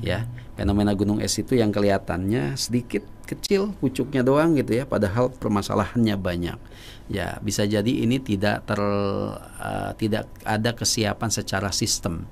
ya 0.00 0.24
fenomena 0.56 0.96
gunung 0.96 1.20
es 1.20 1.36
itu 1.36 1.60
yang 1.60 1.68
kelihatannya 1.68 2.56
sedikit 2.56 3.04
kecil 3.28 3.76
pucuknya 3.84 4.24
doang 4.24 4.56
gitu 4.56 4.80
ya 4.80 4.88
padahal 4.88 5.28
permasalahannya 5.28 6.16
banyak 6.16 6.56
ya 7.12 7.36
bisa 7.44 7.68
jadi 7.68 7.92
ini 8.04 8.16
tidak 8.16 8.64
ter 8.64 8.80
uh, 8.80 9.92
tidak 10.00 10.24
ada 10.40 10.72
kesiapan 10.72 11.28
secara 11.28 11.68
sistem 11.68 12.24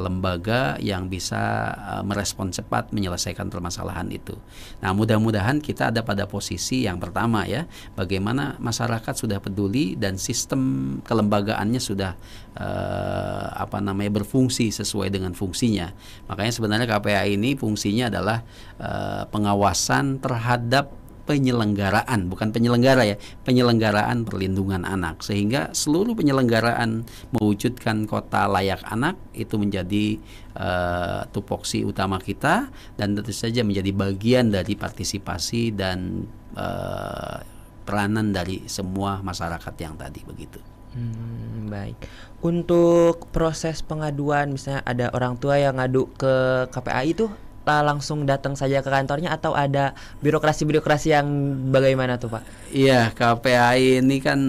lembaga 0.00 0.74
yang 0.82 1.06
bisa 1.06 1.70
uh, 1.74 2.02
merespon 2.02 2.50
cepat 2.50 2.90
menyelesaikan 2.90 3.46
permasalahan 3.52 4.10
itu. 4.10 4.34
Nah, 4.82 4.90
mudah-mudahan 4.96 5.62
kita 5.62 5.94
ada 5.94 6.02
pada 6.02 6.26
posisi 6.26 6.86
yang 6.86 6.98
pertama 6.98 7.46
ya, 7.46 7.68
bagaimana 7.94 8.58
masyarakat 8.58 9.14
sudah 9.14 9.38
peduli 9.38 9.94
dan 9.94 10.18
sistem 10.18 10.98
kelembagaannya 11.06 11.78
sudah 11.78 12.18
uh, 12.58 13.46
apa 13.54 13.78
namanya 13.78 14.22
berfungsi 14.22 14.74
sesuai 14.74 15.14
dengan 15.14 15.36
fungsinya. 15.36 15.92
Makanya 16.30 16.52
sebenarnya 16.54 16.86
KPA 16.88 17.30
ini 17.30 17.54
fungsinya 17.54 18.10
adalah 18.10 18.42
uh, 18.80 19.22
pengawasan 19.30 20.18
terhadap 20.18 21.03
penyelenggaraan 21.24 22.28
bukan 22.28 22.52
penyelenggara 22.52 23.02
ya 23.08 23.16
penyelenggaraan 23.48 24.28
perlindungan 24.28 24.84
anak 24.84 25.24
sehingga 25.24 25.72
seluruh 25.72 26.12
penyelenggaraan 26.12 27.08
mewujudkan 27.32 28.04
kota 28.04 28.44
layak 28.46 28.84
anak 28.84 29.16
itu 29.32 29.56
menjadi 29.56 30.20
uh, 30.56 31.24
tupoksi 31.32 31.82
utama 31.82 32.20
kita 32.20 32.68
dan 33.00 33.16
tentu 33.16 33.32
saja 33.32 33.64
menjadi 33.64 33.90
bagian 33.96 34.52
dari 34.52 34.76
partisipasi 34.76 35.72
dan 35.72 36.28
uh, 36.54 37.40
peranan 37.84 38.32
dari 38.32 38.64
semua 38.68 39.20
masyarakat 39.20 39.74
yang 39.80 39.94
tadi 39.96 40.24
begitu. 40.24 40.60
Hmm, 40.94 41.68
baik. 41.68 41.98
Untuk 42.40 43.28
proses 43.34 43.82
pengaduan 43.82 44.54
misalnya 44.54 44.80
ada 44.86 45.06
orang 45.10 45.34
tua 45.36 45.58
yang 45.58 45.76
ngadu 45.76 46.06
ke 46.14 46.66
KPAI 46.70 47.08
itu 47.10 47.26
langsung 47.64 48.28
datang 48.28 48.52
saja 48.52 48.84
ke 48.84 48.92
kantornya 48.92 49.32
atau 49.32 49.56
ada 49.56 49.96
birokrasi-birokrasi 50.20 51.16
yang 51.16 51.26
bagaimana 51.72 52.20
tuh 52.20 52.36
Pak? 52.36 52.42
Iya 52.76 53.10
KPAI 53.16 54.04
ini 54.04 54.20
kan 54.20 54.40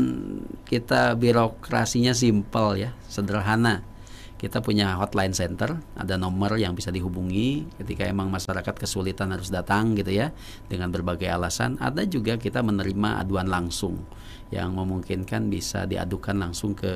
kita 0.68 1.16
birokrasinya 1.16 2.12
simpel 2.12 2.88
ya, 2.88 2.92
sederhana. 3.08 3.86
Kita 4.36 4.60
punya 4.60 5.00
hotline 5.00 5.32
center, 5.32 5.80
ada 5.96 6.20
nomor 6.20 6.60
yang 6.60 6.76
bisa 6.76 6.92
dihubungi 6.92 7.66
ketika 7.80 8.04
emang 8.04 8.28
masyarakat 8.28 8.76
kesulitan 8.76 9.32
harus 9.32 9.48
datang 9.48 9.96
gitu 9.96 10.12
ya 10.12 10.36
dengan 10.68 10.92
berbagai 10.92 11.32
alasan. 11.32 11.80
Ada 11.80 12.04
juga 12.04 12.36
kita 12.36 12.60
menerima 12.60 13.24
aduan 13.24 13.48
langsung 13.48 14.04
yang 14.54 14.78
memungkinkan 14.78 15.50
bisa 15.50 15.90
diadukan 15.90 16.38
langsung 16.38 16.78
ke 16.78 16.94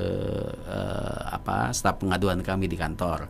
uh, 0.68 1.20
apa 1.34 1.74
staf 1.74 1.98
pengaduan 1.98 2.44
kami 2.44 2.70
di 2.70 2.78
kantor. 2.78 3.26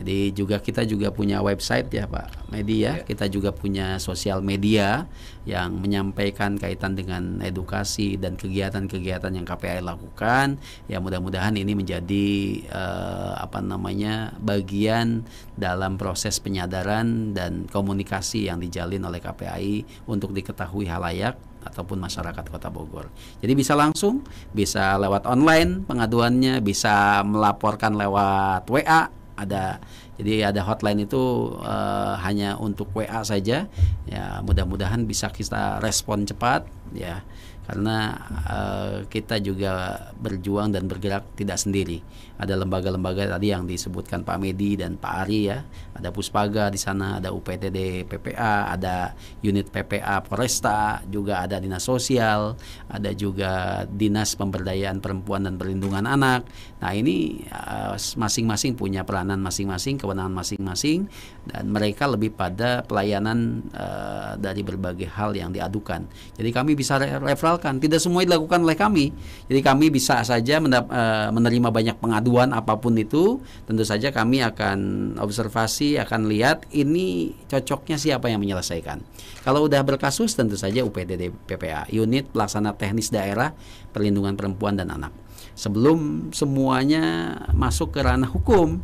Jadi 0.00 0.32
juga 0.32 0.56
kita 0.64 0.88
juga 0.88 1.12
punya 1.12 1.44
website 1.44 1.92
ya 1.92 2.08
Pak 2.08 2.48
Media, 2.48 2.96
ya. 2.96 3.04
kita 3.04 3.28
juga 3.28 3.52
punya 3.52 4.00
sosial 4.00 4.40
media 4.40 5.04
yang 5.44 5.76
menyampaikan 5.76 6.56
kaitan 6.56 6.96
dengan 6.96 7.44
edukasi 7.44 8.16
dan 8.16 8.40
kegiatan-kegiatan 8.40 9.28
yang 9.28 9.44
KPI 9.44 9.84
lakukan. 9.84 10.56
Ya 10.88 11.04
mudah-mudahan 11.04 11.52
ini 11.60 11.76
menjadi 11.76 12.28
uh, 12.72 13.44
apa 13.44 13.60
namanya 13.60 14.32
bagian 14.40 15.28
dalam 15.60 16.00
proses 16.00 16.40
penyadaran 16.40 17.36
dan 17.36 17.68
komunikasi 17.68 18.48
yang 18.48 18.56
dijalin 18.56 19.04
oleh 19.04 19.20
KPI 19.20 20.08
untuk 20.08 20.32
diketahui 20.32 20.88
halayak 20.88 21.36
ataupun 21.60 22.00
masyarakat 22.00 22.44
Kota 22.48 22.72
Bogor. 22.72 23.12
Jadi 23.44 23.52
bisa 23.52 23.76
langsung, 23.76 24.24
bisa 24.56 24.96
lewat 24.96 25.28
online 25.28 25.84
pengaduannya, 25.84 26.64
bisa 26.64 27.20
melaporkan 27.20 28.00
lewat 28.00 28.64
WA 28.64 29.19
ada. 29.40 29.80
Jadi 30.20 30.44
ada 30.44 30.60
hotline 30.60 31.08
itu 31.08 31.56
uh, 31.60 32.20
hanya 32.20 32.60
untuk 32.60 32.92
WA 32.92 33.24
saja. 33.24 33.66
Ya 34.04 34.24
mudah-mudahan 34.44 35.08
bisa 35.08 35.32
kita 35.32 35.80
respon 35.80 36.28
cepat 36.28 36.68
ya. 36.92 37.24
Karena 37.64 38.18
uh, 38.50 38.96
kita 39.06 39.38
juga 39.38 40.04
berjuang 40.18 40.74
dan 40.74 40.90
bergerak 40.90 41.24
tidak 41.38 41.56
sendiri. 41.56 42.02
Ada 42.40 42.58
lembaga-lembaga 42.58 43.38
tadi 43.38 43.54
yang 43.54 43.68
disebutkan 43.70 44.26
Pak 44.26 44.42
Medi 44.42 44.74
dan 44.74 44.98
Pak 44.98 45.14
Ari 45.22 45.40
ya. 45.46 45.62
Ada 45.94 46.10
Puspaga 46.10 46.66
di 46.72 46.80
sana, 46.80 47.22
ada 47.22 47.30
UPTD 47.30 48.08
PPA, 48.10 48.74
ada 48.74 49.14
unit 49.46 49.70
PPA 49.70 50.24
Polresta, 50.26 51.04
juga 51.06 51.46
ada 51.46 51.62
dinas 51.62 51.86
sosial, 51.86 52.58
ada 52.90 53.14
juga 53.14 53.84
dinas 53.86 54.34
pemberdayaan 54.34 54.98
perempuan 54.98 55.46
dan 55.46 55.54
perlindungan 55.54 56.10
anak. 56.10 56.42
Nah 56.82 56.90
ini 56.90 57.46
eh, 57.46 57.94
masing-masing 57.94 58.74
punya 58.74 59.06
peranan 59.06 59.38
masing-masing, 59.38 60.00
kewenangan 60.00 60.34
masing-masing, 60.34 61.06
dan 61.46 61.70
mereka 61.70 62.10
lebih 62.10 62.32
pada 62.34 62.82
pelayanan 62.84 63.64
uh, 63.72 64.36
dari 64.36 64.60
berbagai 64.60 65.08
hal 65.08 65.34
yang 65.34 65.50
diadukan. 65.50 66.04
Jadi 66.36 66.50
kami 66.52 66.72
bisa 66.76 66.96
referral 67.00 67.60
dilakukan. 67.60 67.76
Tidak 67.82 68.00
semua 68.00 68.24
dilakukan 68.24 68.64
oleh 68.64 68.76
kami. 68.78 69.04
Jadi 69.46 69.60
kami 69.60 69.92
bisa 69.92 70.24
saja 70.24 70.54
eh, 70.56 71.28
menerima 71.30 71.68
banyak 71.68 71.96
pengaduan 72.00 72.29
apa 72.38 72.78
pun 72.78 72.94
itu. 72.94 73.42
Tentu 73.66 73.82
saja 73.82 74.14
kami 74.14 74.44
akan 74.44 74.78
observasi, 75.18 75.98
akan 75.98 76.30
lihat 76.30 76.70
ini 76.70 77.34
cocoknya 77.50 77.98
siapa 77.98 78.30
yang 78.30 78.38
menyelesaikan. 78.38 79.02
Kalau 79.42 79.66
udah 79.66 79.82
berkasus 79.82 80.38
tentu 80.38 80.54
saja 80.54 80.86
UPDD 80.86 81.34
PPA, 81.50 81.90
unit 81.90 82.30
pelaksana 82.30 82.76
teknis 82.78 83.10
daerah 83.10 83.50
perlindungan 83.90 84.38
perempuan 84.38 84.78
dan 84.78 84.94
anak. 84.94 85.10
Sebelum 85.58 86.30
semuanya 86.30 87.36
masuk 87.52 87.92
ke 87.92 88.00
ranah 88.00 88.30
hukum, 88.30 88.78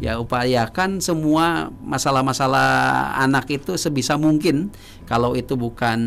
ya 0.00 0.16
upayakan 0.16 0.98
semua 1.04 1.68
masalah-masalah 1.84 3.14
anak 3.20 3.50
itu 3.52 3.76
sebisa 3.76 4.16
mungkin 4.16 4.72
kalau 5.04 5.36
itu 5.36 5.54
bukan 5.60 5.98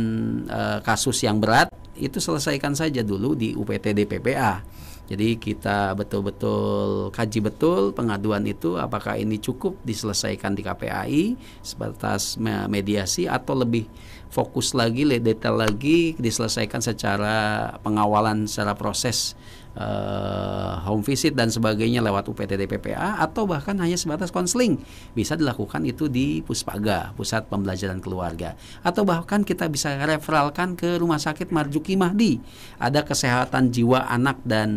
e, 0.49 0.61
kasus 0.81 1.21
yang 1.21 1.37
berat 1.37 1.69
itu 1.93 2.17
selesaikan 2.17 2.73
saja 2.73 3.05
dulu 3.05 3.37
di 3.37 3.53
UPTD 3.53 4.09
PPA. 4.09 4.65
Jadi 5.03 5.35
kita 5.35 5.91
betul-betul 5.99 7.11
kaji 7.11 7.39
betul 7.43 7.91
pengaduan 7.91 8.47
itu 8.47 8.79
apakah 8.79 9.19
ini 9.19 9.35
cukup 9.35 9.75
diselesaikan 9.83 10.55
di 10.55 10.63
KPAI 10.63 11.23
sebatas 11.59 12.39
mediasi 12.71 13.27
atau 13.27 13.51
lebih 13.51 13.83
fokus 14.31 14.71
lagi, 14.71 15.03
detail 15.05 15.59
lagi 15.59 16.15
diselesaikan 16.15 16.79
secara 16.79 17.69
pengawalan 17.83 18.47
secara 18.47 18.73
proses 18.73 19.35
uh, 19.77 20.81
home 20.85 21.01
visit 21.05 21.33
dan 21.33 21.49
sebagainya 21.49 22.01
lewat 22.01 22.29
UPTD 22.29 22.65
PPA 22.69 23.21
atau 23.21 23.45
bahkan 23.49 23.77
hanya 23.81 23.97
sebatas 23.97 24.29
konseling. 24.29 24.79
Bisa 25.17 25.33
dilakukan 25.37 25.81
itu 25.85 26.09
di 26.09 26.41
Puspaga 26.45 27.13
Pusat 27.17 27.49
Pembelajaran 27.49 27.99
Keluarga. 28.01 28.57
Atau 28.85 29.05
bahkan 29.05 29.41
kita 29.41 29.69
bisa 29.69 29.93
referalkan 30.05 30.77
ke 30.77 30.97
Rumah 30.97 31.19
Sakit 31.19 31.49
Marjuki 31.49 31.97
Mahdi. 31.97 32.37
Ada 32.77 33.05
kesehatan 33.05 33.73
jiwa 33.73 34.09
anak 34.09 34.41
dan 34.45 34.69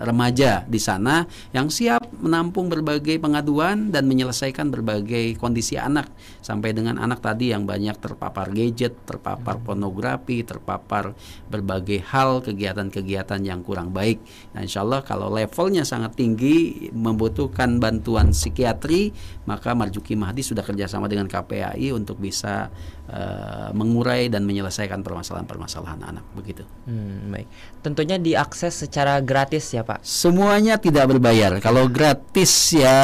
remaja 0.00 0.64
di 0.68 0.80
sana 0.80 1.24
yang 1.56 1.72
siap 1.72 2.04
menampung 2.20 2.68
berbagai 2.68 3.18
pengaduan 3.18 3.90
dan 3.90 4.04
menyelesaikan 4.08 4.68
berbagai 4.68 5.36
kondisi 5.40 5.76
anak. 5.76 6.08
Sampai 6.42 6.74
dengan 6.76 6.98
anak 7.00 7.24
tadi 7.24 7.54
yang 7.54 7.64
banyak 7.64 7.96
terpapar 7.98 8.52
gadget, 8.52 8.94
terpapar 9.08 9.62
pornografi, 9.62 10.44
terpapar 10.44 11.14
berbagai 11.48 12.04
hal 12.10 12.42
kegiatan-kegiatan 12.42 13.40
yang 13.42 13.64
kurang 13.64 13.94
baik 13.94 14.22
Nah, 14.52 14.66
insya 14.66 14.82
Allah 14.82 15.00
kalau 15.06 15.30
levelnya 15.30 15.86
sangat 15.86 16.18
tinggi 16.18 16.90
membutuhkan 16.92 17.78
bantuan 17.78 18.34
psikiatri, 18.34 19.14
maka 19.46 19.72
Marjuki 19.72 20.18
Mahdi 20.18 20.42
sudah 20.42 20.66
kerjasama 20.66 21.06
dengan 21.06 21.30
KPAI 21.30 21.94
untuk 21.94 22.18
bisa 22.18 22.68
uh, 23.12 23.68
mengurai 23.76 24.32
dan 24.32 24.48
menyelesaikan 24.48 25.04
permasalahan-permasalahan 25.04 26.00
anak 26.02 26.24
begitu. 26.32 26.64
Hmm, 26.88 27.30
baik. 27.30 27.46
Tentunya 27.84 28.16
diakses 28.16 28.88
secara 28.88 29.20
gratis 29.20 29.68
ya 29.70 29.84
Pak. 29.84 30.00
Semuanya 30.02 30.80
tidak 30.80 31.12
berbayar. 31.12 31.60
Kalau 31.60 31.86
gratis 31.92 32.72
ya 32.74 32.98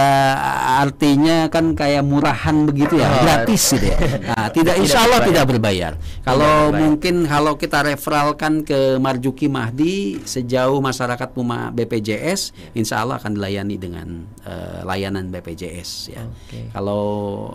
artinya 0.81 1.53
kan 1.53 1.77
kayak 1.77 2.03
murahan 2.03 2.65
begitu 2.65 2.99
ya, 2.99 3.09
oh. 3.09 3.23
gratis 3.23 3.63
gitu 3.77 3.87
ya. 3.87 3.99
Nah, 4.33 4.49
tidak 4.57 4.75
insya 4.81 5.05
Allah 5.05 5.21
tidak 5.23 5.45
berbayar. 5.47 5.93
Kalau 6.25 6.73
mungkin 6.73 7.29
kalau 7.29 7.55
kita 7.61 7.85
referalkan 7.85 8.65
ke 8.65 8.97
Marjuki 8.97 9.47
Mahdi 9.47 10.25
sejauh 10.25 10.81
masyarakat 10.81 11.29
Puma 11.37 11.69
BPJS 11.71 12.73
insya 12.73 13.05
Allah 13.05 13.21
akan 13.21 13.37
dilayani 13.37 13.77
dengan 13.77 14.25
uh, 14.47 14.83
layanan 14.89 15.29
BPJS 15.29 15.91
ya. 16.13 16.23
Okay. 16.25 16.71
Kalau 16.73 17.05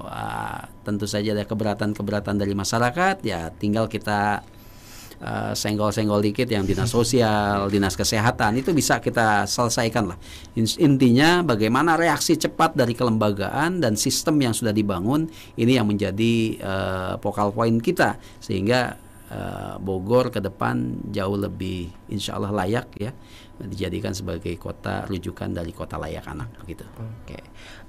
uh, 0.06 0.73
tentu 0.84 1.08
saja 1.08 1.32
ada 1.32 1.48
keberatan-keberatan 1.48 2.36
dari 2.38 2.54
masyarakat 2.54 3.24
ya 3.24 3.50
tinggal 3.56 3.88
kita 3.88 4.44
uh, 5.24 5.54
senggol-senggol 5.56 6.20
dikit 6.20 6.46
yang 6.52 6.68
dinas 6.68 6.92
sosial, 6.98 7.72
dinas 7.72 7.96
kesehatan 7.96 8.60
itu 8.60 8.76
bisa 8.76 9.00
kita 9.00 9.48
selesaikan 9.48 10.14
lah. 10.14 10.18
Intinya 10.60 11.42
bagaimana 11.42 11.96
reaksi 11.96 12.36
cepat 12.36 12.76
dari 12.76 12.94
kelembagaan 12.94 13.80
dan 13.80 13.96
sistem 13.96 14.38
yang 14.44 14.54
sudah 14.54 14.76
dibangun 14.76 15.32
ini 15.56 15.80
yang 15.80 15.88
menjadi 15.88 16.34
uh, 16.60 17.14
focal 17.24 17.56
point 17.56 17.80
kita 17.80 18.20
sehingga 18.44 19.00
Bogor 19.82 20.30
ke 20.30 20.40
depan 20.40 21.02
jauh 21.10 21.38
lebih 21.38 21.90
insya 22.08 22.38
Allah 22.38 22.54
layak 22.54 22.88
ya 22.98 23.12
dijadikan 23.64 24.12
sebagai 24.12 24.52
kota 24.58 25.06
rujukan 25.08 25.48
dari 25.54 25.72
kota 25.72 25.96
layak 26.02 26.26
anak 26.26 26.50
begitu. 26.66 26.84
Oke. 26.98 27.38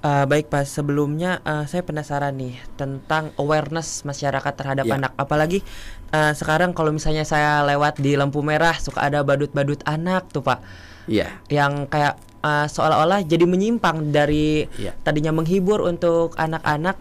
Uh, 0.04 0.28
baik 0.28 0.52
Pak, 0.52 0.68
sebelumnya 0.68 1.40
uh, 1.42 1.64
saya 1.64 1.80
penasaran 1.82 2.36
nih 2.36 2.54
tentang 2.76 3.32
awareness 3.40 4.04
masyarakat 4.04 4.52
terhadap 4.54 4.84
Ya. 4.84 5.00
anak. 5.00 5.12
Apalagi 5.16 5.64
uh, 6.12 6.36
sekarang 6.36 6.76
kalau 6.76 6.92
misalnya 6.92 7.24
saya 7.24 7.64
lewat 7.64 7.98
di 7.98 8.14
lampu 8.14 8.44
merah 8.44 8.76
suka 8.76 9.02
ada 9.08 9.24
badut-badut 9.24 9.80
anak 9.88 10.28
tuh 10.30 10.44
Pak. 10.44 10.60
Iya. 11.08 11.32
Yang 11.48 11.88
kayak 11.90 12.14
uh, 12.44 12.66
seolah-olah 12.68 13.24
jadi 13.24 13.48
menyimpang 13.48 14.12
dari 14.12 14.68
Iya. 14.78 14.92
tadinya 15.02 15.32
menghibur 15.32 15.80
untuk 15.80 16.36
anak-anak 16.36 17.00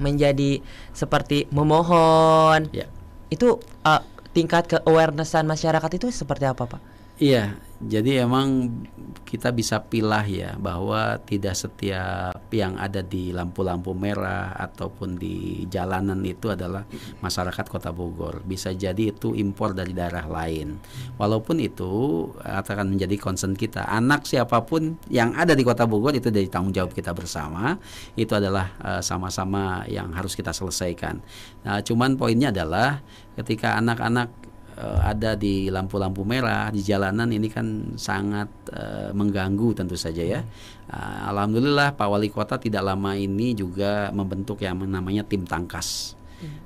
menjadi 0.00 0.64
seperti 0.96 1.44
memohon. 1.52 2.72
Ya. 2.72 2.88
Itu 3.30 3.62
uh, 3.86 4.02
tingkat 4.34 4.66
ke 4.66 4.76
awarenessan 4.82 5.46
masyarakat 5.46 5.90
itu 5.96 6.10
seperti 6.10 6.44
apa 6.50 6.66
Pak? 6.66 6.89
Iya, 7.20 7.52
jadi 7.84 8.24
emang 8.24 8.80
kita 9.28 9.52
bisa 9.52 9.76
pilah 9.84 10.24
ya 10.24 10.56
bahwa 10.56 11.20
tidak 11.20 11.52
setiap 11.52 12.48
yang 12.48 12.80
ada 12.80 13.04
di 13.04 13.28
lampu-lampu 13.28 13.92
merah 13.92 14.56
ataupun 14.56 15.20
di 15.20 15.68
jalanan 15.68 16.16
itu 16.24 16.48
adalah 16.48 16.88
masyarakat 17.20 17.68
Kota 17.68 17.92
Bogor. 17.92 18.40
Bisa 18.40 18.72
jadi 18.72 19.12
itu 19.12 19.36
impor 19.36 19.76
dari 19.76 19.92
daerah 19.92 20.24
lain. 20.24 20.80
Walaupun 21.20 21.60
itu 21.60 22.24
akan 22.40 22.96
menjadi 22.96 23.20
concern 23.20 23.52
kita. 23.52 23.84
Anak 23.84 24.24
siapa 24.24 24.64
pun 24.64 24.96
yang 25.12 25.36
ada 25.36 25.52
di 25.52 25.60
Kota 25.60 25.84
Bogor 25.84 26.16
itu 26.16 26.32
dari 26.32 26.48
tanggung 26.48 26.72
jawab 26.72 26.96
kita 26.96 27.12
bersama. 27.12 27.76
Itu 28.16 28.32
adalah 28.32 28.72
eh, 28.80 29.02
sama-sama 29.04 29.84
yang 29.92 30.08
harus 30.16 30.32
kita 30.32 30.56
selesaikan. 30.56 31.20
Nah, 31.68 31.84
cuman 31.84 32.16
poinnya 32.16 32.48
adalah 32.48 33.04
ketika 33.36 33.76
anak-anak 33.76 34.49
eh, 34.80 35.00
ada 35.04 35.36
di 35.36 35.68
lampu-lampu 35.68 36.24
merah 36.24 36.72
di 36.72 36.80
jalanan 36.80 37.28
ini 37.28 37.52
kan 37.52 37.94
sangat 38.00 38.48
eh, 38.72 39.12
mengganggu 39.12 39.76
tentu 39.76 40.00
saja 40.00 40.24
ya. 40.24 40.40
Ah, 40.88 41.28
Alhamdulillah 41.28 41.94
Pak 41.94 42.08
Wali 42.08 42.32
Kota 42.32 42.56
tidak 42.56 42.82
lama 42.82 43.12
ini 43.12 43.52
juga 43.52 44.08
membentuk 44.10 44.64
yang 44.64 44.80
namanya 44.88 45.22
tim 45.28 45.44
tangkas. 45.44 46.16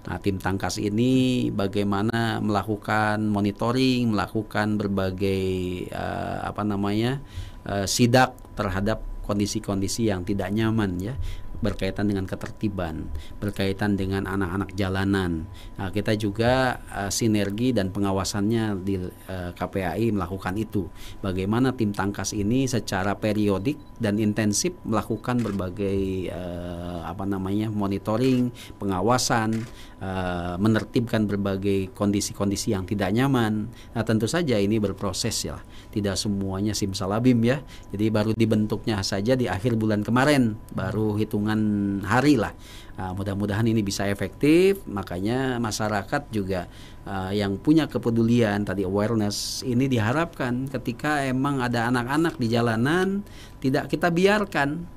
Nah, 0.07 0.23
tim 0.23 0.39
tangkas 0.39 0.79
ini 0.79 1.51
bagaimana 1.51 2.39
melakukan 2.39 3.19
monitoring, 3.27 4.15
melakukan 4.15 4.79
berbagai 4.79 5.45
eh, 5.91 6.39
apa 6.47 6.63
namanya 6.63 7.19
eh, 7.67 7.87
sidak 7.91 8.39
terhadap 8.55 9.03
kondisi-kondisi 9.25 10.13
yang 10.13 10.23
tidak 10.23 10.53
nyaman 10.53 11.01
ya 11.01 11.17
berkaitan 11.63 12.11
dengan 12.11 12.25
ketertiban, 12.25 13.07
berkaitan 13.39 13.95
dengan 13.95 14.27
anak-anak 14.27 14.75
jalanan. 14.75 15.47
Nah, 15.77 15.91
kita 15.93 16.15
juga 16.19 16.83
eh, 16.91 17.11
sinergi 17.13 17.71
dan 17.77 17.91
pengawasannya 17.91 18.65
di 18.83 18.97
eh, 19.05 19.51
KPAI 19.55 20.15
melakukan 20.15 20.55
itu. 20.59 20.89
Bagaimana 21.23 21.75
tim 21.77 21.95
tangkas 21.95 22.35
ini 22.35 22.67
secara 22.67 23.15
periodik 23.15 23.79
dan 24.01 24.19
intensif 24.19 24.75
melakukan 24.85 25.41
berbagai 25.41 26.31
eh, 26.31 27.01
apa 27.05 27.25
namanya 27.29 27.71
monitoring, 27.71 28.51
pengawasan, 28.81 29.63
eh, 30.01 30.55
menertibkan 30.59 31.25
berbagai 31.25 31.95
kondisi-kondisi 31.95 32.75
yang 32.75 32.85
tidak 32.85 33.15
nyaman. 33.15 33.71
Nah, 33.95 34.03
tentu 34.03 34.27
saja 34.27 34.59
ini 34.59 34.77
berproses 34.83 35.37
ya. 35.47 35.59
Tidak 35.95 36.19
semuanya 36.19 36.75
simsalabim 36.75 37.39
ya. 37.47 37.63
Jadi 37.95 38.11
baru 38.11 38.35
dibentuknya 38.35 38.99
saja 39.07 39.39
di 39.39 39.47
akhir 39.47 39.79
bulan 39.79 40.03
kemarin, 40.03 40.59
baru 40.75 41.15
hitungan 41.15 42.03
hari 42.03 42.35
lah. 42.35 42.51
Nah, 42.99 43.15
mudah-mudahan 43.15 43.63
ini 43.71 43.79
bisa 43.87 44.11
efektif. 44.11 44.83
Makanya 44.91 45.63
masyarakat 45.63 46.35
juga 46.35 46.67
uh, 47.07 47.31
yang 47.31 47.55
punya 47.63 47.87
kepedulian 47.87 48.67
tadi 48.67 48.83
awareness 48.83 49.63
ini 49.63 49.87
diharapkan 49.87 50.67
ketika 50.67 51.23
emang 51.23 51.63
ada 51.63 51.87
anak-anak 51.95 52.35
di 52.43 52.51
jalanan 52.51 53.23
tidak 53.63 53.87
kita 53.87 54.11
biarkan 54.11 54.91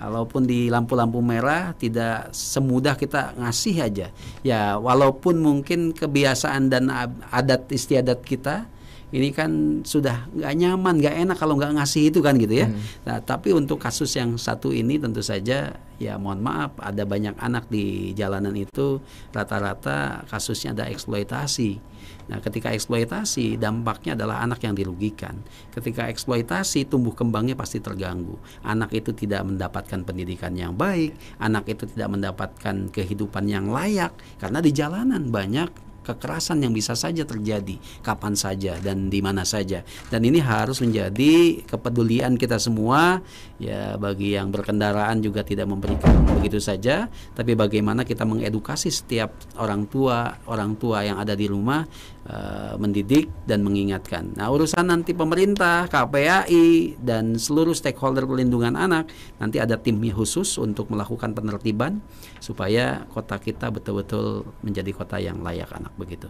Walaupun 0.00 0.48
di 0.48 0.72
lampu-lampu 0.72 1.20
merah 1.20 1.76
tidak 1.76 2.32
semudah 2.32 2.96
kita 2.96 3.36
ngasih 3.36 3.76
aja. 3.84 4.08
Ya 4.40 4.80
walaupun 4.80 5.36
mungkin 5.36 5.92
kebiasaan 5.92 6.72
dan 6.72 6.88
adat 7.28 7.68
istiadat 7.68 8.24
kita 8.24 8.64
ini 9.10 9.34
kan 9.34 9.82
sudah 9.82 10.30
nggak 10.30 10.54
nyaman, 10.54 10.94
nggak 11.02 11.16
enak 11.26 11.36
kalau 11.38 11.58
nggak 11.58 11.74
ngasih 11.82 12.14
itu 12.14 12.22
kan 12.22 12.38
gitu 12.38 12.62
ya. 12.62 12.70
Nah, 13.06 13.18
tapi 13.18 13.50
untuk 13.50 13.82
kasus 13.82 14.14
yang 14.14 14.38
satu 14.38 14.70
ini 14.70 15.02
tentu 15.02 15.18
saja 15.18 15.74
ya 16.00 16.14
mohon 16.16 16.40
maaf 16.40 16.78
ada 16.80 17.04
banyak 17.04 17.36
anak 17.36 17.68
di 17.68 18.16
jalanan 18.16 18.56
itu 18.56 19.02
rata-rata 19.34 20.24
kasusnya 20.30 20.72
ada 20.72 20.86
eksploitasi. 20.88 21.82
Nah, 22.30 22.38
ketika 22.38 22.70
eksploitasi 22.70 23.58
dampaknya 23.58 24.14
adalah 24.14 24.46
anak 24.46 24.62
yang 24.62 24.78
dirugikan. 24.78 25.42
Ketika 25.74 26.06
eksploitasi 26.06 26.86
tumbuh 26.86 27.10
kembangnya 27.10 27.58
pasti 27.58 27.82
terganggu. 27.82 28.38
Anak 28.62 28.94
itu 28.94 29.10
tidak 29.10 29.42
mendapatkan 29.42 30.06
pendidikan 30.06 30.54
yang 30.54 30.78
baik, 30.78 31.18
anak 31.42 31.66
itu 31.66 31.90
tidak 31.90 32.14
mendapatkan 32.14 32.86
kehidupan 32.94 33.50
yang 33.50 33.74
layak 33.74 34.14
karena 34.38 34.62
di 34.62 34.70
jalanan 34.70 35.26
banyak 35.34 35.89
kekerasan 36.06 36.64
yang 36.64 36.72
bisa 36.72 36.96
saja 36.96 37.22
terjadi 37.24 37.76
kapan 38.00 38.34
saja 38.34 38.76
dan 38.80 39.12
di 39.12 39.20
mana 39.20 39.44
saja. 39.44 39.84
Dan 40.08 40.24
ini 40.24 40.40
harus 40.40 40.80
menjadi 40.80 41.62
kepedulian 41.64 42.36
kita 42.40 42.56
semua. 42.56 43.22
Ya 43.60 44.00
bagi 44.00 44.32
yang 44.32 44.48
berkendaraan 44.48 45.20
juga 45.20 45.44
tidak 45.44 45.68
memberikan 45.68 46.20
begitu 46.40 46.56
saja 46.56 47.12
tapi 47.36 47.52
bagaimana 47.52 48.08
kita 48.08 48.24
mengedukasi 48.24 48.88
setiap 48.88 49.36
orang 49.60 49.84
tua 49.84 50.40
orang 50.48 50.72
tua 50.80 51.04
yang 51.04 51.20
ada 51.20 51.36
di 51.36 51.44
rumah 51.44 51.84
eh, 52.28 52.74
mendidik 52.76 53.30
dan 53.46 53.62
mengingatkan 53.62 54.34
nah 54.36 54.50
urusan 54.50 54.88
nanti 54.88 55.16
pemerintah 55.16 55.88
KPAI 55.88 56.98
dan 57.00 57.36
seluruh 57.36 57.72
stakeholder 57.72 58.26
pelindungan 58.26 58.76
anak 58.76 59.08
nanti 59.40 59.56
ada 59.56 59.80
timnya 59.80 60.12
khusus 60.12 60.58
untuk 60.58 60.90
melakukan 60.92 61.32
penertiban 61.32 62.00
supaya 62.40 63.04
kota 63.12 63.40
kita 63.40 63.68
betul-betul 63.70 64.44
menjadi 64.60 64.90
kota 64.92 65.16
yang 65.20 65.40
layak 65.44 65.70
anak 65.72 65.92
begitu. 65.96 66.28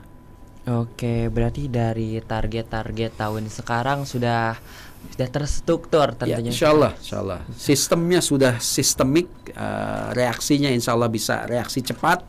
Oke, 0.68 1.32
berarti 1.32 1.72
dari 1.72 2.20
target-target 2.20 3.16
tahun 3.16 3.48
sekarang 3.48 4.04
sudah 4.04 4.60
sudah 5.08 5.28
terstruktur 5.32 6.12
Ya, 6.12 6.36
tentunya. 6.36 6.52
insya 6.52 6.68
Allah, 6.76 6.92
insya 7.00 7.16
Allah. 7.24 7.40
Sistemnya 7.56 8.20
sudah 8.20 8.60
sistemik, 8.60 9.32
eh, 9.48 10.06
reaksinya 10.12 10.68
insya 10.68 10.92
Allah 10.92 11.08
bisa 11.08 11.48
reaksi 11.48 11.80
cepat. 11.80 12.20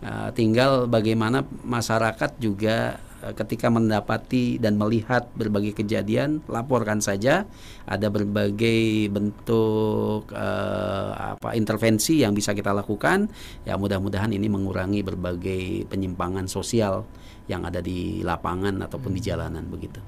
Eh, 0.00 0.28
tinggal 0.38 0.86
bagaimana 0.86 1.42
masyarakat 1.66 2.38
juga 2.38 3.02
ketika 3.36 3.68
mendapati 3.68 4.56
dan 4.56 4.80
melihat 4.80 5.28
berbagai 5.36 5.76
kejadian, 5.84 6.40
laporkan 6.48 7.04
saja. 7.04 7.44
Ada 7.84 8.08
berbagai 8.08 9.12
bentuk 9.12 10.32
eh, 10.32 11.10
apa 11.36 11.52
intervensi 11.52 12.24
yang 12.24 12.32
bisa 12.32 12.56
kita 12.56 12.72
lakukan. 12.72 13.28
Ya 13.68 13.76
mudah-mudahan 13.76 14.32
ini 14.32 14.48
mengurangi 14.48 15.04
berbagai 15.04 15.86
penyimpangan 15.92 16.48
sosial 16.48 17.04
yang 17.50 17.66
ada 17.66 17.82
di 17.82 18.22
lapangan 18.24 18.86
ataupun 18.86 19.12
di 19.12 19.20
jalanan 19.20 19.66
begitu. 19.66 20.00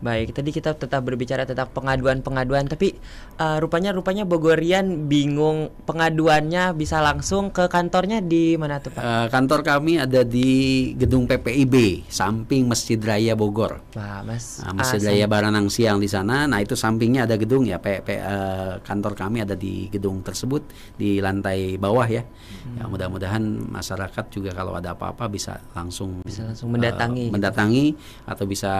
Baik, 0.00 0.32
tadi 0.32 0.48
kita 0.48 0.72
tetap 0.72 1.04
berbicara 1.04 1.44
tentang 1.44 1.68
pengaduan-pengaduan, 1.76 2.64
tapi 2.64 2.96
eh, 3.36 3.56
rupanya 3.60 3.92
rupanya 3.92 4.24
Bogorian 4.24 5.04
bingung 5.04 5.68
pengaduannya 5.84 6.72
bisa 6.72 7.04
langsung 7.04 7.52
ke 7.52 7.68
kantornya 7.68 8.24
di 8.24 8.56
mana 8.56 8.80
tuh 8.80 8.96
Pak? 8.96 9.00
Eh, 9.04 9.26
kantor 9.28 9.60
kami 9.60 10.00
ada 10.00 10.24
di 10.24 10.48
gedung 10.96 11.28
PPIB 11.28 12.08
samping 12.08 12.64
Masjid 12.64 12.96
Raya 12.96 13.36
Bogor. 13.36 13.84
Wah, 13.92 14.24
Mas. 14.24 14.64
Nah, 14.64 14.72
Masjid 14.72 15.04
ah, 15.04 15.12
Raya 15.12 15.26
Baranang 15.28 15.68
Siang 15.68 16.00
di 16.00 16.08
sana. 16.08 16.48
Nah 16.48 16.64
itu 16.64 16.72
sampingnya 16.72 17.28
ada 17.28 17.36
gedung 17.36 17.68
ya. 17.68 17.76
P, 17.76 18.00
P- 18.00 18.16
eh, 18.16 18.80
kantor 18.80 19.12
kami 19.12 19.44
ada 19.44 19.52
di 19.52 19.92
gedung 19.92 20.24
tersebut 20.24 20.64
di 20.96 21.20
lantai 21.20 21.76
bawah 21.76 22.08
ya. 22.08 22.24
Ya 22.72 22.88
mudah-mudahan 22.88 23.44
masyarakat 23.68 24.24
juga 24.32 24.56
kalau 24.56 24.72
ada 24.72 24.96
apa-apa 24.96 25.28
bisa 25.28 25.60
langsung 25.76 26.24
Bisa 26.24 26.48
langsung 26.48 26.72
mendatangi 26.72 27.28
gitu. 27.28 27.34
mendatangi 27.36 27.84
atau 28.24 28.44
bisa 28.48 28.72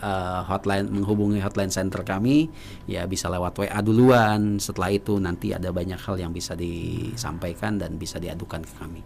eh, 0.00 0.40
hotline 0.46 0.86
menghubungi 0.86 1.42
hotline 1.42 1.68
center 1.68 2.00
kami 2.00 2.48
ya 2.86 3.04
bisa 3.04 3.26
lewat 3.26 3.58
WA 3.58 3.80
duluan. 3.82 4.56
Setelah 4.56 4.94
itu 4.94 5.18
nanti 5.18 5.50
ada 5.50 5.74
banyak 5.74 5.98
hal 5.98 6.16
yang 6.16 6.30
bisa 6.30 6.54
disampaikan 6.54 7.76
dan 7.76 7.98
bisa 7.98 8.16
diadukan 8.16 8.62
ke 8.62 8.74
kami. 8.78 9.02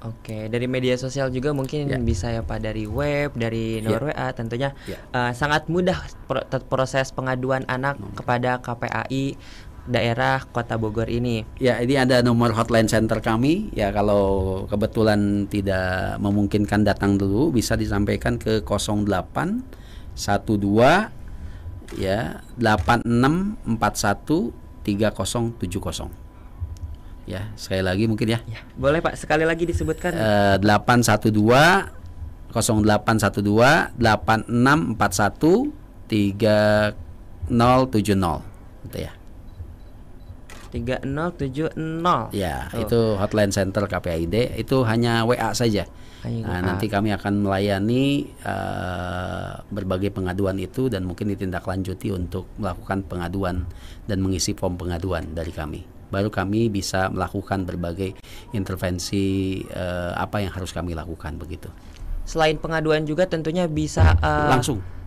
Oke, 0.00 0.48
dari 0.48 0.64
media 0.64 0.96
sosial 0.96 1.28
juga 1.28 1.52
mungkin 1.52 1.84
bisa 2.02 2.32
ya 2.32 2.40
Pak 2.40 2.64
dari 2.64 2.88
web, 2.88 3.36
dari 3.36 3.84
nomor 3.84 4.08
WA 4.08 4.32
tentunya 4.32 4.72
Ya. 4.88 4.96
eh, 4.96 5.32
sangat 5.36 5.68
mudah 5.68 6.00
pro- 6.24 6.48
proses 6.72 7.12
pengaduan 7.12 7.68
anak 7.68 8.00
kepada 8.16 8.64
KPAI 8.64 9.36
daerah 9.84 10.40
Kota 10.48 10.80
Bogor 10.80 11.08
ini. 11.12 11.44
Ya, 11.60 11.80
ini 11.84 12.00
ada 12.00 12.24
nomor 12.24 12.56
hotline 12.56 12.88
center 12.88 13.20
kami. 13.20 13.68
Ya, 13.76 13.92
kalau 13.92 14.64
kebetulan 14.72 15.44
tidak 15.52 16.16
memungkinkan 16.16 16.80
datang 16.80 17.20
dulu, 17.20 17.52
bisa 17.52 17.76
disampaikan 17.76 18.40
ke 18.40 18.64
08 18.64 19.60
12 20.20 21.96
ya 21.96 22.44
8641 22.60 24.52
3070. 24.84 26.12
Ya, 27.28 27.52
sekali 27.54 27.82
lagi 27.84 28.08
mungkin 28.10 28.28
ya. 28.36 28.40
Boleh 28.74 28.98
Pak 29.00 29.16
sekali 29.16 29.44
lagi 29.46 29.64
disebutkan? 29.64 30.12
Eh, 30.12 30.56
812 30.60 31.88
0812 32.50 33.94
8641 33.96 35.72
3070 36.10 38.42
gitu 38.86 38.98
ya. 38.98 39.12
3070. 40.70 42.30
Ya, 42.34 42.70
Oh. 42.70 42.78
itu 42.82 43.00
hotline 43.18 43.50
center 43.50 43.86
KPAID 43.86 44.54
itu 44.58 44.82
hanya 44.86 45.26
WA 45.26 45.50
saja. 45.54 45.86
Nah, 46.20 46.60
nanti 46.60 46.84
kami 46.92 47.16
akan 47.16 47.48
melayani 47.48 48.28
eh, 48.44 49.52
berbagai 49.72 50.12
pengaduan 50.12 50.60
itu 50.60 50.92
dan 50.92 51.08
mungkin 51.08 51.32
ditindaklanjuti 51.32 52.12
untuk 52.12 52.52
melakukan 52.60 53.08
pengaduan 53.08 53.64
dan 54.04 54.18
mengisi 54.20 54.52
form 54.52 54.76
pengaduan 54.76 55.32
dari 55.32 55.48
kami. 55.48 55.80
Baru 56.10 56.28
kami 56.28 56.68
bisa 56.68 57.08
melakukan 57.08 57.64
berbagai 57.64 58.20
intervensi 58.52 59.58
eh, 59.64 60.12
apa 60.12 60.44
yang 60.44 60.52
harus 60.52 60.76
kami 60.76 60.92
lakukan 60.92 61.40
begitu. 61.40 61.72
Selain 62.28 62.60
pengaduan 62.60 63.08
juga 63.08 63.24
tentunya 63.24 63.64
bisa 63.64 64.12
eh, 64.20 64.50
Langsung 64.52 64.99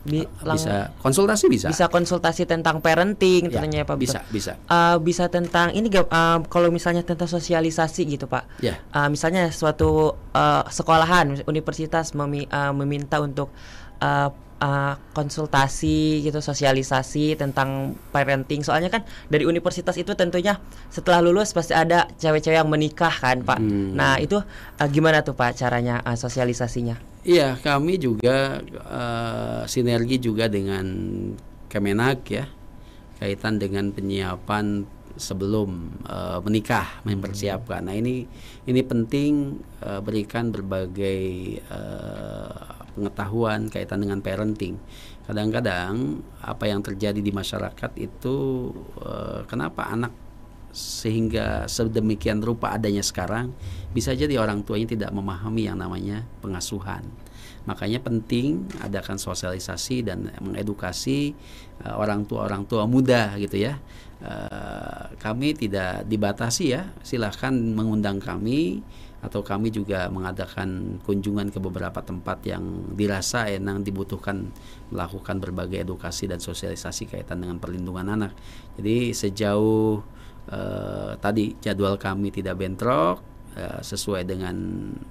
bi- 0.00 0.24
lang- 0.40 0.56
bisa 0.56 0.88
konsultasi 0.98 1.44
bisa. 1.46 1.68
bisa 1.68 1.84
konsultasi 1.86 2.48
tentang 2.48 2.80
parenting 2.80 3.52
Ya, 3.52 3.60
tentunya 3.60 3.84
Pak 3.84 3.96
bisa, 4.00 4.24
bisa. 4.32 4.56
Eh, 4.56 4.96
bisa 4.98 5.28
tentang 5.28 5.70
ini 5.70 5.92
eh, 5.92 6.38
kalau 6.48 6.68
misalnya 6.68 7.04
tentang 7.04 7.28
sosialisasi 7.28 8.08
gitu 8.08 8.24
Pak. 8.24 8.64
Ya. 8.64 8.80
Eh, 8.80 9.08
misalnya 9.08 9.52
suatu 9.52 10.16
eh, 10.32 10.62
sekolahan 10.68 11.44
universitas 11.44 12.12
memi- 12.12 12.48
eh, 12.48 12.72
meminta 12.72 13.20
untuk 13.20 13.52
eh, 14.00 14.28
eh, 14.60 14.94
konsultasi 15.12 16.20
gitu 16.20 16.40
sosialisasi 16.40 17.32
tentang 17.34 17.96
parenting 18.08 18.60
soalnya 18.60 18.88
kan 18.88 19.02
dari 19.26 19.44
universitas 19.44 19.96
itu 19.96 20.12
tentunya 20.12 20.60
setelah 20.88 21.20
lulus 21.20 21.52
pasti 21.52 21.72
ada 21.72 22.08
cewek-cewek 22.16 22.56
yang 22.56 22.68
menikah 22.68 23.12
kan 23.12 23.40
Pak. 23.40 23.56
Hmm. 23.56 23.96
Nah 23.96 24.16
itu 24.16 24.40
eh, 24.76 24.88
gimana 24.88 25.20
tuh 25.20 25.32
Pak 25.32 25.56
caranya 25.56 26.00
eh, 26.00 26.16
sosialisasinya? 26.16 27.09
Iya, 27.20 27.60
kami 27.60 28.00
juga 28.00 28.64
eh, 28.64 29.62
sinergi 29.68 30.16
juga 30.16 30.48
dengan 30.48 30.86
Kemenak 31.68 32.18
ya, 32.32 32.48
kaitan 33.20 33.60
dengan 33.60 33.92
penyiapan 33.92 34.88
sebelum 35.20 36.00
eh, 36.08 36.38
menikah, 36.40 37.04
mempersiapkan. 37.04 37.84
Nah 37.84 37.92
ini 37.92 38.24
ini 38.64 38.80
penting 38.80 39.60
eh, 39.84 40.00
berikan 40.00 40.48
berbagai 40.48 41.20
eh, 41.60 42.60
pengetahuan 42.96 43.68
kaitan 43.68 44.00
dengan 44.00 44.24
parenting. 44.24 44.80
Kadang-kadang 45.28 46.24
apa 46.40 46.64
yang 46.72 46.80
terjadi 46.80 47.20
di 47.20 47.32
masyarakat 47.36 48.00
itu 48.00 48.36
eh, 49.04 49.44
kenapa 49.44 49.92
anak 49.92 50.29
sehingga 50.70 51.66
sedemikian 51.66 52.38
rupa 52.42 52.74
adanya 52.74 53.02
sekarang 53.02 53.50
bisa 53.90 54.14
jadi 54.14 54.38
orang 54.38 54.62
tuanya 54.62 54.94
tidak 54.94 55.10
memahami 55.10 55.66
yang 55.66 55.78
namanya 55.78 56.22
pengasuhan. 56.38 57.02
Makanya 57.68 58.00
penting 58.00 58.64
adakan 58.80 59.20
sosialisasi 59.20 60.06
dan 60.06 60.32
mengedukasi 60.40 61.36
uh, 61.84 62.00
orang 62.00 62.24
tua 62.24 62.48
orang 62.48 62.64
tua 62.64 62.88
muda 62.88 63.36
gitu 63.36 63.60
ya. 63.60 63.76
Uh, 64.20 65.16
kami 65.16 65.56
tidak 65.56 66.04
dibatasi 66.04 66.76
ya 66.76 66.92
silahkan 67.00 67.56
mengundang 67.56 68.20
kami 68.20 68.84
atau 69.20 69.44
kami 69.44 69.68
juga 69.68 70.08
mengadakan 70.08 71.00
kunjungan 71.04 71.52
ke 71.52 71.60
beberapa 71.60 72.00
tempat 72.00 72.40
yang 72.48 72.96
dirasa 72.96 73.52
yang 73.52 73.84
dibutuhkan 73.84 74.48
melakukan 74.88 75.40
berbagai 75.40 75.84
edukasi 75.84 76.24
dan 76.24 76.40
sosialisasi 76.40 77.08
kaitan 77.08 77.44
dengan 77.44 77.60
perlindungan 77.60 78.08
anak. 78.16 78.32
Jadi 78.80 79.12
sejauh 79.12 80.00
eh, 80.50 81.16
tadi 81.18 81.54
jadwal 81.62 81.96
kami 81.96 82.30
tidak 82.34 82.58
bentrok 82.58 83.22
eh, 83.56 83.80
sesuai 83.82 84.24
dengan 84.26 84.56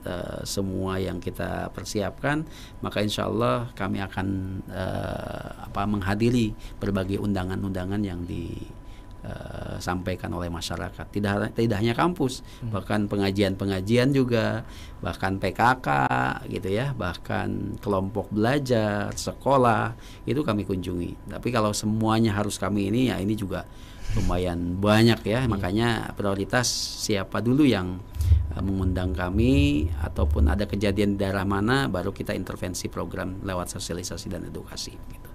eh, 0.03 0.41
semua 0.43 0.99
yang 0.99 1.19
kita 1.19 1.69
persiapkan 1.71 2.45
maka 2.83 3.01
insya 3.03 3.25
Allah 3.27 3.67
kami 3.75 4.01
akan 4.03 4.27
eh, 4.67 5.49
apa 5.67 5.85
menghadiri 5.87 6.53
berbagai 6.79 7.19
undangan-undangan 7.19 8.03
yang 8.03 8.25
disampaikan 8.27 10.31
oleh 10.31 10.47
masyarakat. 10.47 11.11
Tidak 11.11 11.51
tidak 11.51 11.77
hanya 11.83 11.91
kampus 11.91 12.39
bahkan 12.71 13.03
pengajian-pengajian 13.11 14.15
juga 14.15 14.63
bahkan 15.03 15.35
PKK 15.39 15.87
gitu 16.47 16.71
ya 16.71 16.95
bahkan 16.95 17.75
kelompok 17.83 18.31
belajar 18.31 19.11
sekolah 19.15 19.95
itu 20.23 20.39
kami 20.43 20.63
kunjungi. 20.63 21.35
Tapi 21.35 21.51
kalau 21.51 21.75
semuanya 21.75 22.31
harus 22.31 22.55
kami 22.55 22.87
ini 22.87 23.11
ya 23.11 23.19
ini 23.19 23.35
juga 23.35 23.67
lumayan 24.17 24.81
banyak 24.81 25.21
ya 25.21 25.45
makanya 25.45 26.15
prioritas 26.17 26.65
siapa 27.05 27.45
dulu 27.45 27.61
yang 27.61 28.01
uh, 28.57 28.63
mengundang 28.63 29.13
kami 29.13 29.85
ataupun 30.01 30.49
ada 30.49 30.65
kejadian 30.65 31.13
di 31.13 31.21
daerah 31.21 31.45
mana 31.45 31.85
baru 31.85 32.09
kita 32.09 32.33
intervensi 32.33 32.89
program 32.89 33.41
lewat 33.45 33.69
sosialisasi 33.77 34.33
dan 34.33 34.49
edukasi 34.49 34.93
gitu. 34.95 35.29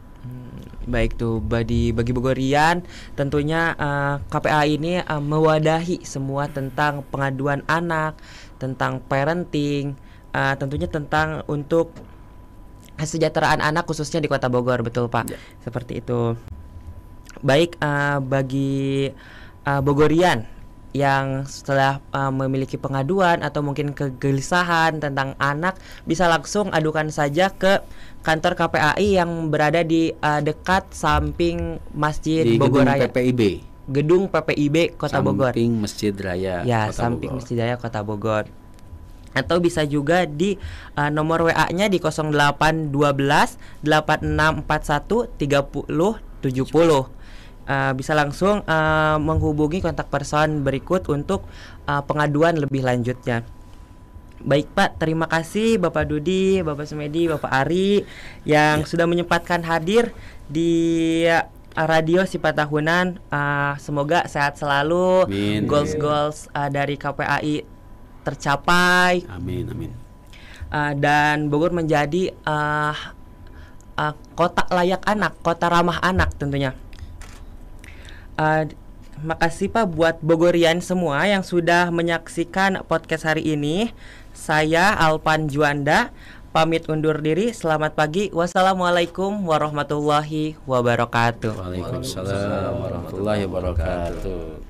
Baik 0.84 1.16
tuh 1.16 1.40
bagi 1.40 1.96
bagi 1.96 2.12
Bogorian 2.12 2.84
tentunya 3.16 3.72
eh, 3.72 4.14
KPA 4.28 4.68
ini 4.68 5.00
eh, 5.00 5.22
mewadahi 5.22 6.04
semua 6.04 6.48
tentang 6.48 7.00
pengaduan 7.08 7.64
anak, 7.64 8.20
tentang 8.60 9.00
parenting, 9.00 9.96
eh, 10.32 10.54
tentunya 10.60 10.88
tentang 10.88 11.40
untuk 11.48 11.96
kesejahteraan 13.00 13.64
anak 13.64 13.88
khususnya 13.88 14.20
di 14.20 14.28
Kota 14.28 14.52
Bogor 14.52 14.84
betul 14.84 15.08
Pak. 15.08 15.32
Seperti 15.64 16.04
itu. 16.04 16.36
Baik 17.44 17.76
eh, 17.76 18.18
bagi 18.24 19.12
eh, 19.68 19.80
Bogorian 19.84 20.54
yang 20.94 21.42
setelah 21.50 21.98
uh, 22.14 22.30
memiliki 22.30 22.78
pengaduan 22.78 23.42
atau 23.42 23.66
mungkin 23.66 23.90
kegelisahan 23.98 25.02
tentang 25.02 25.34
anak 25.42 25.74
bisa 26.06 26.30
langsung 26.30 26.70
adukan 26.70 27.10
saja 27.10 27.50
ke 27.50 27.82
kantor 28.22 28.54
KPAI 28.54 29.18
yang 29.18 29.50
berada 29.50 29.82
di 29.82 30.14
uh, 30.22 30.38
dekat 30.38 30.94
samping 30.94 31.82
Masjid 31.90 32.46
Di 32.46 32.54
Bogor 32.62 32.86
gedung 32.86 32.94
Raya. 32.94 33.10
PPIB. 33.10 33.42
Gedung 33.90 34.30
PPIB 34.30 34.94
Kota 34.94 35.18
Bogor. 35.18 35.50
Samping 35.50 35.82
Masjid 35.82 36.14
Raya 36.14 36.62
Ya, 36.62 36.86
Kota 36.86 37.02
samping 37.02 37.34
Bogor. 37.34 37.42
Masjid 37.42 37.58
Raya 37.58 37.74
Kota 37.74 38.00
Bogor. 38.06 38.46
Atau 39.34 39.58
bisa 39.58 39.82
juga 39.82 40.30
di 40.30 40.54
uh, 40.94 41.10
nomor 41.10 41.50
WA-nya 41.50 41.90
di 41.90 41.98
0812 41.98 42.94
8641 43.82 45.42
3070. 45.42 47.23
Uh, 47.64 47.96
bisa 47.96 48.12
langsung 48.12 48.60
uh, 48.68 49.16
menghubungi 49.16 49.80
kontak 49.80 50.12
person 50.12 50.60
berikut 50.60 51.08
untuk 51.08 51.48
uh, 51.88 52.04
pengaduan 52.04 52.60
lebih 52.60 52.84
lanjutnya. 52.84 53.40
Baik 54.44 54.68
Pak, 54.76 55.00
terima 55.00 55.24
kasih 55.24 55.80
Bapak 55.80 56.04
Dudi, 56.04 56.60
Bapak 56.60 56.84
Sumedi, 56.84 57.24
Bapak 57.24 57.48
Ari 57.48 58.04
yang 58.44 58.84
sudah 58.84 59.08
menyempatkan 59.08 59.64
hadir 59.64 60.12
di 60.44 61.24
radio 61.72 62.28
Sifat 62.28 62.52
Tahunan. 62.52 63.18
Uh, 63.32 63.72
semoga 63.80 64.28
sehat 64.28 64.60
selalu, 64.60 65.24
goals-goals 65.64 66.52
uh, 66.52 66.68
dari 66.68 67.00
KPAI 67.00 67.64
tercapai. 68.20 69.24
Amin, 69.32 69.64
amin. 69.72 69.90
Uh, 70.68 70.92
dan 71.00 71.48
Bogor 71.48 71.72
menjadi 71.72 72.28
uh, 72.44 72.96
uh, 73.96 74.14
kota 74.34 74.66
layak 74.68 75.00
anak, 75.08 75.38
kota 75.40 75.72
ramah 75.72 76.04
anak 76.04 76.34
tentunya. 76.36 76.76
Uh, 78.34 78.66
makasih 79.22 79.70
Pak 79.70 79.94
buat 79.94 80.16
Bogorian 80.18 80.82
semua 80.82 81.22
yang 81.22 81.46
sudah 81.46 81.94
menyaksikan 81.94 82.82
podcast 82.90 83.30
hari 83.30 83.46
ini. 83.54 83.94
Saya 84.34 84.90
Alpan 84.98 85.46
Juanda 85.46 86.10
pamit 86.50 86.90
undur 86.90 87.22
diri. 87.22 87.54
Selamat 87.54 87.94
pagi. 87.94 88.34
Wassalamualaikum 88.34 89.46
warahmatullahi 89.46 90.58
wabarakatuh. 90.66 91.54
Waalaikumsalam 91.54 92.72
warahmatullahi 92.82 93.42
wabarakatuh. 93.46 94.64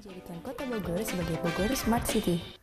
menjadikan 0.00 0.40
kota 0.40 0.64
Bogor 0.64 1.00
sebagai 1.04 1.36
Bogor 1.44 1.70
Smart 1.76 2.08
City. 2.08 2.59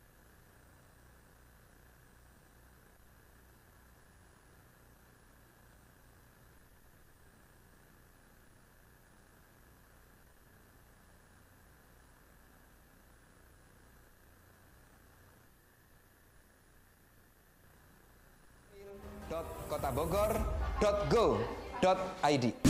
kotabogor.go.id 19.78 22.67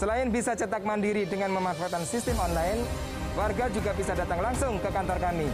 Selain 0.00 0.32
bisa 0.32 0.56
cetak 0.56 0.80
mandiri 0.80 1.28
dengan 1.28 1.52
memanfaatkan 1.60 2.08
sistem 2.08 2.40
online, 2.40 2.88
warga 3.36 3.68
juga 3.68 3.92
bisa 3.92 4.16
datang 4.16 4.40
langsung 4.40 4.80
ke 4.80 4.88
kantor 4.88 5.20
kami. 5.20 5.44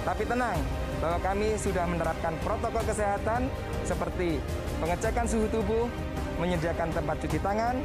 Tapi 0.00 0.24
tenang, 0.24 0.56
bahwa 0.96 1.20
kami 1.20 1.60
sudah 1.60 1.84
menerapkan 1.84 2.32
protokol 2.40 2.80
kesehatan 2.88 3.52
seperti 3.84 4.40
pengecekan 4.80 5.28
suhu 5.28 5.44
tubuh, 5.52 5.92
menyediakan 6.40 6.88
tempat 6.88 7.20
cuci 7.20 7.36
tangan, 7.36 7.76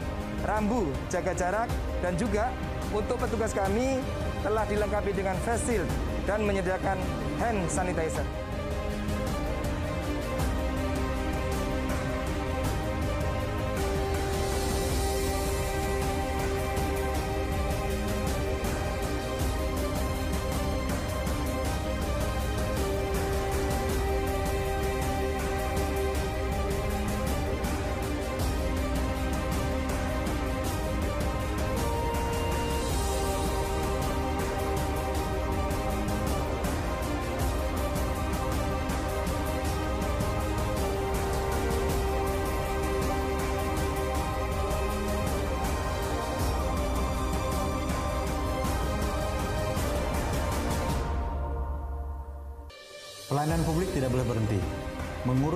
rambu, 0.47 0.87
jaga 1.11 1.35
jarak, 1.35 1.67
dan 1.99 2.15
juga 2.15 2.47
untuk 2.95 3.19
petugas 3.19 3.51
kami 3.51 3.99
telah 4.47 4.63
dilengkapi 4.71 5.11
dengan 5.11 5.35
face 5.43 5.75
shield 5.75 5.91
dan 6.23 6.39
menyediakan 6.47 6.95
hand 7.43 7.67
sanitizer. 7.67 8.40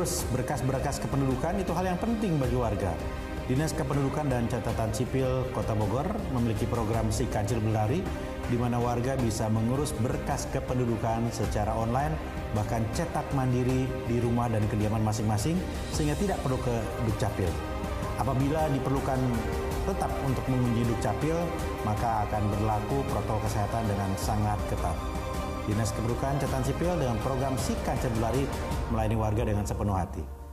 Mengurus 0.05 0.29
berkas-berkas 0.37 1.01
kependudukan 1.01 1.65
itu 1.65 1.73
hal 1.73 1.89
yang 1.89 1.97
penting 1.97 2.37
bagi 2.37 2.53
warga. 2.53 2.93
Dinas 3.49 3.73
Kependudukan 3.73 4.29
dan 4.29 4.45
Catatan 4.45 4.93
Sipil 4.93 5.49
Kota 5.49 5.73
Bogor 5.73 6.05
memiliki 6.29 6.69
program 6.69 7.09
Si 7.09 7.25
Kancil 7.25 7.57
Belari 7.57 8.05
di 8.45 8.53
mana 8.53 8.77
warga 8.77 9.17
bisa 9.17 9.49
mengurus 9.49 9.97
berkas 9.97 10.45
kependudukan 10.53 11.33
secara 11.33 11.73
online 11.73 12.13
bahkan 12.53 12.85
cetak 12.93 13.25
mandiri 13.33 13.89
di 14.05 14.21
rumah 14.21 14.45
dan 14.45 14.61
kediaman 14.69 15.01
masing-masing 15.01 15.57
sehingga 15.89 16.13
tidak 16.21 16.37
perlu 16.45 16.61
ke 16.61 16.75
Dukcapil. 17.09 17.49
Apabila 18.21 18.69
diperlukan 18.77 19.17
tetap 19.89 20.13
untuk 20.21 20.45
mengunjungi 20.53 20.85
Dukcapil, 20.85 21.37
maka 21.81 22.29
akan 22.29 22.45
berlaku 22.53 23.01
protokol 23.09 23.41
kesehatan 23.49 23.89
dengan 23.89 24.13
sangat 24.21 24.61
ketat. 24.69 24.93
Dinas 25.65 25.89
Kependudukan 25.97 26.37
Catatan 26.45 26.61
Sipil 26.61 26.93
dengan 26.93 27.17
program 27.25 27.57
Si 27.57 27.73
Kancil 27.81 28.13
Belari 28.21 28.45
melayani 28.93 29.17
warga 29.17 29.43
dengan 29.45 29.65
sepenuh 29.65 29.95
hati. 29.95 30.44